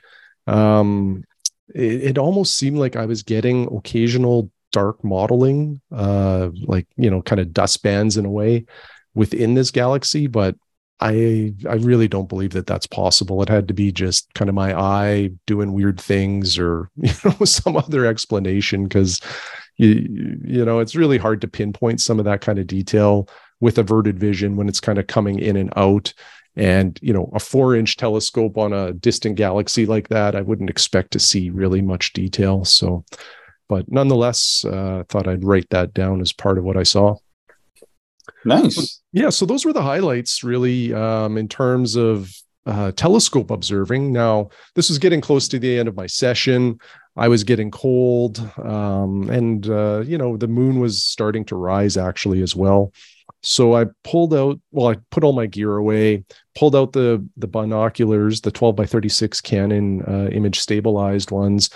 Um, 0.46 1.24
it, 1.74 2.02
it 2.02 2.18
almost 2.18 2.56
seemed 2.56 2.78
like 2.78 2.96
I 2.96 3.06
was 3.06 3.22
getting 3.22 3.74
occasional 3.74 4.50
dark 4.72 5.02
modeling, 5.02 5.80
uh, 5.92 6.50
like 6.62 6.86
you 6.96 7.10
know, 7.10 7.22
kind 7.22 7.40
of 7.40 7.52
dust 7.52 7.82
bands 7.82 8.16
in 8.16 8.24
a 8.24 8.30
way 8.30 8.66
within 9.14 9.54
this 9.54 9.70
galaxy, 9.70 10.26
but 10.26 10.56
I 11.00 11.54
I 11.68 11.74
really 11.74 12.08
don't 12.08 12.28
believe 12.28 12.50
that 12.52 12.66
that's 12.66 12.86
possible. 12.86 13.42
It 13.42 13.48
had 13.48 13.68
to 13.68 13.74
be 13.74 13.90
just 13.90 14.32
kind 14.34 14.48
of 14.48 14.54
my 14.54 14.78
eye 14.78 15.30
doing 15.46 15.72
weird 15.72 16.00
things, 16.00 16.58
or 16.58 16.90
you 16.96 17.12
know, 17.24 17.44
some 17.44 17.76
other 17.76 18.06
explanation 18.06 18.84
because 18.84 19.20
you 19.76 20.38
you 20.44 20.64
know 20.64 20.78
it's 20.78 20.94
really 20.94 21.18
hard 21.18 21.40
to 21.40 21.48
pinpoint 21.48 22.00
some 22.00 22.18
of 22.18 22.26
that 22.26 22.42
kind 22.42 22.58
of 22.58 22.66
detail 22.66 23.28
with 23.60 23.78
averted 23.78 24.18
vision 24.18 24.56
when 24.56 24.68
it's 24.68 24.80
kind 24.80 24.98
of 24.98 25.06
coming 25.06 25.38
in 25.38 25.56
and 25.56 25.72
out 25.76 26.12
and 26.60 26.98
you 27.00 27.12
know 27.12 27.30
a 27.34 27.40
four 27.40 27.74
inch 27.74 27.96
telescope 27.96 28.58
on 28.58 28.72
a 28.72 28.92
distant 28.92 29.34
galaxy 29.34 29.86
like 29.86 30.08
that 30.08 30.36
i 30.36 30.42
wouldn't 30.42 30.68
expect 30.68 31.10
to 31.10 31.18
see 31.18 31.48
really 31.48 31.80
much 31.80 32.12
detail 32.12 32.64
so 32.64 33.02
but 33.68 33.90
nonetheless 33.90 34.64
uh, 34.66 35.02
thought 35.08 35.26
i'd 35.26 35.42
write 35.42 35.68
that 35.70 35.94
down 35.94 36.20
as 36.20 36.32
part 36.32 36.58
of 36.58 36.64
what 36.64 36.76
i 36.76 36.82
saw. 36.82 37.16
Nice. 38.44 39.00
Yeah 39.12 39.30
so 39.30 39.46
those 39.46 39.64
were 39.64 39.72
the 39.72 39.82
highlights 39.82 40.44
really 40.44 40.92
um, 40.94 41.36
in 41.36 41.48
terms 41.48 41.96
of 41.96 42.30
uh, 42.66 42.92
telescope 42.92 43.50
observing. 43.50 44.12
Now 44.12 44.50
this 44.74 44.90
was 44.90 44.98
getting 44.98 45.20
close 45.20 45.48
to 45.48 45.58
the 45.58 45.78
end 45.78 45.88
of 45.88 45.96
my 45.96 46.06
session. 46.06 46.78
I 47.16 47.28
was 47.28 47.42
getting 47.42 47.70
cold 47.70 48.38
um, 48.62 49.28
and 49.30 49.68
uh, 49.68 50.00
you 50.06 50.18
know 50.18 50.36
the 50.36 50.48
moon 50.48 50.78
was 50.78 51.02
starting 51.02 51.44
to 51.46 51.56
rise 51.56 51.96
actually 51.96 52.42
as 52.42 52.54
well 52.54 52.92
so 53.42 53.74
I 53.74 53.86
pulled 54.04 54.34
out, 54.34 54.60
well, 54.70 54.88
I 54.88 54.96
put 55.10 55.24
all 55.24 55.32
my 55.32 55.46
gear 55.46 55.76
away, 55.76 56.24
pulled 56.54 56.76
out 56.76 56.92
the 56.92 57.26
the 57.36 57.46
binoculars, 57.46 58.40
the 58.40 58.50
12 58.50 58.76
by 58.76 58.86
36 58.86 59.40
Canon 59.40 60.02
uh, 60.02 60.28
image 60.30 60.60
stabilized 60.60 61.30
ones, 61.30 61.70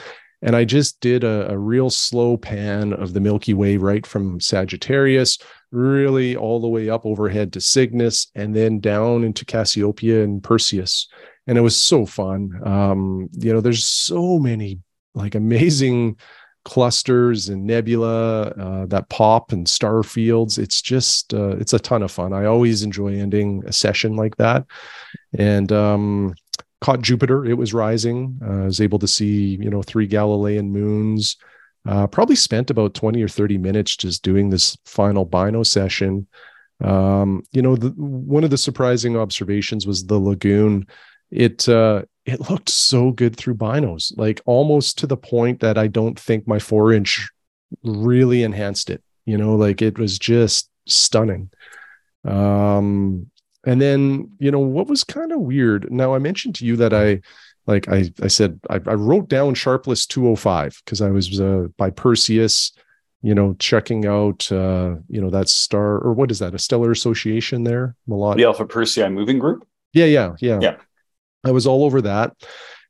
and 0.45 0.55
I 0.55 0.65
just 0.67 1.01
did 1.01 1.25
a, 1.25 1.51
a, 1.51 1.59
real 1.59 1.89
slow 1.89 2.37
pan 2.37 2.93
of 2.93 3.15
the 3.15 3.21
Milky 3.21 3.55
Way 3.55 3.79
right 3.79 4.07
from 4.07 4.41
Sagittarius, 4.41 5.39
really 5.73 6.37
all 6.37 6.61
the 6.61 6.69
way 6.69 6.91
up 6.91 7.07
overhead 7.07 7.51
to 7.55 7.63
Cygnus, 7.63 8.31
and 8.35 8.55
then 8.55 8.79
down 8.79 9.25
into 9.25 9.47
Cassiopeia 9.47 10.23
and 10.23 10.43
Perseus. 10.45 11.09
And 11.47 11.57
it 11.57 11.63
was 11.63 11.77
so 11.77 12.05
fun. 12.05 12.61
Um, 12.63 13.31
you 13.33 13.55
know, 13.55 13.63
there's 13.63 13.87
so 13.87 14.39
many 14.39 14.81
like 15.15 15.35
amazing 15.35 16.19
clusters 16.65 17.49
and 17.49 17.67
nebula 17.67 18.49
uh, 18.49 18.87
that 18.87 19.09
pop 19.11 19.53
and 19.53 19.69
star 19.69 20.03
fields. 20.03 20.59
It's 20.59 20.81
just 20.81 21.35
uh, 21.35 21.57
it's 21.57 21.73
a 21.73 21.79
ton 21.79 22.03
of 22.03 22.11
fun. 22.11 22.33
I 22.33 22.47
always 22.47 22.83
enjoy 22.83 23.15
ending 23.19 23.63
a 23.67 23.73
session 23.73 24.17
like 24.17 24.37
that. 24.37 24.65
And 25.37 25.71
um, 25.73 26.35
caught 26.81 27.01
jupiter. 27.01 27.47
It 27.47 27.55
was 27.55 27.73
rising. 27.73 28.39
Uh, 28.45 28.63
i 28.63 28.65
was 28.65 28.81
able 28.81 28.99
to 28.99 29.09
see 29.09 29.57
you 29.57 29.71
know 29.71 29.83
three 29.83 30.07
galilean 30.07 30.71
moons. 30.71 31.37
Uh, 31.87 32.07
probably 32.07 32.37
spent 32.37 32.71
about 32.71 32.95
20 32.95 33.23
or 33.23 33.29
30 33.29 33.59
minutes 33.59 33.95
just 33.95 34.23
doing 34.23 34.49
this 34.49 34.77
final 34.87 35.25
bino 35.25 35.63
session. 35.63 36.27
Um, 36.83 37.43
you 37.53 37.63
know 37.63 37.77
the, 37.77 37.91
one 37.91 38.45
of 38.45 38.51
the 38.51 38.59
surprising 38.59 39.17
observations 39.17 39.87
was 39.87 40.05
the 40.05 40.19
lagoon. 40.19 40.87
It 41.31 41.69
uh, 41.69 42.03
it 42.27 42.51
looked 42.51 42.69
so 42.69 43.11
good 43.11 43.37
through 43.37 43.57
binos, 43.57 44.13
like 44.17 44.41
almost 44.47 44.99
to 44.99 45.07
the 45.07 45.17
point 45.17 45.61
that 45.61 45.77
I 45.77 45.87
don't 45.89 46.19
think 46.19 46.47
my 46.47 46.59
four 46.59 46.93
inch 46.93 47.29
really 47.83 48.43
enhanced 48.43 48.91
it. 48.91 49.03
You 49.27 49.39
know, 49.39 49.57
like 49.57 49.83
it 49.83 49.99
was 49.99 50.19
just 50.19 50.71
stunning. 50.87 51.51
Um, 52.25 53.31
and 53.67 53.81
then, 53.81 54.31
you 54.39 54.51
know, 54.51 54.59
what 54.59 54.89
was 54.89 55.05
kind 55.05 55.33
of 55.33 55.41
weird. 55.41 55.91
Now, 55.91 56.15
I 56.15 56.19
mentioned 56.19 56.55
to 56.57 56.67
you 56.67 56.77
that 56.77 56.93
I, 56.93 57.21
like 57.67 57.89
I, 57.89 58.11
I 58.23 58.29
said, 58.29 58.61
I, 58.69 58.75
I 58.75 58.95
wrote 58.95 59.29
down 59.29 59.55
Sharpless 59.55 60.07
205 60.07 60.83
because 60.85 61.01
I 61.01 61.11
was 61.11 61.41
uh, 61.41 61.69
by 61.79 61.91
Perseus, 61.91 62.73
you 63.23 63.35
know, 63.35 63.57
checking 63.59 64.07
out, 64.07 64.51
uh, 64.53 64.97
you 65.09 65.21
know, 65.21 65.31
that 65.31 65.49
star 65.49 65.99
or 65.99 66.13
what 66.13 66.31
is 66.31 66.41
that? 66.41 66.55
A 66.55 66.59
stellar 66.59 66.91
association 66.91 67.65
there? 67.65 67.97
Melotte. 68.07 68.37
The 68.37 68.45
Alpha 68.45 68.67
Persei 68.67 69.11
moving 69.11 69.39
group. 69.39 69.67
Yeah, 69.95 70.07
yeah, 70.07 70.35
yeah. 70.41 70.59
Yeah. 70.61 70.77
I 71.45 71.51
was 71.51 71.67
all 71.67 71.85
over 71.85 72.01
that. 72.03 72.33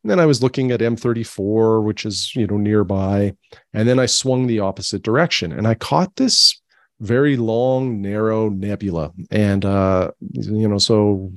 And 0.02 0.10
then 0.10 0.20
I 0.20 0.26
was 0.26 0.42
looking 0.42 0.70
at 0.70 0.80
M34, 0.80 1.82
which 1.82 2.04
is, 2.04 2.34
you 2.36 2.46
know, 2.46 2.58
nearby. 2.58 3.34
And 3.72 3.88
then 3.88 3.98
I 3.98 4.06
swung 4.06 4.46
the 4.46 4.60
opposite 4.60 5.02
direction 5.02 5.52
and 5.52 5.66
I 5.66 5.74
caught 5.74 6.16
this 6.16 6.60
very 7.00 7.36
long, 7.36 8.02
narrow 8.02 8.48
nebula. 8.50 9.12
And, 9.30 9.64
uh, 9.64 10.10
you 10.32 10.68
know, 10.68 10.78
so 10.78 11.32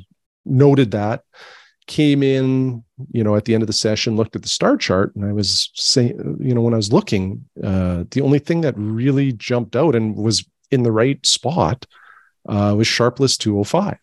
noted 0.45 0.91
that, 0.91 1.23
came 1.87 2.21
in, 2.21 2.83
you 3.11 3.23
know, 3.23 3.35
at 3.35 3.45
the 3.45 3.53
end 3.53 3.63
of 3.63 3.67
the 3.67 3.73
session, 3.73 4.15
looked 4.15 4.35
at 4.35 4.41
the 4.41 4.49
star 4.49 4.77
chart, 4.77 5.15
and 5.15 5.25
I 5.25 5.31
was 5.31 5.71
saying, 5.73 6.37
you 6.39 6.53
know, 6.53 6.61
when 6.61 6.73
I 6.73 6.77
was 6.77 6.91
looking, 6.91 7.45
uh, 7.63 8.03
the 8.11 8.21
only 8.21 8.39
thing 8.39 8.61
that 8.61 8.75
really 8.77 9.31
jumped 9.31 9.75
out 9.75 9.95
and 9.95 10.15
was 10.15 10.45
in 10.69 10.83
the 10.83 10.91
right 10.91 11.25
spot 11.25 11.85
uh, 12.47 12.75
was 12.77 12.87
Sharpless 12.87 13.37
205. 13.37 13.97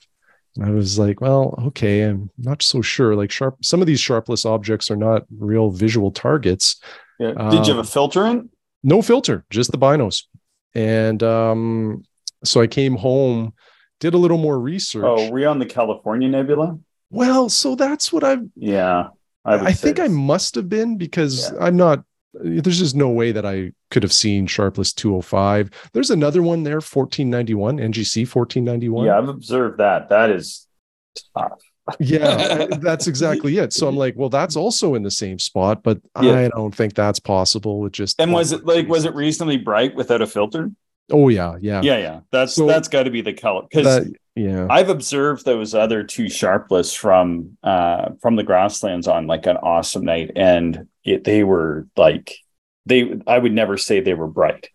I 0.62 0.70
was 0.70 0.98
like, 0.98 1.20
well, 1.20 1.58
okay, 1.66 2.02
I'm 2.02 2.30
not 2.38 2.62
so 2.62 2.80
sure. 2.80 3.16
Like 3.16 3.30
sharp, 3.30 3.64
some 3.64 3.80
of 3.80 3.86
these 3.86 4.00
sharpless 4.00 4.44
objects 4.44 4.90
are 4.90 4.96
not 4.96 5.24
real 5.36 5.70
visual 5.70 6.12
targets. 6.12 6.80
Yeah. 7.18 7.32
Did 7.50 7.66
you 7.66 7.74
have 7.74 7.76
a 7.76 7.80
um, 7.80 7.86
filter 7.86 8.26
in? 8.26 8.50
No 8.82 9.02
filter, 9.02 9.44
just 9.50 9.72
the 9.72 9.78
binos. 9.78 10.24
And 10.74 11.22
um, 11.22 12.04
so 12.44 12.60
I 12.60 12.66
came 12.66 12.96
home, 12.96 13.54
did 13.98 14.14
a 14.14 14.18
little 14.18 14.38
more 14.38 14.58
research. 14.58 15.04
Oh, 15.04 15.30
were 15.30 15.40
you 15.40 15.48
on 15.48 15.58
the 15.58 15.66
California 15.66 16.28
Nebula? 16.28 16.78
Well, 17.10 17.48
so 17.48 17.74
that's 17.74 18.12
what 18.12 18.24
I've. 18.24 18.44
Yeah. 18.56 19.08
I, 19.44 19.54
I 19.56 19.72
think 19.72 20.00
I 20.00 20.08
must 20.08 20.54
have 20.54 20.68
been 20.68 20.96
because 20.96 21.50
yeah. 21.52 21.58
I'm 21.64 21.76
not. 21.76 22.04
There's 22.42 22.78
just 22.78 22.96
no 22.96 23.10
way 23.10 23.32
that 23.32 23.46
I 23.46 23.72
could 23.90 24.02
have 24.02 24.12
seen 24.12 24.46
Sharpless 24.46 24.92
205. 24.92 25.70
There's 25.92 26.10
another 26.10 26.42
one 26.42 26.62
there, 26.62 26.76
1491, 26.76 27.78
NGC 27.78 28.20
1491. 28.22 29.06
Yeah, 29.06 29.18
I've 29.18 29.28
observed 29.28 29.78
that. 29.78 30.08
That 30.08 30.30
is 30.30 30.66
tough. 31.36 31.60
yeah, 32.00 32.66
that's 32.80 33.06
exactly 33.06 33.58
it. 33.58 33.72
So 33.72 33.86
I'm 33.86 33.96
like, 33.96 34.14
well, 34.16 34.30
that's 34.30 34.56
also 34.56 34.94
in 34.94 35.02
the 35.02 35.10
same 35.10 35.38
spot, 35.38 35.82
but 35.82 36.00
yeah. 36.20 36.32
I 36.32 36.48
don't 36.48 36.74
think 36.74 36.94
that's 36.94 37.20
possible 37.20 37.80
with 37.80 37.92
just. 37.92 38.20
And 38.20 38.32
was 38.32 38.52
it 38.52 38.64
like, 38.64 38.88
was 38.88 39.04
it 39.04 39.14
reasonably 39.14 39.58
bright 39.58 39.94
without 39.94 40.22
a 40.22 40.26
filter? 40.26 40.70
Oh 41.10 41.28
yeah, 41.28 41.56
yeah, 41.60 41.82
yeah, 41.82 41.98
yeah. 41.98 42.20
That's 42.32 42.54
so, 42.54 42.66
that's 42.66 42.88
got 42.88 43.02
to 43.02 43.10
be 43.10 43.20
the 43.20 43.34
color 43.34 43.62
because 43.70 44.10
yeah, 44.34 44.66
I've 44.70 44.88
observed 44.88 45.44
those 45.44 45.74
other 45.74 46.02
two 46.02 46.30
sharpless 46.30 46.94
from 46.94 47.58
uh 47.62 48.12
from 48.22 48.36
the 48.36 48.42
grasslands 48.42 49.06
on 49.06 49.26
like 49.26 49.46
an 49.46 49.58
awesome 49.58 50.06
night, 50.06 50.30
and 50.34 50.88
it, 51.04 51.24
they 51.24 51.44
were 51.44 51.86
like 51.96 52.34
they. 52.86 53.20
I 53.26 53.38
would 53.38 53.52
never 53.52 53.76
say 53.76 54.00
they 54.00 54.14
were 54.14 54.28
bright, 54.28 54.68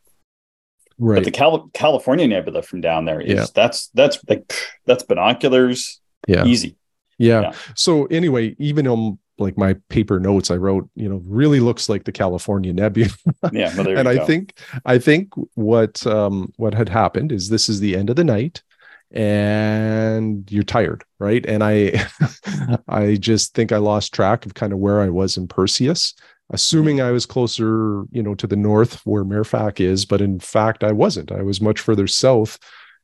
right? 0.98 1.16
But 1.16 1.26
the 1.26 1.32
Cal- 1.32 1.70
California 1.74 2.28
nebula 2.28 2.62
from 2.62 2.82
down 2.82 3.06
there 3.06 3.22
is 3.22 3.36
yeah. 3.36 3.46
that's 3.54 3.88
that's 3.94 4.20
like 4.28 4.54
that's 4.86 5.04
binoculars, 5.04 6.00
yeah, 6.28 6.46
easy. 6.46 6.76
Yeah. 7.18 7.42
yeah. 7.42 7.54
So 7.76 8.06
anyway, 8.06 8.56
even 8.60 8.88
on 8.88 9.20
like 9.40 9.58
my 9.58 9.74
paper 9.90 10.20
notes 10.20 10.52
I 10.52 10.56
wrote, 10.56 10.90
you 10.96 11.10
know, 11.10 11.22
really 11.26 11.60
looks 11.60 11.90
like 11.90 12.04
the 12.04 12.12
California 12.12 12.74
Nebula. 12.74 13.10
yeah, 13.52 13.76
well, 13.76 13.88
and 13.88 14.08
I 14.08 14.18
go. 14.18 14.26
think 14.26 14.58
I 14.86 14.98
think 14.98 15.34
what 15.56 16.06
um 16.06 16.54
what 16.58 16.74
had 16.74 16.90
happened 16.90 17.32
is 17.32 17.50
this 17.50 17.70
is 17.70 17.80
the 17.80 17.96
end 17.96 18.10
of 18.10 18.16
the 18.16 18.24
night 18.24 18.64
and 19.12 20.50
you're 20.52 20.64
tired, 20.64 21.04
right? 21.20 21.46
And 21.46 21.64
I 21.64 22.06
I 22.88 23.16
just 23.16 23.54
think 23.54 23.72
I 23.72 23.78
lost 23.78 24.14
track 24.14 24.46
of 24.46 24.54
kind 24.54 24.74
of 24.74 24.80
where 24.80 25.02
I 25.02 25.10
was 25.10 25.38
in 25.38 25.48
Perseus, 25.48 26.14
assuming 26.52 27.02
I 27.02 27.12
was 27.12 27.26
closer, 27.26 28.04
you 28.12 28.24
know, 28.24 28.36
to 28.36 28.48
the 28.48 28.56
north 28.56 29.06
where 29.06 29.24
Mirfak 29.24 29.80
is, 29.80 30.06
but 30.06 30.22
in 30.22 30.40
fact 30.40 30.84
I 30.84 30.92
wasn't. 30.92 31.32
I 31.32 31.42
was 31.42 31.62
much 31.62 31.80
further 31.80 32.08
south 32.08 32.60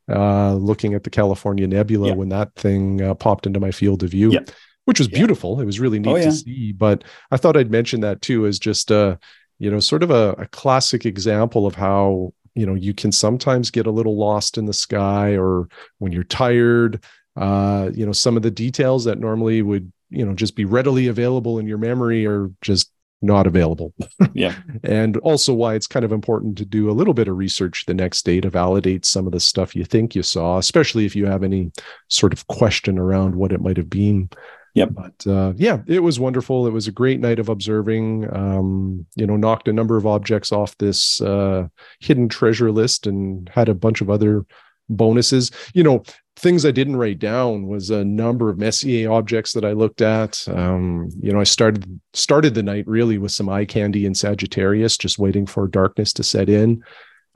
uh 0.07 0.53
looking 0.53 0.93
at 0.93 1.03
the 1.03 1.09
California 1.09 1.67
Nebula 1.67 2.09
yeah. 2.09 2.13
when 2.13 2.29
that 2.29 2.53
thing 2.53 3.01
uh, 3.01 3.15
popped 3.15 3.47
into 3.47 3.59
my 3.59 3.71
field 3.71 4.03
of 4.03 4.11
view. 4.11 4.31
Yeah 4.31 4.41
which 4.85 4.99
was 4.99 5.09
yeah. 5.09 5.17
beautiful. 5.17 5.59
It 5.59 5.65
was 5.65 5.79
really 5.79 5.99
neat 5.99 6.09
oh, 6.09 6.17
to 6.17 6.31
see. 6.31 6.71
But 6.71 7.03
I 7.31 7.37
thought 7.37 7.57
I'd 7.57 7.71
mention 7.71 8.01
that 8.01 8.21
too 8.21 8.45
as 8.45 8.57
just 8.57 8.91
a, 8.91 9.19
you 9.59 9.69
know, 9.69 9.79
sort 9.79 10.03
of 10.03 10.11
a, 10.11 10.33
a 10.33 10.47
classic 10.47 11.05
example 11.05 11.65
of 11.67 11.75
how 11.75 12.33
you 12.55 12.65
know 12.65 12.73
you 12.73 12.93
can 12.93 13.11
sometimes 13.11 13.71
get 13.71 13.87
a 13.87 13.91
little 13.91 14.17
lost 14.17 14.57
in 14.57 14.65
the 14.65 14.73
sky 14.73 15.37
or 15.37 15.67
when 15.99 16.11
you're 16.11 16.23
tired 16.23 17.03
uh 17.35 17.89
you 17.93 18.05
know 18.05 18.11
some 18.11 18.37
of 18.37 18.43
the 18.43 18.51
details 18.51 19.03
that 19.03 19.19
normally 19.19 19.61
would 19.61 19.91
you 20.09 20.25
know 20.25 20.33
just 20.33 20.55
be 20.55 20.65
readily 20.65 21.07
available 21.07 21.59
in 21.59 21.67
your 21.67 21.77
memory 21.77 22.25
are 22.25 22.49
just 22.61 22.91
not 23.21 23.47
available. 23.47 23.93
Yeah. 24.33 24.55
And 24.83 25.15
also 25.17 25.53
why 25.53 25.75
it's 25.75 25.87
kind 25.87 26.03
of 26.03 26.11
important 26.11 26.57
to 26.57 26.65
do 26.65 26.89
a 26.89 26.91
little 26.91 27.13
bit 27.13 27.29
of 27.29 27.37
research 27.37 27.85
the 27.85 27.93
next 27.93 28.25
day 28.25 28.41
to 28.41 28.49
validate 28.49 29.05
some 29.05 29.25
of 29.25 29.31
the 29.31 29.39
stuff 29.39 29.77
you 29.77 29.85
think 29.85 30.13
you 30.13 30.23
saw 30.23 30.57
especially 30.57 31.05
if 31.05 31.15
you 31.15 31.25
have 31.25 31.41
any 31.41 31.71
sort 32.09 32.33
of 32.33 32.45
question 32.47 32.99
around 32.99 33.35
what 33.35 33.53
it 33.53 33.61
might 33.61 33.77
have 33.77 33.89
been 33.89 34.29
Yep. 34.75 34.89
But 34.91 35.27
uh, 35.27 35.53
yeah, 35.55 35.79
it 35.88 36.01
was 36.01 36.19
wonderful. 36.19 36.67
It 36.67 36.73
was 36.73 36.88
a 36.88 36.91
great 36.91 37.21
night 37.21 37.39
of 37.39 37.49
observing. 37.49 38.27
Um, 38.35 39.05
you 39.15 39.25
know, 39.25 39.38
knocked 39.38 39.69
a 39.69 39.73
number 39.73 39.97
of 39.97 40.05
objects 40.05 40.51
off 40.51 40.77
this 40.77 41.21
uh, 41.21 41.67
hidden 42.01 42.29
treasure 42.29 42.71
list 42.71 43.07
and 43.07 43.49
had 43.49 43.69
a 43.69 43.73
bunch 43.73 44.01
of 44.01 44.09
other 44.09 44.45
bonuses. 44.89 45.49
You 45.73 45.83
know, 45.83 46.03
things 46.35 46.65
I 46.65 46.71
didn't 46.71 46.97
write 46.97 47.19
down 47.19 47.67
was 47.67 47.89
a 47.89 48.03
number 48.03 48.49
of 48.49 48.57
Messier 48.57 49.09
objects 49.09 49.53
that 49.53 49.63
I 49.63 49.71
looked 49.71 50.01
at. 50.01 50.45
Um, 50.49 51.09
you 51.21 51.31
know, 51.31 51.39
I 51.39 51.45
started 51.45 51.99
started 52.13 52.53
the 52.53 52.63
night 52.63 52.85
really 52.85 53.17
with 53.17 53.31
some 53.31 53.47
eye 53.47 53.65
candy 53.65 54.05
in 54.05 54.13
Sagittarius, 54.13 54.97
just 54.97 55.17
waiting 55.17 55.45
for 55.45 55.69
darkness 55.69 56.11
to 56.13 56.23
set 56.23 56.49
in. 56.49 56.83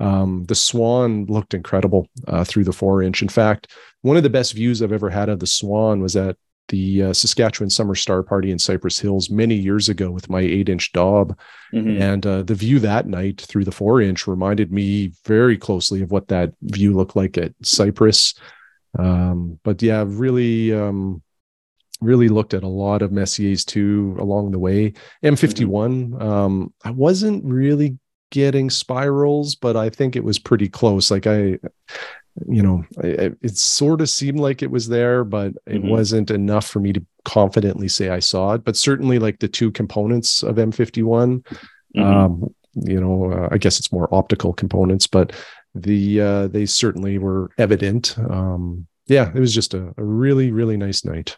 Um, 0.02 0.43
the 0.45 0.56
swan 0.56 1.25
looked 1.28 1.54
incredible 1.54 2.08
uh, 2.28 2.43
through 2.43 2.65
the 2.65 2.73
four 2.73 3.02
inch. 3.02 3.21
In 3.21 3.30
fact, 3.30 3.71
one 4.02 4.17
of 4.17 4.23
the 4.23 4.30
best 4.30 4.54
views 4.54 4.82
I've 4.82 4.91
ever 4.91 5.10
had 5.10 5.30
of 5.30 5.39
the 5.39 5.47
swan 5.47 6.02
was 6.02 6.17
at 6.17 6.36
the 6.69 7.03
uh, 7.03 7.13
Saskatchewan 7.13 7.69
Summer 7.69 7.95
Star 7.95 8.23
Party 8.23 8.51
in 8.51 8.60
Cypress 8.60 8.99
Hills 8.99 9.29
many 9.29 9.55
years 9.55 9.89
ago 9.89 10.10
with 10.10 10.29
my 10.29 10.39
eight 10.39 10.69
inch 10.69 10.91
Dob. 10.93 11.38
Mm-hmm. 11.73 12.01
And 12.01 12.25
uh, 12.25 12.43
the 12.43 12.55
view 12.55 12.79
that 12.79 13.08
night 13.08 13.41
through 13.41 13.65
the 13.65 13.71
four 13.71 14.01
inch 14.01 14.27
reminded 14.27 14.71
me 14.71 15.12
very 15.25 15.58
closely 15.58 16.01
of 16.01 16.12
what 16.12 16.29
that 16.29 16.53
view 16.62 16.93
looked 16.93 17.15
like 17.15 17.38
at 17.38 17.53
Cypress. 17.62 18.34
Um, 18.97 19.60
but 19.63 19.82
yeah, 19.82 20.05
really, 20.08 20.73
um, 20.73 21.21
really 22.01 22.29
looked 22.29 22.53
at 22.53 22.63
a 22.63 22.67
lot 22.67 23.01
of 23.01 23.12
Messiers 23.12 23.65
too 23.65 24.15
along 24.19 24.51
the 24.51 24.60
way. 24.60 24.93
M51, 25.23 25.67
mm-hmm. 25.67 26.21
um, 26.21 26.73
I 26.84 26.91
wasn't 26.91 27.43
really 27.43 27.97
getting 28.32 28.69
spirals, 28.69 29.55
but 29.55 29.75
I 29.75 29.89
think 29.89 30.15
it 30.15 30.23
was 30.23 30.39
pretty 30.39 30.69
close. 30.69 31.12
Like 31.12 31.27
I, 31.27 31.60
you 32.47 32.62
know, 32.62 32.84
it, 33.04 33.38
it, 33.41 33.58
sort 33.58 34.02
of 34.02 34.10
seemed 34.10 34.39
like 34.39 34.62
it 34.62 34.71
was 34.71 34.88
there, 34.88 35.23
but 35.23 35.54
it 35.65 35.80
mm-hmm. 35.80 35.89
wasn't 35.89 36.32
enough 36.32 36.67
for 36.67 36.80
me 36.80 36.93
to 36.93 37.06
confidently 37.25 37.88
say 37.88 38.10
I 38.10 38.19
saw 38.19 38.54
it. 38.54 38.63
But 38.63 38.78
certainly, 38.78 39.19
like 39.19 39.39
the 39.39 39.47
two 39.47 39.71
components 39.71 40.43
of 40.43 40.56
M51, 40.56 41.04
mm-hmm. 41.04 42.02
um, 42.02 42.54
you 42.75 42.99
know, 42.99 43.32
uh, 43.32 43.49
I 43.52 43.58
guess 43.58 43.80
it's 43.80 43.91
more 43.91 44.13
optical 44.13 44.54
components, 44.54 45.08
but 45.08 45.34
the 45.75 46.21
uh, 46.21 46.47
they 46.47 46.65
certainly 46.65 47.17
were 47.17 47.49
evident. 47.58 48.17
Um, 48.17 48.88
yeah, 49.08 49.32
it 49.34 49.39
was 49.39 49.54
just 49.54 49.73
a, 49.73 49.93
a 49.97 50.04
really, 50.04 50.52
really 50.52 50.78
nice 50.78 51.04
night. 51.04 51.38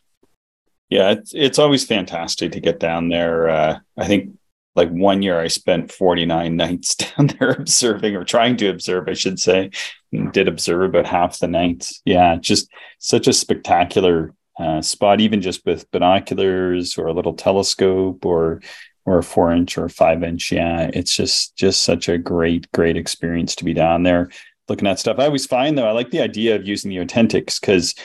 Yeah, 0.89 1.11
it's 1.11 1.31
it's 1.33 1.59
always 1.59 1.85
fantastic 1.85 2.51
to 2.51 2.59
get 2.59 2.79
down 2.79 3.09
there. 3.09 3.49
Uh, 3.49 3.79
I 3.97 4.07
think 4.07 4.33
like 4.75 4.89
one 4.89 5.21
year 5.21 5.39
I 5.39 5.47
spent 5.47 5.91
49 5.91 6.55
nights 6.57 6.95
down 6.95 7.27
there 7.27 7.51
observing 7.51 8.15
or 8.15 8.23
trying 8.23 8.57
to 8.57 8.67
observe, 8.67 9.07
I 9.07 9.13
should 9.13 9.39
say, 9.39 9.71
and 10.11 10.31
did 10.31 10.47
observe 10.47 10.81
about 10.83 11.05
half 11.05 11.39
the 11.39 11.47
nights. 11.47 12.01
Yeah, 12.05 12.35
just 12.37 12.69
such 12.99 13.27
a 13.27 13.33
spectacular 13.33 14.33
uh, 14.59 14.81
spot, 14.81 15.21
even 15.21 15.41
just 15.41 15.65
with 15.65 15.89
binoculars 15.91 16.97
or 16.97 17.07
a 17.07 17.13
little 17.13 17.33
telescope 17.33 18.25
or 18.25 18.61
or 19.03 19.17
a 19.17 19.23
four 19.23 19.51
inch 19.51 19.77
or 19.77 19.85
a 19.85 19.89
five 19.89 20.23
inch. 20.23 20.51
Yeah, 20.51 20.89
it's 20.93 21.15
just 21.15 21.55
just 21.55 21.83
such 21.83 22.07
a 22.07 22.17
great, 22.17 22.71
great 22.71 22.97
experience 22.97 23.55
to 23.55 23.65
be 23.65 23.73
down 23.73 24.03
there 24.03 24.29
looking 24.69 24.87
at 24.87 24.99
stuff. 24.99 25.19
I 25.19 25.25
always 25.25 25.45
find 25.45 25.77
though, 25.77 25.87
I 25.87 25.91
like 25.91 26.11
the 26.11 26.21
idea 26.21 26.55
of 26.55 26.67
using 26.67 26.89
the 26.89 26.97
oTENTiks 26.97 27.59
because 27.59 27.95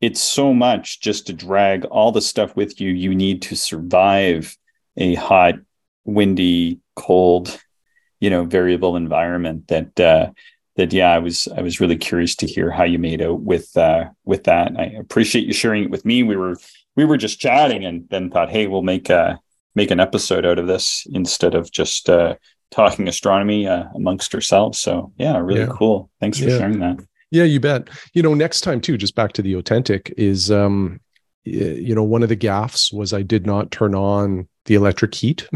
it's 0.00 0.20
so 0.20 0.54
much 0.54 1.00
just 1.00 1.26
to 1.26 1.32
drag 1.32 1.84
all 1.86 2.12
the 2.12 2.20
stuff 2.20 2.56
with 2.56 2.80
you 2.80 2.90
you 2.90 3.14
need 3.14 3.42
to 3.42 3.56
survive 3.56 4.56
a 4.96 5.14
hot 5.14 5.54
windy, 6.04 6.80
cold, 6.96 7.58
you 8.20 8.30
know, 8.30 8.44
variable 8.44 8.96
environment 8.96 9.68
that 9.68 10.00
uh, 10.00 10.30
that 10.76 10.92
yeah, 10.92 11.12
I 11.12 11.18
was 11.18 11.48
I 11.56 11.62
was 11.62 11.80
really 11.80 11.96
curious 11.96 12.34
to 12.36 12.46
hear 12.46 12.70
how 12.70 12.84
you 12.84 12.98
made 12.98 13.22
out 13.22 13.40
with 13.40 13.76
uh, 13.76 14.06
with 14.24 14.44
that. 14.44 14.72
I 14.78 14.84
appreciate 14.84 15.46
you 15.46 15.52
sharing 15.52 15.84
it 15.84 15.90
with 15.90 16.04
me. 16.04 16.22
We 16.22 16.36
were 16.36 16.56
we 16.96 17.04
were 17.04 17.16
just 17.16 17.40
chatting 17.40 17.84
and 17.84 18.08
then 18.10 18.30
thought, 18.30 18.50
hey, 18.50 18.66
we'll 18.66 18.82
make 18.82 19.10
a 19.10 19.40
make 19.74 19.90
an 19.90 20.00
episode 20.00 20.46
out 20.46 20.58
of 20.58 20.66
this 20.66 21.06
instead 21.12 21.54
of 21.54 21.70
just 21.70 22.08
uh, 22.08 22.36
talking 22.70 23.08
astronomy 23.08 23.66
uh, 23.66 23.84
amongst 23.94 24.34
ourselves. 24.34 24.78
So 24.78 25.12
yeah, 25.16 25.38
really 25.38 25.60
yeah. 25.60 25.72
cool. 25.72 26.10
Thanks 26.20 26.38
for 26.38 26.48
yeah. 26.48 26.58
sharing 26.58 26.80
that. 26.80 26.98
Yeah, 27.30 27.44
you 27.44 27.58
bet. 27.58 27.90
You 28.12 28.22
know, 28.22 28.34
next 28.34 28.60
time 28.60 28.80
too, 28.80 28.96
just 28.96 29.16
back 29.16 29.32
to 29.32 29.42
the 29.42 29.54
oTENTik 29.54 30.12
is 30.16 30.50
um 30.50 31.00
you 31.44 31.94
know, 31.94 32.02
one 32.02 32.22
of 32.22 32.30
the 32.30 32.36
gaffes 32.36 32.92
was 32.92 33.12
I 33.12 33.22
did 33.22 33.44
not 33.44 33.70
turn 33.70 33.94
on 33.94 34.48
the 34.64 34.74
electric 34.74 35.14
heat. 35.14 35.48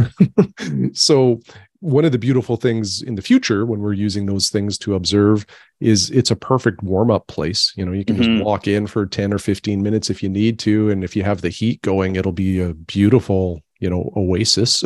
so 0.92 1.40
one 1.80 2.04
of 2.04 2.12
the 2.12 2.18
beautiful 2.18 2.56
things 2.56 3.02
in 3.02 3.14
the 3.14 3.22
future 3.22 3.64
when 3.64 3.80
we're 3.80 3.92
using 3.92 4.26
those 4.26 4.48
things 4.48 4.76
to 4.78 4.94
observe 4.94 5.46
is 5.80 6.10
it's 6.10 6.30
a 6.30 6.36
perfect 6.36 6.82
warm 6.82 7.10
up 7.10 7.26
place. 7.28 7.72
You 7.76 7.86
know, 7.86 7.92
you 7.92 8.04
can 8.04 8.16
mm-hmm. 8.16 8.36
just 8.36 8.44
walk 8.44 8.66
in 8.66 8.86
for 8.86 9.06
10 9.06 9.32
or 9.32 9.38
15 9.38 9.82
minutes 9.82 10.10
if 10.10 10.22
you 10.22 10.28
need 10.28 10.58
to. 10.60 10.90
And 10.90 11.04
if 11.04 11.14
you 11.14 11.22
have 11.22 11.40
the 11.40 11.50
heat 11.50 11.80
going, 11.82 12.16
it'll 12.16 12.32
be 12.32 12.60
a 12.60 12.74
beautiful, 12.74 13.62
you 13.78 13.88
know, 13.88 14.12
oasis. 14.16 14.82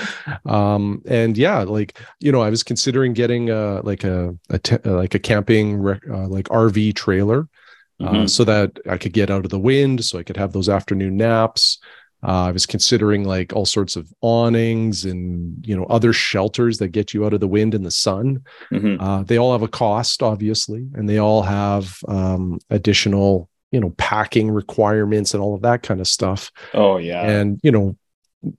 um, 0.46 1.02
and 1.06 1.36
yeah, 1.36 1.62
like, 1.62 1.98
you 2.20 2.30
know, 2.30 2.42
I 2.42 2.50
was 2.50 2.62
considering 2.62 3.12
getting 3.12 3.50
a, 3.50 3.80
like 3.82 4.04
a, 4.04 4.36
a 4.48 4.58
te- 4.60 4.88
like 4.88 5.16
a 5.16 5.18
camping, 5.18 5.84
uh, 5.84 6.28
like 6.28 6.46
RV 6.48 6.94
trailer. 6.94 7.48
Uh, 7.98 8.10
mm-hmm. 8.10 8.26
So 8.26 8.44
that 8.44 8.78
I 8.90 8.98
could 8.98 9.14
get 9.14 9.30
out 9.30 9.46
of 9.46 9.50
the 9.50 9.58
wind, 9.58 10.04
so 10.04 10.18
I 10.18 10.22
could 10.22 10.36
have 10.36 10.52
those 10.52 10.68
afternoon 10.68 11.16
naps. 11.16 11.78
Uh, 12.26 12.46
I 12.46 12.50
was 12.50 12.66
considering 12.66 13.24
like 13.24 13.52
all 13.52 13.66
sorts 13.66 13.94
of 13.94 14.12
awnings 14.20 15.04
and 15.04 15.64
you 15.64 15.76
know 15.76 15.84
other 15.84 16.12
shelters 16.12 16.78
that 16.78 16.88
get 16.88 17.14
you 17.14 17.24
out 17.24 17.32
of 17.32 17.40
the 17.40 17.48
wind 17.48 17.74
and 17.74 17.86
the 17.86 17.90
sun. 17.90 18.44
Mm-hmm. 18.72 19.00
Uh, 19.00 19.22
they 19.22 19.38
all 19.38 19.52
have 19.52 19.62
a 19.62 19.68
cost, 19.68 20.22
obviously, 20.22 20.88
and 20.94 21.08
they 21.08 21.18
all 21.18 21.42
have 21.42 21.98
um, 22.08 22.58
additional 22.70 23.48
you 23.70 23.78
know 23.78 23.90
packing 23.90 24.50
requirements 24.50 25.34
and 25.34 25.42
all 25.42 25.54
of 25.54 25.62
that 25.62 25.82
kind 25.82 26.00
of 26.00 26.08
stuff. 26.08 26.50
Oh 26.74 26.98
yeah, 26.98 27.22
and 27.22 27.60
you 27.62 27.70
know 27.70 27.96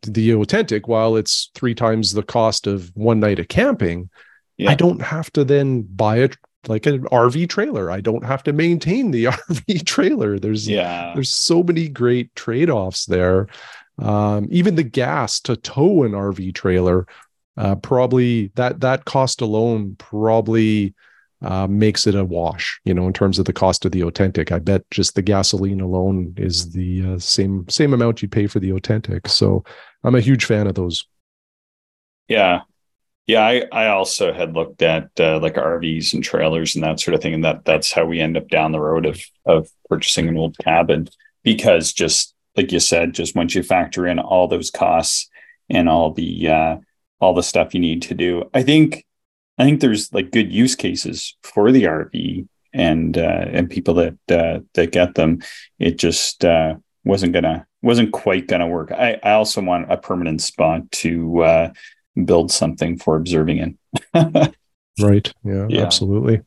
the 0.02 0.30
oTENTik, 0.30 0.88
while 0.88 1.18
it's 1.18 1.52
three 1.54 1.76
times 1.76 2.14
the 2.14 2.24
cost 2.24 2.68
of 2.68 2.92
one 2.96 3.20
night 3.20 3.40
of 3.40 3.50
camping, 3.50 4.10
yeah. 4.58 4.72
I 4.72 4.76
don't 4.76 5.02
have 5.02 5.32
to 5.34 5.44
then 5.44 5.82
buy 5.82 6.18
a 6.18 6.30
like 6.68 6.86
an 6.86 7.04
RV 7.06 7.50
trailer. 7.50 7.92
I 7.92 8.02
don't 8.02 8.24
have 8.24 8.44
to 8.44 8.54
maintain 8.54 9.12
the 9.12 9.26
RV 9.26 9.86
trailer. 9.86 10.40
There's 10.40 10.68
yeah, 10.68 11.12
there's 11.14 11.32
so 11.32 11.64
many 11.64 11.88
great 11.88 12.34
trade-offs 12.36 13.06
there. 13.06 13.48
Um, 14.00 14.48
even 14.52 14.76
the 14.76 14.84
gas 14.84 15.40
to 15.42 15.56
tow 15.56 16.04
an 16.04 16.12
RV 16.12 16.54
trailer, 16.54 17.08
uh, 17.58 17.76
probably 17.76 18.52
that 18.56 18.82
that 18.82 19.06
cost 19.06 19.42
alone 19.42 19.96
probably 19.98 20.94
uh, 21.42 21.68
makes 21.68 22.08
it 22.08 22.16
a 22.16 22.26
wash. 22.26 22.80
You 22.86 22.94
know, 22.94 23.08
in 23.08 23.14
terms 23.14 23.40
of 23.40 23.46
the 23.46 23.54
cost 23.54 23.86
of 23.86 23.92
the 23.92 24.02
oTENTik, 24.02 24.52
I 24.52 24.60
bet 24.60 24.90
just 24.92 25.16
the 25.16 25.22
gasoline 25.22 25.82
alone 25.82 26.34
is 26.38 26.72
the 26.72 27.14
uh, 27.14 27.20
same 27.20 27.68
same 27.70 27.94
amount 27.94 28.22
you 28.22 28.28
pay 28.28 28.48
for 28.48 28.60
the 28.60 28.72
oTENTik. 28.72 29.28
So 29.28 29.64
I'm 30.04 30.16
a 30.16 30.22
huge 30.22 30.46
fan 30.46 30.68
of 30.68 30.76
those. 30.76 31.06
Yeah, 32.28 32.62
yeah, 33.28 33.46
I, 33.46 33.66
I 33.74 33.88
also 33.88 34.32
had 34.32 34.54
looked 34.54 34.82
at 34.82 35.10
uh, 35.20 35.40
like 35.40 35.56
RVs 35.56 36.14
and 36.14 36.24
trailers 36.24 36.76
and 36.76 36.84
that 36.84 37.00
sort 37.02 37.14
of 37.14 37.22
thing, 37.22 37.34
and 37.34 37.44
that 37.44 37.66
that's 37.66 37.92
how 37.92 38.06
we 38.06 38.22
end 38.22 38.38
up 38.38 38.48
down 38.48 38.72
the 38.72 38.80
road 38.80 39.06
of 39.06 39.22
of 39.46 39.70
purchasing 39.90 40.30
an 40.30 40.38
old 40.38 40.58
cabin 40.58 41.10
because 41.44 41.94
just 41.94 42.34
like 42.56 42.72
you 42.72 42.80
said, 42.80 43.14
just 43.14 43.36
once 43.36 43.54
you 43.54 43.64
factor 43.64 44.08
in 44.08 44.18
all 44.18 44.48
those 44.48 44.72
costs 44.72 45.30
and 45.70 45.90
all 45.90 46.12
the 46.12 46.48
uh, 46.48 46.78
all 47.20 47.34
the 47.34 47.44
stuff 47.44 47.74
you 47.74 47.82
need 47.82 48.02
to 48.04 48.14
do, 48.14 48.50
I 48.54 48.64
think 48.64 49.06
I 49.58 49.66
think 49.66 49.82
there's 49.82 50.14
like 50.14 50.32
good 50.32 50.52
use 50.52 50.76
cases 50.76 51.36
for 51.44 51.72
the 51.72 51.84
RV 51.84 52.48
and 52.74 53.18
uh, 53.18 53.46
and 53.52 53.70
people 53.70 53.96
that 53.96 54.18
uh, 54.30 54.60
that 54.74 54.92
get 54.94 55.16
them. 55.16 55.42
It 55.80 55.98
just 55.98 56.46
uh, 56.46 56.76
wasn't 57.04 57.34
gonna 57.34 57.68
wasn't 57.82 58.14
quite 58.14 58.48
gonna 58.48 58.68
work. 58.68 58.92
I, 58.92 59.20
I 59.22 59.34
also 59.34 59.62
want 59.62 59.92
a 59.92 59.98
permanent 59.98 60.42
spot 60.42 60.90
to 60.94 61.44
uh, 61.44 61.74
build 62.26 62.52
something 62.52 62.98
for 62.98 63.16
observing 63.16 63.58
in. 63.58 63.78
right. 65.02 65.34
Yeah, 65.44 65.68
yeah, 65.70 65.82
absolutely. 65.82 66.42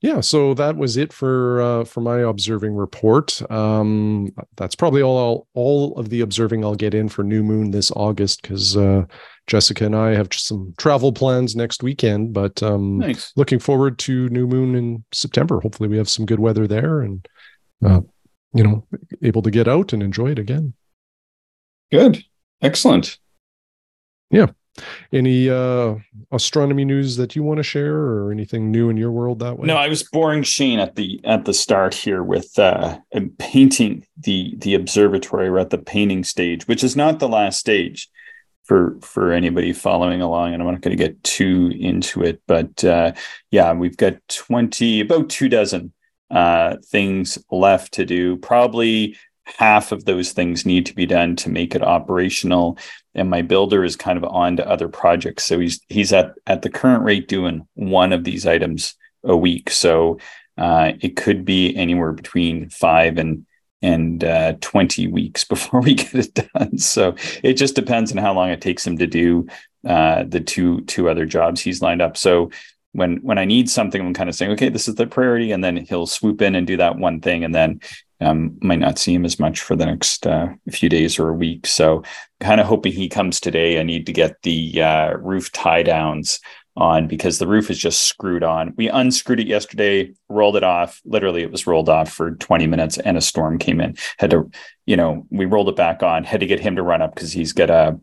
Yeah, 0.00 0.20
so 0.20 0.54
that 0.54 0.76
was 0.76 0.96
it 0.96 1.12
for 1.12 1.60
uh, 1.60 1.84
for 1.84 2.00
my 2.00 2.20
observing 2.20 2.74
report. 2.74 3.42
Um, 3.50 4.30
that's 4.56 4.76
probably 4.76 5.02
all 5.02 5.18
I'll, 5.18 5.48
all 5.54 5.98
of 5.98 6.08
the 6.08 6.20
observing 6.20 6.64
I'll 6.64 6.76
get 6.76 6.94
in 6.94 7.08
for 7.08 7.24
New 7.24 7.42
Moon 7.42 7.72
this 7.72 7.90
August 7.90 8.42
because 8.42 8.76
uh, 8.76 9.06
Jessica 9.48 9.86
and 9.86 9.96
I 9.96 10.14
have 10.14 10.28
some 10.32 10.72
travel 10.78 11.12
plans 11.12 11.56
next 11.56 11.82
weekend. 11.82 12.32
But 12.32 12.62
um, 12.62 12.98
nice. 12.98 13.32
looking 13.34 13.58
forward 13.58 13.98
to 14.00 14.28
New 14.28 14.46
Moon 14.46 14.76
in 14.76 15.04
September. 15.12 15.58
Hopefully, 15.60 15.88
we 15.88 15.96
have 15.96 16.08
some 16.08 16.26
good 16.26 16.38
weather 16.38 16.68
there, 16.68 17.00
and 17.00 17.26
uh, 17.84 18.00
you 18.54 18.62
know, 18.62 18.86
able 19.22 19.42
to 19.42 19.50
get 19.50 19.66
out 19.66 19.92
and 19.92 20.00
enjoy 20.00 20.30
it 20.30 20.38
again. 20.38 20.74
Good, 21.90 22.22
excellent. 22.62 23.18
Yeah. 24.30 24.46
Any 25.12 25.48
uh 25.50 25.96
astronomy 26.32 26.84
news 26.84 27.16
that 27.16 27.34
you 27.36 27.42
want 27.42 27.58
to 27.58 27.62
share 27.62 27.96
or 27.96 28.32
anything 28.32 28.70
new 28.70 28.90
in 28.90 28.96
your 28.96 29.10
world 29.10 29.38
that 29.40 29.58
way? 29.58 29.66
No, 29.66 29.76
I 29.76 29.88
was 29.88 30.02
boring 30.02 30.42
Shane 30.42 30.78
at 30.78 30.96
the 30.96 31.20
at 31.24 31.44
the 31.44 31.54
start 31.54 31.94
here 31.94 32.22
with 32.22 32.58
uh 32.58 32.98
painting 33.38 34.06
the 34.18 34.54
the 34.58 34.74
observatory. 34.74 35.50
We're 35.50 35.58
at 35.58 35.70
the 35.70 35.78
painting 35.78 36.24
stage, 36.24 36.66
which 36.68 36.84
is 36.84 36.96
not 36.96 37.18
the 37.18 37.28
last 37.28 37.58
stage 37.58 38.08
for 38.68 38.98
for 39.00 39.32
anybody 39.32 39.72
following 39.72 40.20
along 40.20 40.52
and 40.52 40.62
i'm 40.62 40.70
not 40.70 40.82
going 40.82 40.94
to 40.94 41.02
get 41.02 41.24
too 41.24 41.72
into 41.74 42.22
it 42.22 42.40
but 42.46 42.84
uh, 42.84 43.10
yeah 43.50 43.72
we've 43.72 43.96
got 43.96 44.16
20 44.28 45.00
about 45.00 45.30
two 45.30 45.48
dozen 45.48 45.92
uh, 46.30 46.76
things 46.84 47.38
left 47.50 47.94
to 47.94 48.04
do 48.04 48.36
probably 48.36 49.16
half 49.56 49.92
of 49.92 50.04
those 50.04 50.32
things 50.32 50.66
need 50.66 50.86
to 50.86 50.94
be 50.94 51.06
done 51.06 51.36
to 51.36 51.50
make 51.50 51.74
it 51.74 51.82
operational. 51.82 52.78
And 53.14 53.30
my 53.30 53.42
builder 53.42 53.84
is 53.84 53.96
kind 53.96 54.18
of 54.18 54.24
on 54.24 54.56
to 54.56 54.68
other 54.68 54.88
projects. 54.88 55.44
So 55.44 55.58
he's 55.58 55.80
he's 55.88 56.12
at 56.12 56.34
at 56.46 56.62
the 56.62 56.70
current 56.70 57.04
rate 57.04 57.28
doing 57.28 57.66
one 57.74 58.12
of 58.12 58.24
these 58.24 58.46
items 58.46 58.94
a 59.24 59.36
week. 59.36 59.70
So 59.70 60.18
uh, 60.56 60.92
it 61.00 61.16
could 61.16 61.44
be 61.44 61.74
anywhere 61.76 62.12
between 62.12 62.68
five 62.70 63.18
and 63.18 63.46
and 63.80 64.24
uh, 64.24 64.54
20 64.60 65.06
weeks 65.06 65.44
before 65.54 65.80
we 65.80 65.94
get 65.94 66.14
it 66.14 66.34
done. 66.52 66.78
So 66.78 67.14
it 67.42 67.54
just 67.54 67.74
depends 67.74 68.10
on 68.12 68.18
how 68.18 68.34
long 68.34 68.50
it 68.50 68.60
takes 68.60 68.86
him 68.86 68.98
to 68.98 69.06
do 69.06 69.46
uh, 69.86 70.24
the 70.24 70.40
two 70.40 70.82
two 70.82 71.08
other 71.08 71.24
jobs 71.24 71.60
he's 71.60 71.80
lined 71.80 72.02
up. 72.02 72.16
So 72.16 72.50
when 72.92 73.18
when 73.18 73.38
I 73.38 73.44
need 73.44 73.70
something, 73.70 74.00
I'm 74.00 74.14
kind 74.14 74.28
of 74.28 74.34
saying, 74.34 74.52
okay, 74.52 74.68
this 74.68 74.88
is 74.88 74.96
the 74.96 75.06
priority, 75.06 75.52
and 75.52 75.62
then 75.62 75.76
he'll 75.76 76.06
swoop 76.06 76.42
in 76.42 76.54
and 76.54 76.66
do 76.66 76.76
that 76.78 76.96
one 76.96 77.20
thing, 77.20 77.44
and 77.44 77.54
then 77.54 77.80
um, 78.20 78.56
might 78.62 78.78
not 78.78 78.98
see 78.98 79.14
him 79.14 79.24
as 79.24 79.38
much 79.38 79.60
for 79.60 79.76
the 79.76 79.86
next 79.86 80.26
uh, 80.26 80.48
few 80.70 80.88
days 80.88 81.18
or 81.18 81.28
a 81.28 81.34
week. 81.34 81.66
So, 81.66 82.02
kind 82.40 82.60
of 82.60 82.66
hoping 82.66 82.92
he 82.92 83.08
comes 83.08 83.40
today. 83.40 83.78
I 83.78 83.82
need 83.82 84.06
to 84.06 84.12
get 84.12 84.42
the 84.42 84.82
uh, 84.82 85.16
roof 85.18 85.52
tie 85.52 85.82
downs 85.82 86.40
on 86.76 87.08
because 87.08 87.38
the 87.38 87.46
roof 87.46 87.70
is 87.70 87.78
just 87.78 88.02
screwed 88.02 88.44
on. 88.44 88.72
We 88.76 88.88
unscrewed 88.88 89.40
it 89.40 89.48
yesterday, 89.48 90.12
rolled 90.28 90.56
it 90.56 90.62
off. 90.62 91.00
Literally, 91.04 91.42
it 91.42 91.50
was 91.50 91.66
rolled 91.66 91.88
off 91.88 92.10
for 92.10 92.32
20 92.32 92.66
minutes, 92.66 92.98
and 92.98 93.16
a 93.16 93.20
storm 93.20 93.58
came 93.58 93.80
in. 93.80 93.96
Had 94.18 94.30
to, 94.30 94.50
you 94.86 94.96
know, 94.96 95.26
we 95.30 95.44
rolled 95.44 95.68
it 95.68 95.76
back 95.76 96.02
on. 96.02 96.24
Had 96.24 96.40
to 96.40 96.46
get 96.46 96.60
him 96.60 96.76
to 96.76 96.82
run 96.82 97.02
up 97.02 97.14
because 97.14 97.32
he's 97.32 97.52
got 97.52 97.70
a 97.70 97.98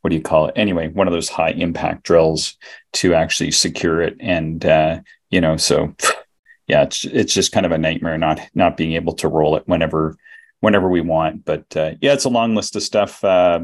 what 0.00 0.10
do 0.10 0.16
you 0.16 0.22
call 0.22 0.46
it? 0.46 0.54
Anyway, 0.56 0.88
one 0.88 1.08
of 1.08 1.12
those 1.12 1.28
high 1.28 1.50
impact 1.50 2.04
drills 2.04 2.56
to 2.94 3.14
actually 3.14 3.50
secure 3.50 4.00
it, 4.00 4.16
and 4.20 4.64
uh, 4.64 5.00
you 5.30 5.40
know, 5.40 5.56
so 5.56 5.94
yeah, 6.68 6.82
it's 6.82 7.04
it's 7.04 7.34
just 7.34 7.52
kind 7.52 7.66
of 7.66 7.72
a 7.72 7.78
nightmare 7.78 8.18
not 8.18 8.40
not 8.54 8.76
being 8.76 8.92
able 8.92 9.14
to 9.14 9.28
roll 9.28 9.56
it 9.56 9.64
whenever 9.66 10.16
whenever 10.60 10.88
we 10.88 11.00
want. 11.00 11.44
But 11.44 11.76
uh, 11.76 11.92
yeah, 12.00 12.12
it's 12.12 12.24
a 12.24 12.30
long 12.30 12.54
list 12.54 12.76
of 12.76 12.82
stuff. 12.82 13.24
Uh, 13.24 13.60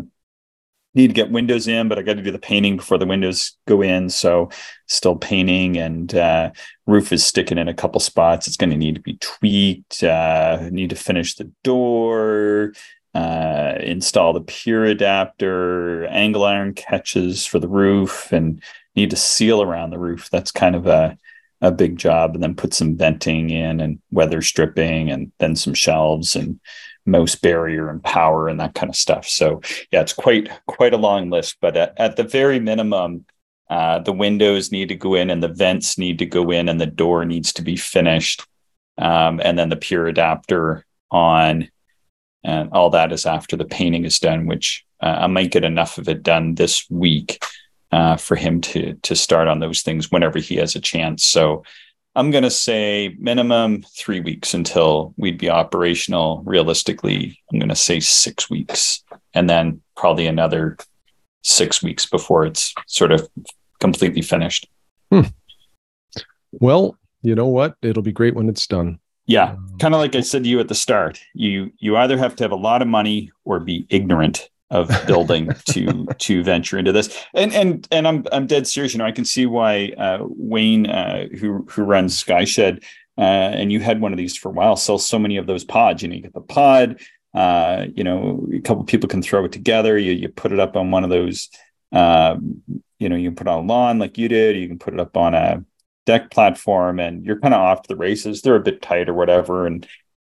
need 0.94 1.08
to 1.08 1.14
get 1.14 1.30
windows 1.30 1.66
in, 1.66 1.88
but 1.88 1.98
I 1.98 2.02
got 2.02 2.14
to 2.14 2.22
do 2.22 2.30
the 2.30 2.38
painting 2.38 2.76
before 2.76 2.98
the 2.98 3.06
windows 3.06 3.56
go 3.66 3.82
in. 3.82 4.08
So 4.08 4.50
still 4.86 5.16
painting 5.16 5.76
and 5.76 6.14
uh, 6.14 6.52
roof 6.86 7.12
is 7.12 7.26
sticking 7.26 7.58
in 7.58 7.68
a 7.68 7.74
couple 7.74 8.00
spots. 8.00 8.46
It's 8.46 8.56
going 8.56 8.70
to 8.70 8.76
need 8.76 8.94
to 8.94 9.00
be 9.00 9.18
tweaked. 9.18 10.04
Uh, 10.04 10.68
need 10.70 10.90
to 10.90 10.96
finish 10.96 11.34
the 11.34 11.50
door. 11.64 12.74
Uh, 13.12 13.74
install 13.80 14.32
the 14.32 14.40
pier 14.40 14.84
adapter, 14.84 16.04
angle 16.06 16.42
iron 16.44 16.74
catches 16.74 17.46
for 17.46 17.60
the 17.60 17.68
roof, 17.68 18.32
and 18.32 18.60
need 18.96 19.10
to 19.10 19.16
seal 19.16 19.62
around 19.62 19.90
the 19.90 19.98
roof. 20.00 20.28
That's 20.30 20.50
kind 20.50 20.74
of 20.74 20.88
a 20.88 21.16
a 21.64 21.72
big 21.72 21.96
job 21.96 22.34
and 22.34 22.42
then 22.42 22.54
put 22.54 22.74
some 22.74 22.96
venting 22.96 23.50
in 23.50 23.80
and 23.80 24.00
weather 24.10 24.42
stripping 24.42 25.10
and 25.10 25.32
then 25.38 25.56
some 25.56 25.74
shelves 25.74 26.36
and 26.36 26.60
mouse 27.06 27.34
barrier 27.34 27.90
and 27.90 28.02
power 28.02 28.48
and 28.48 28.60
that 28.60 28.74
kind 28.74 28.90
of 28.90 28.96
stuff. 28.96 29.26
So 29.26 29.60
yeah, 29.90 30.00
it's 30.00 30.12
quite 30.12 30.48
quite 30.66 30.94
a 30.94 30.98
long 30.98 31.30
list, 31.30 31.56
but 31.60 31.76
at, 31.76 31.94
at 31.98 32.16
the 32.16 32.24
very 32.24 32.58
minimum, 32.58 33.26
uh, 33.70 33.98
the 34.00 34.12
windows 34.12 34.72
need 34.72 34.88
to 34.88 34.94
go 34.94 35.14
in 35.14 35.30
and 35.30 35.42
the 35.42 35.48
vents 35.48 35.98
need 35.98 36.18
to 36.18 36.26
go 36.26 36.50
in 36.50 36.68
and 36.68 36.80
the 36.80 36.86
door 36.86 37.24
needs 37.24 37.52
to 37.54 37.62
be 37.62 37.76
finished, 37.76 38.42
um, 38.98 39.40
and 39.42 39.58
then 39.58 39.68
the 39.68 39.76
pier 39.76 40.06
adapter 40.06 40.84
on, 41.10 41.68
and 42.42 42.70
all 42.72 42.90
that 42.90 43.12
is 43.12 43.26
after 43.26 43.56
the 43.56 43.64
painting 43.64 44.04
is 44.04 44.18
done. 44.18 44.46
Which 44.46 44.84
uh, 45.00 45.16
I 45.20 45.26
might 45.26 45.50
get 45.50 45.64
enough 45.64 45.98
of 45.98 46.08
it 46.08 46.22
done 46.22 46.54
this 46.54 46.88
week 46.90 47.42
uh, 47.94 48.16
for 48.16 48.34
him 48.34 48.60
to 48.60 48.94
to 48.94 49.14
start 49.14 49.46
on 49.46 49.60
those 49.60 49.82
things 49.82 50.10
whenever 50.10 50.40
he 50.40 50.56
has 50.56 50.74
a 50.74 50.80
chance. 50.80 51.24
So 51.24 51.62
I'm 52.16 52.32
going 52.32 52.42
to 52.42 52.50
say 52.50 53.14
minimum 53.20 53.84
three 53.96 54.18
weeks 54.18 54.52
until 54.52 55.14
we'd 55.16 55.38
be 55.38 55.48
operational. 55.48 56.42
Realistically, 56.44 57.38
I'm 57.52 57.60
going 57.60 57.68
to 57.68 57.76
say 57.76 58.00
six 58.00 58.50
weeks, 58.50 59.04
and 59.32 59.48
then 59.48 59.80
probably 59.96 60.26
another 60.26 60.76
six 61.42 61.84
weeks 61.84 62.04
before 62.04 62.44
it's 62.44 62.74
sort 62.88 63.12
of 63.12 63.28
completely 63.78 64.22
finished. 64.22 64.68
Hmm. 65.12 65.28
Well, 66.50 66.98
you 67.22 67.36
know 67.36 67.46
what? 67.46 67.76
It'll 67.80 68.02
be 68.02 68.12
great 68.12 68.34
when 68.34 68.48
it's 68.48 68.66
done. 68.66 68.98
Yeah, 69.26 69.50
um, 69.50 69.76
kind 69.78 69.94
of 69.94 70.00
like 70.00 70.16
I 70.16 70.20
said 70.20 70.42
to 70.42 70.50
you 70.50 70.58
at 70.58 70.66
the 70.66 70.74
start. 70.74 71.20
You 71.32 71.70
you 71.78 71.96
either 71.96 72.18
have 72.18 72.34
to 72.36 72.44
have 72.44 72.52
a 72.52 72.56
lot 72.56 72.82
of 72.82 72.88
money 72.88 73.30
or 73.44 73.60
be 73.60 73.86
ignorant 73.88 74.50
of 74.70 74.88
building 75.06 75.50
to 75.70 76.06
to 76.18 76.42
venture 76.42 76.78
into 76.78 76.92
this. 76.92 77.24
And 77.34 77.52
and 77.52 77.88
and 77.90 78.08
I'm 78.08 78.24
I'm 78.32 78.46
dead 78.46 78.66
serious. 78.66 78.94
You 78.94 78.98
know, 78.98 79.06
I 79.06 79.12
can 79.12 79.24
see 79.24 79.46
why 79.46 79.92
uh, 79.96 80.18
Wayne, 80.22 80.86
uh, 80.86 81.28
who 81.38 81.66
who 81.70 81.82
runs 81.82 82.18
Skyshed, 82.18 82.58
uh, 82.58 83.20
and 83.20 83.70
you 83.70 83.80
had 83.80 84.00
one 84.00 84.12
of 84.12 84.18
these 84.18 84.36
for 84.36 84.48
a 84.48 84.52
while, 84.52 84.76
sells 84.76 85.06
so 85.06 85.18
many 85.18 85.36
of 85.36 85.46
those 85.46 85.64
pods. 85.64 86.02
You 86.02 86.08
know, 86.08 86.14
you 86.16 86.22
get 86.22 86.34
the 86.34 86.40
pod. 86.40 87.00
Uh, 87.34 87.86
you 87.94 88.04
know, 88.04 88.46
a 88.54 88.60
couple 88.60 88.84
people 88.84 89.08
can 89.08 89.22
throw 89.22 89.44
it 89.44 89.52
together. 89.52 89.98
You 89.98 90.12
you 90.12 90.28
put 90.28 90.52
it 90.52 90.60
up 90.60 90.76
on 90.76 90.90
one 90.90 91.04
of 91.04 91.10
those. 91.10 91.50
Uh, 91.92 92.36
you 92.98 93.08
know, 93.08 93.16
you 93.16 93.28
can 93.28 93.36
put 93.36 93.48
on 93.48 93.64
a 93.64 93.66
lawn 93.66 93.98
like 93.98 94.18
you 94.18 94.28
did. 94.28 94.56
You 94.56 94.68
can 94.68 94.78
put 94.78 94.94
it 94.94 95.00
up 95.00 95.16
on 95.16 95.34
a 95.34 95.64
deck 96.06 96.30
platform 96.30 97.00
and 97.00 97.24
you're 97.24 97.40
kind 97.40 97.54
of 97.54 97.60
off 97.60 97.82
to 97.82 97.88
the 97.88 97.96
races. 97.96 98.42
They're 98.42 98.56
a 98.56 98.60
bit 98.60 98.82
tight 98.82 99.08
or 99.08 99.14
whatever. 99.14 99.66
And 99.66 99.86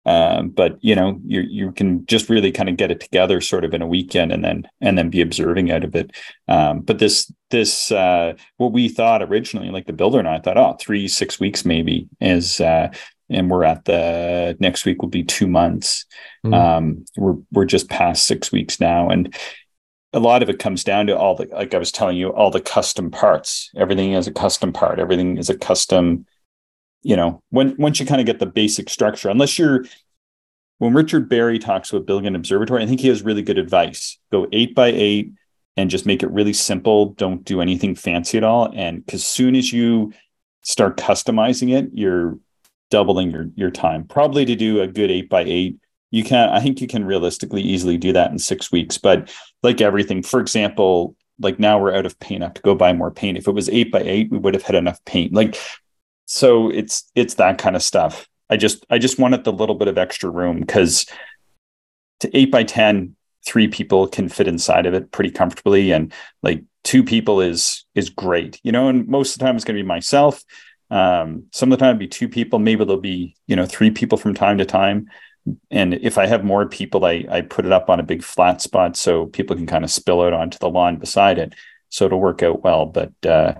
um, 0.05 0.49
but 0.49 0.77
you 0.81 0.95
know, 0.95 1.19
you 1.25 1.41
you 1.41 1.71
can 1.71 2.05
just 2.05 2.29
really 2.29 2.51
kind 2.51 2.69
of 2.69 2.77
get 2.77 2.91
it 2.91 2.99
together 2.99 3.41
sort 3.41 3.63
of 3.63 3.73
in 3.73 3.81
a 3.81 3.87
weekend 3.87 4.31
and 4.31 4.43
then 4.43 4.67
and 4.81 4.97
then 4.97 5.09
be 5.09 5.21
observing 5.21 5.71
out 5.71 5.83
of 5.83 5.95
it. 5.95 6.11
Um, 6.47 6.81
but 6.81 6.99
this 6.99 7.31
this 7.51 7.91
uh, 7.91 8.33
what 8.57 8.73
we 8.73 8.89
thought 8.89 9.23
originally, 9.23 9.69
like 9.69 9.85
the 9.85 9.93
builder 9.93 10.19
and 10.19 10.27
I 10.27 10.39
thought, 10.39 10.57
oh, 10.57 10.75
three, 10.79 11.07
six 11.07 11.39
weeks 11.39 11.65
maybe 11.65 12.07
is 12.19 12.59
uh, 12.59 12.89
and 13.29 13.49
we're 13.49 13.63
at 13.63 13.85
the 13.85 14.55
next 14.59 14.85
week 14.85 15.01
will 15.01 15.09
be 15.09 15.23
two 15.23 15.47
months. 15.47 16.05
Mm. 16.45 16.53
Um, 16.53 17.05
we're 17.17 17.35
we're 17.51 17.65
just 17.65 17.89
past 17.89 18.25
six 18.25 18.51
weeks 18.51 18.79
now. 18.79 19.09
And 19.09 19.33
a 20.13 20.19
lot 20.19 20.43
of 20.43 20.49
it 20.49 20.59
comes 20.59 20.83
down 20.83 21.07
to 21.07 21.17
all 21.17 21.35
the 21.35 21.47
like 21.51 21.73
I 21.73 21.77
was 21.77 21.91
telling 21.91 22.17
you, 22.17 22.29
all 22.29 22.51
the 22.51 22.61
custom 22.61 23.09
parts. 23.09 23.71
Everything 23.75 24.13
is 24.13 24.27
a 24.27 24.31
custom 24.31 24.71
part. 24.71 24.99
Everything 24.99 25.37
is 25.37 25.49
a 25.49 25.57
custom. 25.57 26.25
You 27.03 27.15
know, 27.15 27.41
when 27.49 27.75
once 27.77 27.99
you 27.99 28.05
kind 28.05 28.21
of 28.21 28.27
get 28.27 28.39
the 28.39 28.45
basic 28.45 28.89
structure, 28.89 29.29
unless 29.29 29.59
you're 29.59 29.85
when 30.79 30.93
Richard 30.93 31.29
Berry 31.29 31.59
talks 31.59 31.91
about 31.91 32.05
building 32.05 32.27
an 32.27 32.35
observatory, 32.35 32.83
I 32.83 32.87
think 32.87 32.99
he 32.99 33.07
has 33.09 33.21
really 33.21 33.41
good 33.41 33.57
advice. 33.57 34.17
Go 34.31 34.47
eight 34.51 34.73
by 34.73 34.87
eight 34.87 35.31
and 35.77 35.89
just 35.89 36.05
make 36.05 36.23
it 36.23 36.31
really 36.31 36.53
simple. 36.53 37.07
Don't 37.09 37.43
do 37.43 37.61
anything 37.61 37.95
fancy 37.95 38.37
at 38.37 38.43
all. 38.43 38.71
And 38.73 39.05
because 39.05 39.23
soon 39.23 39.55
as 39.55 39.71
you 39.71 40.13
start 40.61 40.97
customizing 40.97 41.73
it, 41.73 41.89
you're 41.93 42.37
doubling 42.89 43.31
your 43.31 43.49
your 43.55 43.71
time. 43.71 44.05
Probably 44.05 44.45
to 44.45 44.55
do 44.55 44.81
a 44.81 44.87
good 44.87 45.11
eight 45.11 45.29
by 45.29 45.43
eight 45.43 45.77
you 46.13 46.23
can 46.23 46.47
i 46.49 46.59
think 46.59 46.79
you 46.79 46.87
can 46.87 47.03
realistically 47.03 47.61
easily 47.61 47.97
do 47.97 48.13
that 48.13 48.31
in 48.31 48.37
six 48.37 48.71
weeks 48.71 48.97
but 48.97 49.33
like 49.63 49.81
everything 49.81 50.21
for 50.21 50.39
example 50.39 51.15
like 51.39 51.59
now 51.59 51.77
we're 51.77 51.93
out 51.93 52.05
of 52.05 52.17
paint 52.19 52.43
i 52.43 52.45
have 52.45 52.53
to 52.53 52.61
go 52.61 52.75
buy 52.75 52.93
more 52.93 53.11
paint 53.11 53.37
if 53.37 53.47
it 53.47 53.51
was 53.51 53.67
eight 53.69 53.91
by 53.91 53.99
eight 53.99 54.31
we 54.31 54.37
would 54.37 54.53
have 54.53 54.63
had 54.63 54.75
enough 54.75 55.03
paint 55.05 55.33
like 55.33 55.57
so 56.25 56.69
it's 56.69 57.09
it's 57.15 57.35
that 57.35 57.57
kind 57.57 57.75
of 57.75 57.83
stuff 57.83 58.27
i 58.49 58.57
just 58.57 58.85
i 58.89 58.97
just 58.97 59.19
wanted 59.19 59.43
the 59.43 59.51
little 59.51 59.75
bit 59.75 59.87
of 59.87 59.97
extra 59.97 60.29
room 60.29 60.59
because 60.59 61.05
to 62.19 62.35
eight 62.37 62.51
by 62.51 62.63
ten 62.63 63.15
three 63.45 63.67
people 63.67 64.07
can 64.07 64.29
fit 64.29 64.47
inside 64.47 64.85
of 64.85 64.93
it 64.93 65.11
pretty 65.11 65.31
comfortably 65.31 65.91
and 65.91 66.13
like 66.41 66.63
two 66.83 67.03
people 67.03 67.41
is 67.41 67.85
is 67.95 68.09
great 68.09 68.59
you 68.63 68.71
know 68.71 68.87
and 68.87 69.07
most 69.07 69.33
of 69.33 69.39
the 69.39 69.45
time 69.45 69.55
it's 69.55 69.65
going 69.65 69.77
to 69.77 69.83
be 69.83 69.87
myself 69.87 70.43
um, 70.91 71.45
some 71.51 71.71
of 71.71 71.79
the 71.79 71.83
time 71.83 71.95
it'll 71.95 71.99
be 71.99 72.07
two 72.07 72.29
people 72.29 72.59
maybe 72.59 72.85
there'll 72.85 73.01
be 73.01 73.35
you 73.47 73.55
know 73.55 73.65
three 73.65 73.91
people 73.91 74.17
from 74.17 74.33
time 74.33 74.57
to 74.57 74.65
time 74.65 75.07
and 75.71 75.93
if 75.95 76.17
I 76.17 76.25
have 76.27 76.43
more 76.43 76.67
people, 76.67 77.05
I, 77.05 77.25
I 77.29 77.41
put 77.41 77.65
it 77.65 77.71
up 77.71 77.89
on 77.89 77.99
a 77.99 78.03
big 78.03 78.23
flat 78.23 78.61
spot 78.61 78.95
so 78.95 79.25
people 79.27 79.55
can 79.55 79.67
kind 79.67 79.83
of 79.83 79.91
spill 79.91 80.21
out 80.21 80.33
onto 80.33 80.57
the 80.57 80.69
lawn 80.69 80.97
beside 80.97 81.37
it. 81.37 81.53
So 81.89 82.05
it'll 82.05 82.19
work 82.19 82.41
out 82.43 82.63
well. 82.63 82.85
But 82.85 83.13
uh, 83.25 83.55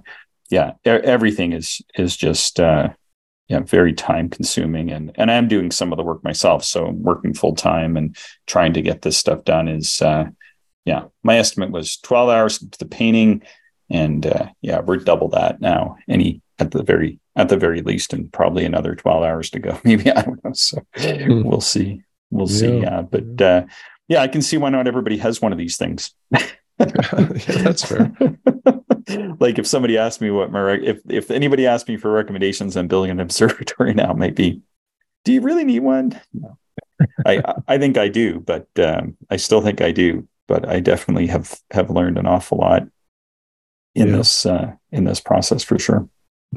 yeah, 0.54 0.74
everything 0.86 1.52
is 1.52 1.82
is 1.96 2.16
just 2.16 2.60
uh, 2.60 2.90
yeah 3.48 3.62
very 3.62 3.92
time 3.92 4.30
consuming, 4.30 4.92
and 4.92 5.12
and 5.16 5.32
I'm 5.32 5.48
doing 5.48 5.72
some 5.72 5.92
of 5.92 5.98
the 5.98 6.04
work 6.04 6.24
myself. 6.24 6.64
So 6.64 6.86
I'm 6.86 7.02
working 7.02 7.34
full 7.34 7.56
time 7.56 7.98
and 7.98 8.16
trying 8.46 8.74
to 8.74 8.82
get 8.84 9.02
this 9.02 9.18
stuff 9.18 9.44
done 9.46 9.68
is 9.68 10.00
uh, 10.02 10.26
yeah. 10.86 11.06
My 11.24 11.38
estimate 11.38 11.72
was 11.72 11.98
12 11.98 12.30
hours 12.30 12.60
to 12.60 12.78
the 12.78 12.86
painting, 12.86 13.42
and 13.90 14.28
uh, 14.28 14.50
yeah, 14.62 14.82
we're 14.82 14.98
double 14.98 15.30
that 15.30 15.60
now. 15.60 15.98
Any 16.08 16.42
at 16.60 16.70
the 16.70 16.84
very 16.84 17.20
at 17.36 17.50
the 17.50 17.58
very 17.58 17.82
least, 17.82 18.14
and 18.14 18.32
probably 18.32 18.64
another 18.64 18.94
12 18.94 19.24
hours 19.24 19.50
to 19.52 19.60
go. 19.60 19.80
Maybe 19.84 20.12
I 20.12 20.22
don't 20.22 20.44
know. 20.44 20.54
So 20.54 20.86
hmm. 20.96 21.42
we'll 21.42 21.62
see. 21.62 22.04
We'll 22.30 22.50
yeah. 22.52 22.60
see. 22.60 22.78
Yeah. 22.78 23.02
But 23.02 23.42
uh, 23.42 23.66
yeah, 24.08 24.22
I 24.22 24.28
can 24.28 24.44
see 24.44 24.58
why 24.58 24.70
not 24.70 24.88
everybody 24.88 25.18
has 25.18 25.42
one 25.42 25.52
of 25.52 25.58
these 25.58 25.78
things. 25.78 26.14
yeah, 26.32 26.46
that's 26.78 27.84
fair. 27.84 28.14
like 29.40 29.60
if 29.60 29.68
somebody 29.68 29.98
asked 29.98 30.22
me 30.22 30.32
what 30.32 30.52
my 30.52 30.74
if 30.74 31.02
if 31.10 31.32
anybody 31.32 31.68
asked 31.68 31.88
me 31.88 31.98
for 31.98 32.12
recommendations 32.12 32.78
on 32.78 32.88
building 32.88 33.12
an 33.12 33.20
observatory 33.20 33.94
now, 33.96 34.14
maybe, 34.14 34.62
do 35.26 35.34
you 35.34 35.42
really 35.42 35.64
need 35.64 35.82
one? 35.82 36.20
No. 36.34 36.58
I 37.26 37.42
I 37.68 37.78
think 37.78 37.98
I 37.98 38.08
do, 38.08 38.40
but 38.40 38.68
um, 38.80 39.18
I 39.30 39.38
still 39.38 39.62
think 39.62 39.82
I 39.82 39.92
do. 39.92 40.28
But 40.48 40.68
I 40.68 40.80
definitely 40.80 41.28
have 41.28 41.58
have 41.72 41.90
learned 41.90 42.18
an 42.18 42.28
awful 42.28 42.58
lot 42.58 42.84
in 43.96 44.10
yeah. 44.10 44.18
this 44.18 44.46
uh, 44.46 44.74
in 44.92 45.06
this 45.06 45.20
process 45.20 45.64
for 45.64 45.80
sure. 45.80 46.08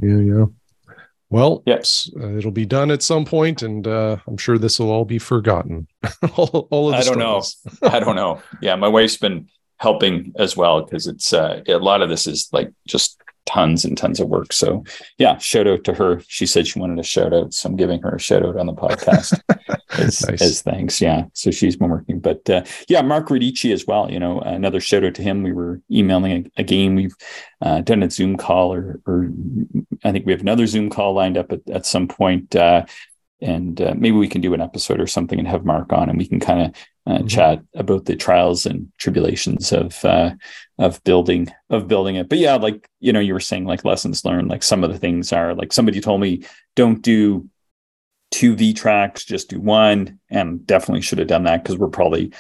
Yeah, 0.03 0.19
yeah. 0.19 0.45
Well, 1.29 1.63
yes, 1.67 2.09
uh, 2.21 2.37
it'll 2.37 2.53
be 2.53 2.67
done 2.67 2.91
at 2.93 3.03
some 3.03 3.25
point, 3.25 3.63
and 3.63 3.87
uh, 3.87 4.19
I'm 4.29 4.37
sure 4.37 4.59
this 4.59 4.79
will 4.79 4.91
all 4.91 5.05
be 5.05 5.19
forgotten. 5.19 5.89
all, 6.37 6.69
all, 6.71 6.89
of 6.89 6.95
I 6.95 7.03
don't 7.03 7.19
know. 7.19 7.43
I 7.83 7.99
don't 7.99 8.15
know. 8.15 8.41
Yeah, 8.63 8.77
my 8.77 8.87
wife's 8.87 9.17
been 9.17 9.49
helping 9.79 10.33
as 10.39 10.57
well 10.57 10.83
because 10.83 11.07
it's 11.07 11.33
uh, 11.33 11.63
a 11.69 11.77
lot 11.77 12.03
of 12.03 12.09
this 12.09 12.27
is 12.27 12.49
like 12.53 12.73
just 12.87 13.21
tons 13.47 13.85
and 13.85 13.97
tons 13.97 14.21
of 14.21 14.29
work. 14.29 14.53
So 14.53 14.85
yeah, 15.19 15.39
shout 15.39 15.67
out 15.67 15.85
to 15.85 15.95
her. 15.95 16.21
She 16.27 16.45
said 16.45 16.67
she 16.67 16.79
wanted 16.79 16.99
a 16.99 17.03
shout 17.03 17.33
out, 17.33 17.55
so 17.55 17.69
I'm 17.69 17.77
giving 17.77 18.03
her 18.03 18.17
a 18.17 18.21
shout 18.21 18.45
out 18.45 18.57
on 18.57 18.67
the 18.67 18.75
podcast 18.75 19.41
as, 19.93 20.27
nice. 20.29 20.43
as, 20.43 20.63
thanks. 20.63 21.01
Yeah, 21.01 21.25
so 21.33 21.51
she's 21.51 21.77
been 21.77 21.89
working, 21.89 22.21
but 22.21 22.49
uh, 22.51 22.65
yeah, 22.89 23.01
Mark 23.03 23.29
Radici 23.29 23.73
as 23.73 23.87
well. 23.87 24.11
You 24.11 24.19
know, 24.19 24.41
another 24.41 24.81
shout 24.81 25.05
out 25.05 25.15
to 25.15 25.23
him. 25.23 25.43
We 25.43 25.53
were 25.53 25.81
emailing 25.91 26.33
a, 26.33 26.61
a 26.61 26.65
game. 26.65 26.97
We've 26.97 27.15
uh, 27.63 27.81
done 27.81 28.03
a 28.03 28.11
Zoom 28.11 28.37
call, 28.37 28.75
or, 28.75 29.01
or 29.07 29.31
I 30.05 30.13
think 30.13 30.27
we 30.27 30.33
have 30.33 30.43
another 30.43 30.67
Zoom 30.67 30.91
call 30.91 31.15
lined 31.15 31.39
up 31.39 31.53
at, 31.53 31.61
at 31.71 31.87
some 31.87 32.09
point. 32.09 32.55
Uh, 32.55 32.85
and 33.41 33.81
uh, 33.81 33.95
maybe 33.97 34.17
we 34.17 34.29
can 34.29 34.41
do 34.41 34.55
an 34.55 34.61
episode 34.61 35.01
or 35.01 35.07
something 35.07 35.39
and 35.39 35.49
have 35.49 35.65
Mark 35.65 35.93
on, 35.93 36.09
and 36.09 36.19
we 36.19 36.27
can 36.27 36.41
kind 36.41 36.63
of 36.63 36.69
uh, 37.07 37.19
mm-hmm. 37.19 37.27
chat 37.27 37.63
about 37.75 38.07
the 38.07 38.17
trials 38.17 38.67
and 38.67 38.91
tribulations 38.99 39.73
of 39.73 40.05
uh, 40.05 40.33
of 40.79 41.03
building 41.05 41.49
of 41.71 41.89
building 41.89 42.17
it. 42.17 42.29
But 42.29 42.39
yeah, 42.39 42.57
like 42.57 42.89
you 43.01 43.13
know, 43.13 43.21
you 43.21 43.35
were 43.35 43.41
saying 43.41 43.65
like 43.65 43.85
lessons 43.85 44.25
learned. 44.25 44.49
Like 44.49 44.63
some 44.63 44.85
of 44.85 44.93
the 44.93 44.99
things 44.99 45.33
are 45.33 45.55
like 45.55 45.73
somebody 45.73 46.01
told 46.01 46.21
me 46.21 46.45
don't 46.75 47.03
do 47.03 47.49
two 48.31 48.57
V 48.57 48.73
tracks, 48.73 49.25
just 49.25 49.51
do 49.51 49.61
one, 49.61 50.19
and 50.31 50.67
definitely 50.67 51.03
should 51.03 51.19
have 51.19 51.29
done 51.29 51.45
that 51.45 51.63
because 51.63 51.79
we're 51.79 51.89
probably 51.89 52.33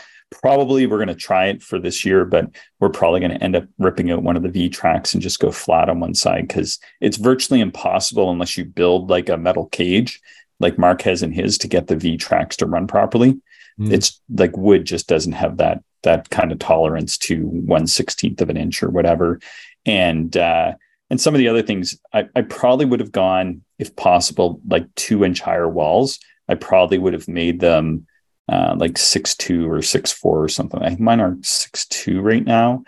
probably 0.43 0.87
we're 0.87 0.97
going 0.97 1.09
to 1.09 1.15
try 1.15 1.47
it 1.47 1.63
for 1.63 1.79
this 1.79 2.05
year, 2.05 2.25
but 2.25 2.51
we're 2.81 2.89
probably 2.89 3.21
going 3.21 3.33
to 3.33 3.43
end 3.43 3.55
up 3.55 3.65
ripping 3.79 4.11
out 4.11 4.23
one 4.23 4.37
of 4.37 4.43
the 4.43 4.49
V 4.49 4.69
tracks 4.69 5.15
and 5.15 5.23
just 5.23 5.39
go 5.39 5.51
flat 5.53 5.89
on 5.89 6.01
one 6.01 6.15
side 6.15 6.49
because 6.49 6.79
it's 7.01 7.17
virtually 7.17 7.61
impossible 7.61 8.31
unless 8.31 8.57
you 8.57 8.65
build 8.65 9.11
like 9.11 9.29
a 9.29 9.37
metal 9.37 9.67
cage 9.67 10.21
like 10.61 10.79
Marquez 10.79 11.23
and 11.23 11.35
his 11.35 11.59
to 11.59 11.69
get 11.69 11.87
the 11.87 11.97
V 11.97 12.17
tracks 12.17 12.57
to 12.57 12.67
run 12.67 12.87
properly. 12.87 13.41
Mm. 13.79 13.93
It's 13.93 14.21
like 14.29 14.57
wood 14.57 14.85
just 14.85 15.09
doesn't 15.09 15.33
have 15.33 15.59
that 15.59 15.83
that 16.03 16.31
kind 16.31 16.53
of 16.53 16.59
tolerance 16.59 17.19
to 17.19 17.47
one 17.47 17.87
sixteenth 17.87 18.41
of 18.41 18.49
an 18.49 18.57
inch 18.57 18.83
or 18.83 18.91
whatever. 18.91 19.41
And 19.85 20.37
uh, 20.37 20.75
and 21.11 21.21
some 21.21 21.35
of 21.35 21.39
the 21.39 21.49
other 21.49 21.63
things, 21.63 21.99
I, 22.13 22.29
I 22.35 22.43
probably 22.43 22.87
would 22.87 23.01
have 23.01 23.13
gone, 23.13 23.63
if 23.79 23.95
possible, 23.95 24.61
like 24.67 24.93
two 24.95 25.25
inch 25.25 25.41
higher 25.41 25.69
walls. 25.69 26.19
I 26.49 26.55
probably 26.55 26.99
would 26.99 27.13
have 27.13 27.29
made 27.29 27.61
them 27.61 28.07
uh, 28.49 28.75
like 28.79 28.99
six 28.99 29.35
two 29.35 29.71
or 29.71 29.83
six 29.83 30.13
four 30.13 30.43
or 30.43 30.49
something. 30.49 30.81
I 30.83 30.89
think 30.89 31.01
mine 31.01 31.21
are 31.21 31.37
six 31.43 31.87
two 31.87 32.21
right 32.21 32.45
now. 32.45 32.85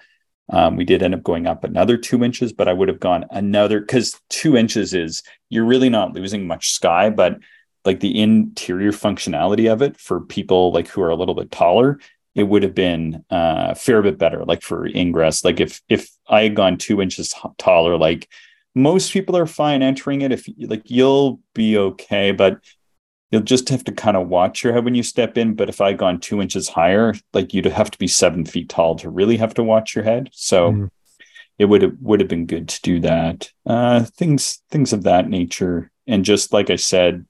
Um, 0.51 0.77
we 0.77 0.85
did 0.85 1.03
end 1.03 1.15
up 1.15 1.23
going 1.23 1.47
up 1.47 1.65
another 1.65 1.99
two 1.99 2.25
inches, 2.25 2.53
but 2.53 2.69
I 2.69 2.73
would 2.73 2.89
have 2.89 3.01
gone 3.01 3.27
another 3.31 3.81
because 3.81 4.19
two 4.31 4.57
inches 4.57 4.95
is 4.95 5.23
you're 5.51 5.67
really 5.67 5.91
not 5.91 6.15
losing 6.15 6.47
much 6.47 6.71
sky, 6.71 7.11
but 7.11 7.39
like 7.85 8.01
the 8.01 8.21
interior 8.21 8.93
functionality 8.93 9.73
of 9.73 9.83
it 9.83 9.99
for 9.99 10.21
people 10.21 10.73
like 10.73 10.89
who 10.89 11.03
are 11.03 11.11
a 11.11 11.17
little 11.17 11.35
bit 11.35 11.51
taller 11.51 11.99
it 12.39 12.45
would 12.45 12.63
have 12.63 12.75
been 12.75 13.25
uh, 13.31 13.69
a 13.71 13.75
fair 13.75 14.01
bit 14.01 14.17
better 14.17 14.45
like 14.45 14.63
for 14.63 14.87
ingress. 14.87 15.45
Like 15.45 15.59
if 15.59 15.83
if 15.89 16.09
i 16.29 16.43
had 16.43 16.55
gone 16.55 16.77
two 16.77 17.03
inches 17.03 17.35
taller 17.59 17.97
like 17.97 18.29
most 18.75 19.13
people 19.13 19.37
are 19.37 19.47
fine 19.47 19.83
entering 19.83 20.21
it 20.21 20.31
if 20.31 20.49
like 20.59 20.89
you'll 20.89 21.41
be 21.55 21.77
okay 21.77 22.31
but 22.31 22.61
you'll 23.31 23.43
just 23.43 23.69
have 23.71 23.83
to 23.85 23.93
kind 23.93 24.17
of 24.17 24.29
watch 24.29 24.63
your 24.63 24.73
head 24.73 24.85
when 24.85 24.95
you 24.95 25.03
step 25.03 25.37
in. 25.37 25.55
But 25.55 25.69
if 25.69 25.81
i 25.81 25.89
had 25.89 25.99
gone 25.99 26.21
two 26.21 26.41
inches 26.41 26.69
higher 26.69 27.13
like 27.33 27.53
you'd 27.53 27.67
have 27.67 27.91
to 27.91 27.99
be 27.99 28.07
seven 28.07 28.45
feet 28.45 28.69
tall 28.69 28.95
to 28.97 29.11
really 29.11 29.37
have 29.39 29.55
to 29.55 29.65
watch 29.65 29.97
your 29.97 30.05
head. 30.05 30.31
So 30.33 30.73
mm. 30.73 30.91
it 31.59 31.65
would 31.65 31.83
have 31.83 31.97
would 32.01 32.21
have 32.21 32.29
been 32.29 32.47
good 32.47 32.69
to 32.69 32.81
do 32.83 33.01
that. 33.01 33.51
Uh 33.67 34.05
things 34.05 34.63
things 34.71 34.93
of 34.93 35.03
that 35.03 35.29
nature. 35.29 35.91
And 36.07 36.25
just 36.25 36.53
like 36.53 36.71
i 36.71 36.77
said 36.77 37.27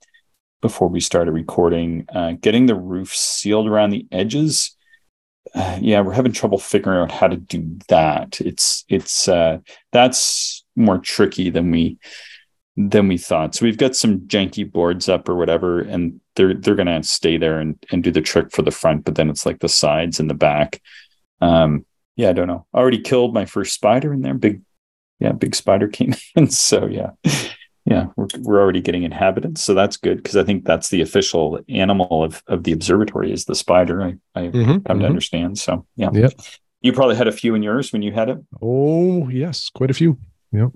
before 0.61 0.87
we 0.87 0.99
started 0.99 1.31
recording, 1.31 2.05
uh, 2.13 2.33
getting 2.39 2.65
the 2.65 2.75
roof 2.75 3.15
sealed 3.15 3.67
around 3.67 3.91
the 3.91 4.07
edges 4.11 4.75
uh, 5.55 5.79
yeah, 5.81 6.01
we're 6.01 6.13
having 6.13 6.31
trouble 6.31 6.57
figuring 6.57 6.99
out 6.99 7.11
how 7.11 7.27
to 7.27 7.37
do 7.37 7.77
that. 7.87 8.39
It's 8.41 8.85
it's 8.87 9.27
uh, 9.27 9.59
that's 9.91 10.63
more 10.75 10.99
tricky 10.99 11.49
than 11.49 11.71
we 11.71 11.97
than 12.77 13.07
we 13.07 13.17
thought. 13.17 13.55
So 13.55 13.65
we've 13.65 13.77
got 13.77 13.95
some 13.95 14.21
janky 14.21 14.69
boards 14.69 15.09
up 15.09 15.27
or 15.27 15.35
whatever, 15.35 15.81
and 15.81 16.21
they're 16.35 16.53
they're 16.53 16.75
gonna 16.75 17.03
stay 17.03 17.37
there 17.37 17.59
and 17.59 17.83
and 17.91 18.03
do 18.03 18.11
the 18.11 18.21
trick 18.21 18.51
for 18.51 18.61
the 18.61 18.71
front, 18.71 19.05
but 19.05 19.15
then 19.15 19.29
it's 19.29 19.45
like 19.45 19.59
the 19.59 19.69
sides 19.69 20.19
and 20.19 20.29
the 20.29 20.35
back. 20.35 20.81
Um, 21.41 21.85
yeah, 22.15 22.29
I 22.29 22.33
don't 22.33 22.47
know. 22.47 22.65
Already 22.73 22.99
killed 22.99 23.33
my 23.33 23.45
first 23.45 23.73
spider 23.73 24.13
in 24.13 24.21
there. 24.21 24.33
Big, 24.33 24.61
yeah, 25.19 25.31
big 25.31 25.55
spider 25.55 25.87
came 25.87 26.13
in. 26.35 26.49
So 26.49 26.85
yeah, 26.85 27.11
yeah, 27.89 28.07
we're 28.15 28.27
we're 28.39 28.61
already 28.61 28.81
getting 28.81 29.03
inhabitants, 29.03 29.63
so 29.63 29.73
that's 29.73 29.97
good 29.97 30.17
because 30.17 30.37
I 30.37 30.43
think 30.43 30.63
that's 30.63 30.89
the 30.89 31.01
official 31.01 31.59
animal 31.69 32.23
of 32.23 32.43
of 32.47 32.63
the 32.63 32.71
observatory 32.71 33.31
is 33.31 33.45
the 33.45 33.55
spider. 33.55 34.01
I 34.01 34.15
I 34.35 34.41
mm-hmm, 34.47 34.57
come 34.59 34.81
mm-hmm. 34.81 34.99
to 34.99 35.05
understand. 35.05 35.57
So 35.57 35.85
yeah, 35.95 36.09
yeah. 36.13 36.29
You 36.81 36.93
probably 36.93 37.15
had 37.15 37.27
a 37.27 37.31
few 37.31 37.55
in 37.55 37.63
yours 37.63 37.91
when 37.91 38.01
you 38.01 38.11
had 38.11 38.29
it. 38.29 38.37
Oh 38.61 39.27
yes, 39.29 39.69
quite 39.69 39.89
a 39.89 39.93
few. 39.93 40.19
Yep. 40.51 40.69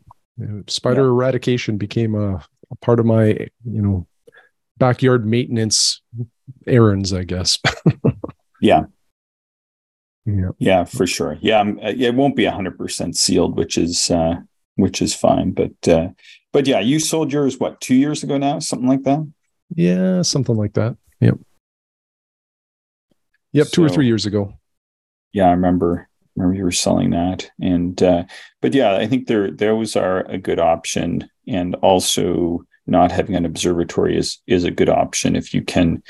Spider 0.68 1.02
yeah. 1.02 1.08
eradication 1.08 1.78
became 1.78 2.16
a, 2.16 2.36
a 2.72 2.76
part 2.82 3.00
of 3.00 3.06
my 3.06 3.28
you 3.64 3.82
know 3.82 4.08
backyard 4.78 5.26
maintenance 5.26 6.02
errands, 6.66 7.14
I 7.14 7.24
guess. 7.24 7.60
yeah. 8.62 8.86
Yeah. 10.26 10.50
Yeah, 10.58 10.84
for 10.86 11.06
sure. 11.06 11.38
Yeah, 11.42 11.62
uh, 11.62 11.94
it 11.96 12.16
won't 12.16 12.36
be 12.36 12.46
100% 12.46 13.16
sealed, 13.16 13.58
which 13.58 13.78
is 13.78 14.10
uh 14.10 14.36
which 14.76 15.02
is 15.02 15.14
fine, 15.14 15.52
but 15.52 15.88
uh 15.88 16.10
but 16.52 16.68
yeah, 16.68 16.80
you 16.80 17.00
sold 17.00 17.34
yours 17.34 17.60
what, 17.60 17.82
2 17.82 17.96
years 17.96 18.24
ago 18.24 18.38
now, 18.38 18.60
something 18.60 18.88
like 18.88 19.04
that? 19.04 19.28
Yeah, 19.76 20.22
something 20.22 20.56
like 20.56 20.74
that. 20.74 20.96
Yep. 21.20 21.40
Yep, 23.54 23.68
so, 23.68 23.76
2 23.76 23.86
or 23.86 23.90
3 23.90 24.06
years 24.06 24.26
ago. 24.26 24.54
Yeah, 25.32 25.48
I 25.48 25.52
remember 25.52 26.10
remember 26.36 26.58
you 26.58 26.64
were 26.64 26.72
selling 26.72 27.12
that 27.12 27.50
and 27.62 28.02
uh 28.02 28.24
but 28.62 28.74
yeah, 28.74 28.96
I 28.96 29.08
think 29.08 29.28
there 29.28 29.52
those 29.52 29.96
are 29.96 30.22
a 30.22 30.38
good 30.38 30.60
option 30.60 31.30
and 31.48 31.76
also 31.76 32.66
not 32.88 33.12
having 33.12 33.36
an 33.36 33.46
observatory 33.46 34.18
is 34.18 34.40
is 34.48 34.64
a 34.64 34.72
good 34.72 34.90
option 34.90 35.36
if 35.36 35.54
you 35.54 35.62
can 35.62 36.04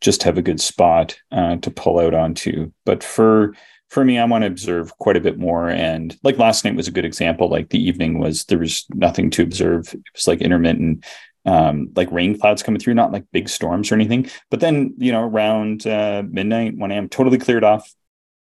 just 0.00 0.22
have 0.22 0.38
a 0.38 0.42
good 0.42 0.60
spot 0.60 1.18
uh, 1.30 1.56
to 1.56 1.70
pull 1.70 1.98
out 1.98 2.14
onto. 2.14 2.72
But 2.86 3.04
for 3.04 3.54
for 3.90 4.04
me, 4.04 4.18
I 4.18 4.24
want 4.24 4.42
to 4.42 4.48
observe 4.48 4.96
quite 4.98 5.16
a 5.16 5.20
bit 5.20 5.38
more. 5.38 5.68
And 5.68 6.16
like 6.22 6.38
last 6.38 6.64
night 6.64 6.76
was 6.76 6.88
a 6.88 6.92
good 6.92 7.04
example. 7.04 7.48
Like 7.48 7.70
the 7.70 7.82
evening 7.82 8.18
was 8.18 8.44
there 8.44 8.58
was 8.58 8.86
nothing 8.94 9.30
to 9.30 9.42
observe. 9.42 9.92
It 9.92 10.02
was 10.14 10.26
like 10.26 10.40
intermittent, 10.40 11.04
um, 11.44 11.90
like 11.96 12.10
rain 12.12 12.38
clouds 12.38 12.62
coming 12.62 12.80
through, 12.80 12.94
not 12.94 13.12
like 13.12 13.24
big 13.32 13.48
storms 13.48 13.90
or 13.90 13.96
anything. 13.96 14.30
But 14.50 14.60
then 14.60 14.94
you 14.98 15.12
know 15.12 15.22
around 15.22 15.86
uh, 15.86 16.22
midnight, 16.28 16.76
1 16.76 16.92
am 16.92 17.08
totally 17.08 17.38
cleared 17.38 17.64
off 17.64 17.92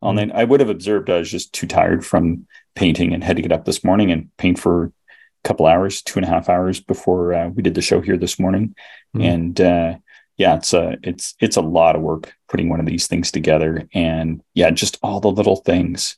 all 0.05 0.13
mm-hmm. 0.13 0.29
night, 0.29 0.37
I 0.39 0.45
would 0.45 0.61
have 0.61 0.71
observed. 0.71 1.11
I 1.11 1.19
was 1.19 1.31
just 1.31 1.53
too 1.53 1.67
tired 1.67 2.05
from 2.05 2.47
painting 2.75 3.13
and 3.13 3.25
had 3.25 3.37
to 3.37 3.43
get 3.43 3.53
up 3.53 3.65
this 3.65 3.83
morning 3.83 4.13
and 4.13 4.29
paint 4.37 4.59
for 4.59 4.85
a 4.85 4.93
couple 5.45 5.67
hours, 5.67 6.03
two 6.03 6.19
and 6.19 6.27
a 6.27 6.31
half 6.31 6.49
hours 6.49 6.81
before 6.81 7.33
uh, 7.33 7.49
we 7.49 7.63
did 7.63 7.75
the 7.75 7.83
show 7.83 8.01
here 8.01 8.17
this 8.17 8.39
morning. 8.39 8.75
Mm-hmm. 9.17 9.21
And 9.23 9.61
uh, 9.61 9.95
yeah, 10.37 10.57
it's 10.57 10.73
a 10.73 10.97
it's 11.03 11.35
it's 11.41 11.57
a 11.57 11.63
lot 11.63 11.97
of 11.97 12.03
work 12.03 12.35
putting 12.49 12.69
one 12.69 12.81
of 12.81 12.87
these 12.87 13.07
things 13.07 13.31
together, 13.31 13.89
and 13.95 14.43
yeah, 14.55 14.71
just 14.71 14.99
all 15.03 15.21
the 15.21 15.31
little 15.31 15.57
things, 15.57 16.17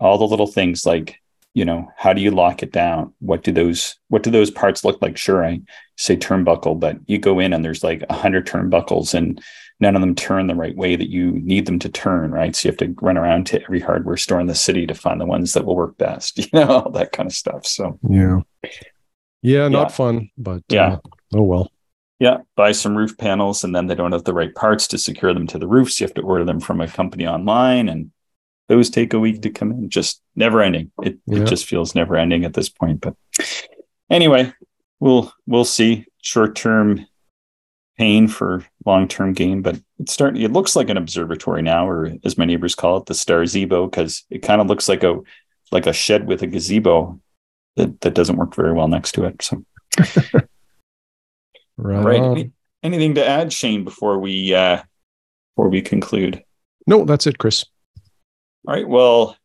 all 0.00 0.18
the 0.18 0.26
little 0.26 0.46
things 0.46 0.86
like 0.86 1.20
you 1.54 1.64
know 1.64 1.88
how 1.96 2.12
do 2.12 2.20
you 2.20 2.30
lock 2.30 2.62
it 2.62 2.72
down? 2.72 3.12
What 3.20 3.42
do 3.42 3.52
those 3.52 3.96
what 4.08 4.22
do 4.22 4.30
those 4.30 4.50
parts 4.50 4.84
look 4.84 5.00
like? 5.02 5.16
Sure 5.16 5.44
i 5.44 5.60
say 5.96 6.16
turnbuckle 6.16 6.78
but 6.78 6.98
you 7.06 7.18
go 7.18 7.38
in 7.38 7.52
and 7.52 7.64
there's 7.64 7.84
like 7.84 8.02
a 8.08 8.14
hundred 8.14 8.46
turnbuckles 8.46 9.14
and 9.14 9.40
none 9.80 9.94
of 9.94 10.00
them 10.00 10.14
turn 10.14 10.46
the 10.46 10.54
right 10.54 10.76
way 10.76 10.96
that 10.96 11.10
you 11.10 11.32
need 11.32 11.66
them 11.66 11.78
to 11.78 11.88
turn 11.88 12.30
right? 12.30 12.54
So 12.54 12.68
you 12.68 12.72
have 12.72 12.78
to 12.78 12.94
run 13.00 13.16
around 13.16 13.46
to 13.46 13.62
every 13.62 13.80
hardware 13.80 14.16
store 14.16 14.40
in 14.40 14.46
the 14.46 14.54
city 14.54 14.86
to 14.86 14.94
find 14.94 15.20
the 15.20 15.26
ones 15.26 15.52
that 15.52 15.64
will 15.64 15.76
work 15.76 15.96
best 15.96 16.38
you 16.38 16.46
know 16.52 16.66
all 16.66 16.90
that 16.90 17.12
kind 17.12 17.28
of 17.28 17.34
stuff 17.34 17.66
so. 17.66 17.98
Yeah. 18.08 18.40
Yeah 19.42 19.68
not 19.68 19.90
yeah. 19.90 19.94
fun 19.94 20.30
but 20.36 20.62
yeah. 20.68 20.94
uh, 20.94 20.98
oh 21.34 21.42
well 21.42 21.70
yeah, 22.24 22.38
buy 22.56 22.72
some 22.72 22.96
roof 22.96 23.18
panels 23.18 23.64
and 23.64 23.76
then 23.76 23.86
they 23.86 23.94
don't 23.94 24.12
have 24.12 24.24
the 24.24 24.32
right 24.32 24.54
parts 24.54 24.88
to 24.88 24.96
secure 24.96 25.34
them 25.34 25.46
to 25.46 25.58
the 25.58 25.68
roofs. 25.68 26.00
You 26.00 26.06
have 26.06 26.14
to 26.14 26.22
order 26.22 26.42
them 26.42 26.58
from 26.58 26.80
a 26.80 26.88
company 26.88 27.26
online 27.26 27.86
and 27.86 28.12
those 28.66 28.88
take 28.88 29.12
a 29.12 29.20
week 29.20 29.42
to 29.42 29.50
come 29.50 29.70
in. 29.70 29.90
Just 29.90 30.22
never 30.34 30.62
ending. 30.62 30.90
It, 31.02 31.18
yeah. 31.26 31.42
it 31.42 31.44
just 31.48 31.66
feels 31.66 31.94
never 31.94 32.16
ending 32.16 32.46
at 32.46 32.54
this 32.54 32.70
point. 32.70 33.02
But 33.02 33.14
anyway, 34.08 34.54
we'll 35.00 35.34
we'll 35.46 35.66
see. 35.66 36.06
Short 36.22 36.56
term 36.56 37.06
pain 37.98 38.26
for 38.26 38.64
long 38.86 39.06
term 39.06 39.34
gain, 39.34 39.60
but 39.60 39.78
it's 39.98 40.14
starting. 40.14 40.40
It 40.40 40.52
looks 40.54 40.74
like 40.74 40.88
an 40.88 40.96
observatory 40.96 41.60
now, 41.60 41.86
or 41.86 42.10
as 42.24 42.38
my 42.38 42.46
neighbors 42.46 42.74
call 42.74 42.96
it, 42.96 43.04
the 43.04 43.12
star 43.12 43.42
zebo, 43.42 43.90
because 43.90 44.24
it 44.30 44.38
kind 44.38 44.62
of 44.62 44.66
looks 44.66 44.88
like 44.88 45.02
a 45.02 45.20
like 45.72 45.86
a 45.86 45.92
shed 45.92 46.26
with 46.26 46.40
a 46.40 46.46
gazebo 46.46 47.20
that 47.76 48.00
that 48.00 48.14
doesn't 48.14 48.38
work 48.38 48.54
very 48.54 48.72
well 48.72 48.88
next 48.88 49.12
to 49.12 49.24
it. 49.24 49.42
So. 49.42 49.62
Right. 51.76 52.04
right. 52.04 52.22
Any, 52.22 52.50
anything 52.82 53.14
to 53.16 53.26
add, 53.26 53.52
Shane, 53.52 53.84
before 53.84 54.18
we 54.18 54.54
uh 54.54 54.82
before 55.54 55.68
we 55.68 55.82
conclude? 55.82 56.42
No, 56.86 57.04
that's 57.04 57.26
it, 57.26 57.38
Chris. 57.38 57.64
All 58.66 58.74
right. 58.74 58.88
Well, 58.88 59.36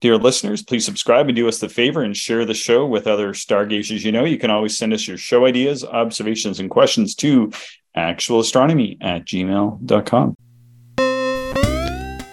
dear 0.00 0.16
listeners, 0.16 0.62
please 0.62 0.84
subscribe 0.84 1.28
and 1.28 1.36
do 1.36 1.48
us 1.48 1.58
the 1.58 1.68
favor 1.68 2.02
and 2.02 2.16
share 2.16 2.44
the 2.44 2.54
show 2.54 2.86
with 2.86 3.06
other 3.06 3.32
stargazers 3.32 4.04
you 4.04 4.12
know. 4.12 4.24
You 4.24 4.38
can 4.38 4.50
always 4.50 4.76
send 4.76 4.92
us 4.92 5.06
your 5.06 5.18
show 5.18 5.46
ideas, 5.46 5.84
observations, 5.84 6.60
and 6.60 6.70
questions 6.70 7.14
to 7.16 7.52
actualastronomy 7.96 8.98
at 9.00 9.24
gmail.com. 9.24 10.36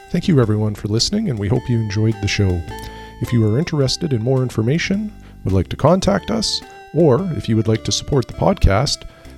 Thank 0.10 0.28
you, 0.28 0.40
everyone, 0.40 0.76
for 0.76 0.88
listening, 0.88 1.30
and 1.30 1.38
we 1.38 1.50
hope 1.50 1.70
you 1.70 1.78
enjoyed 1.78 2.16
the 2.22 2.28
show. 2.28 2.62
If 3.22 3.34
you 3.34 3.46
are 3.46 3.60
interested 3.60 4.14
in 4.14 4.24
more 4.24 4.44
information, 4.44 5.12
would 5.44 5.54
like 5.54 5.68
to 5.70 5.76
contact 5.76 6.32
us, 6.32 6.62
or 6.94 7.22
if 7.34 7.50
you 7.50 7.56
would 7.56 7.68
like 7.68 7.84
to 7.84 7.92
support 7.92 8.28
the 8.28 8.34
podcast, 8.34 9.08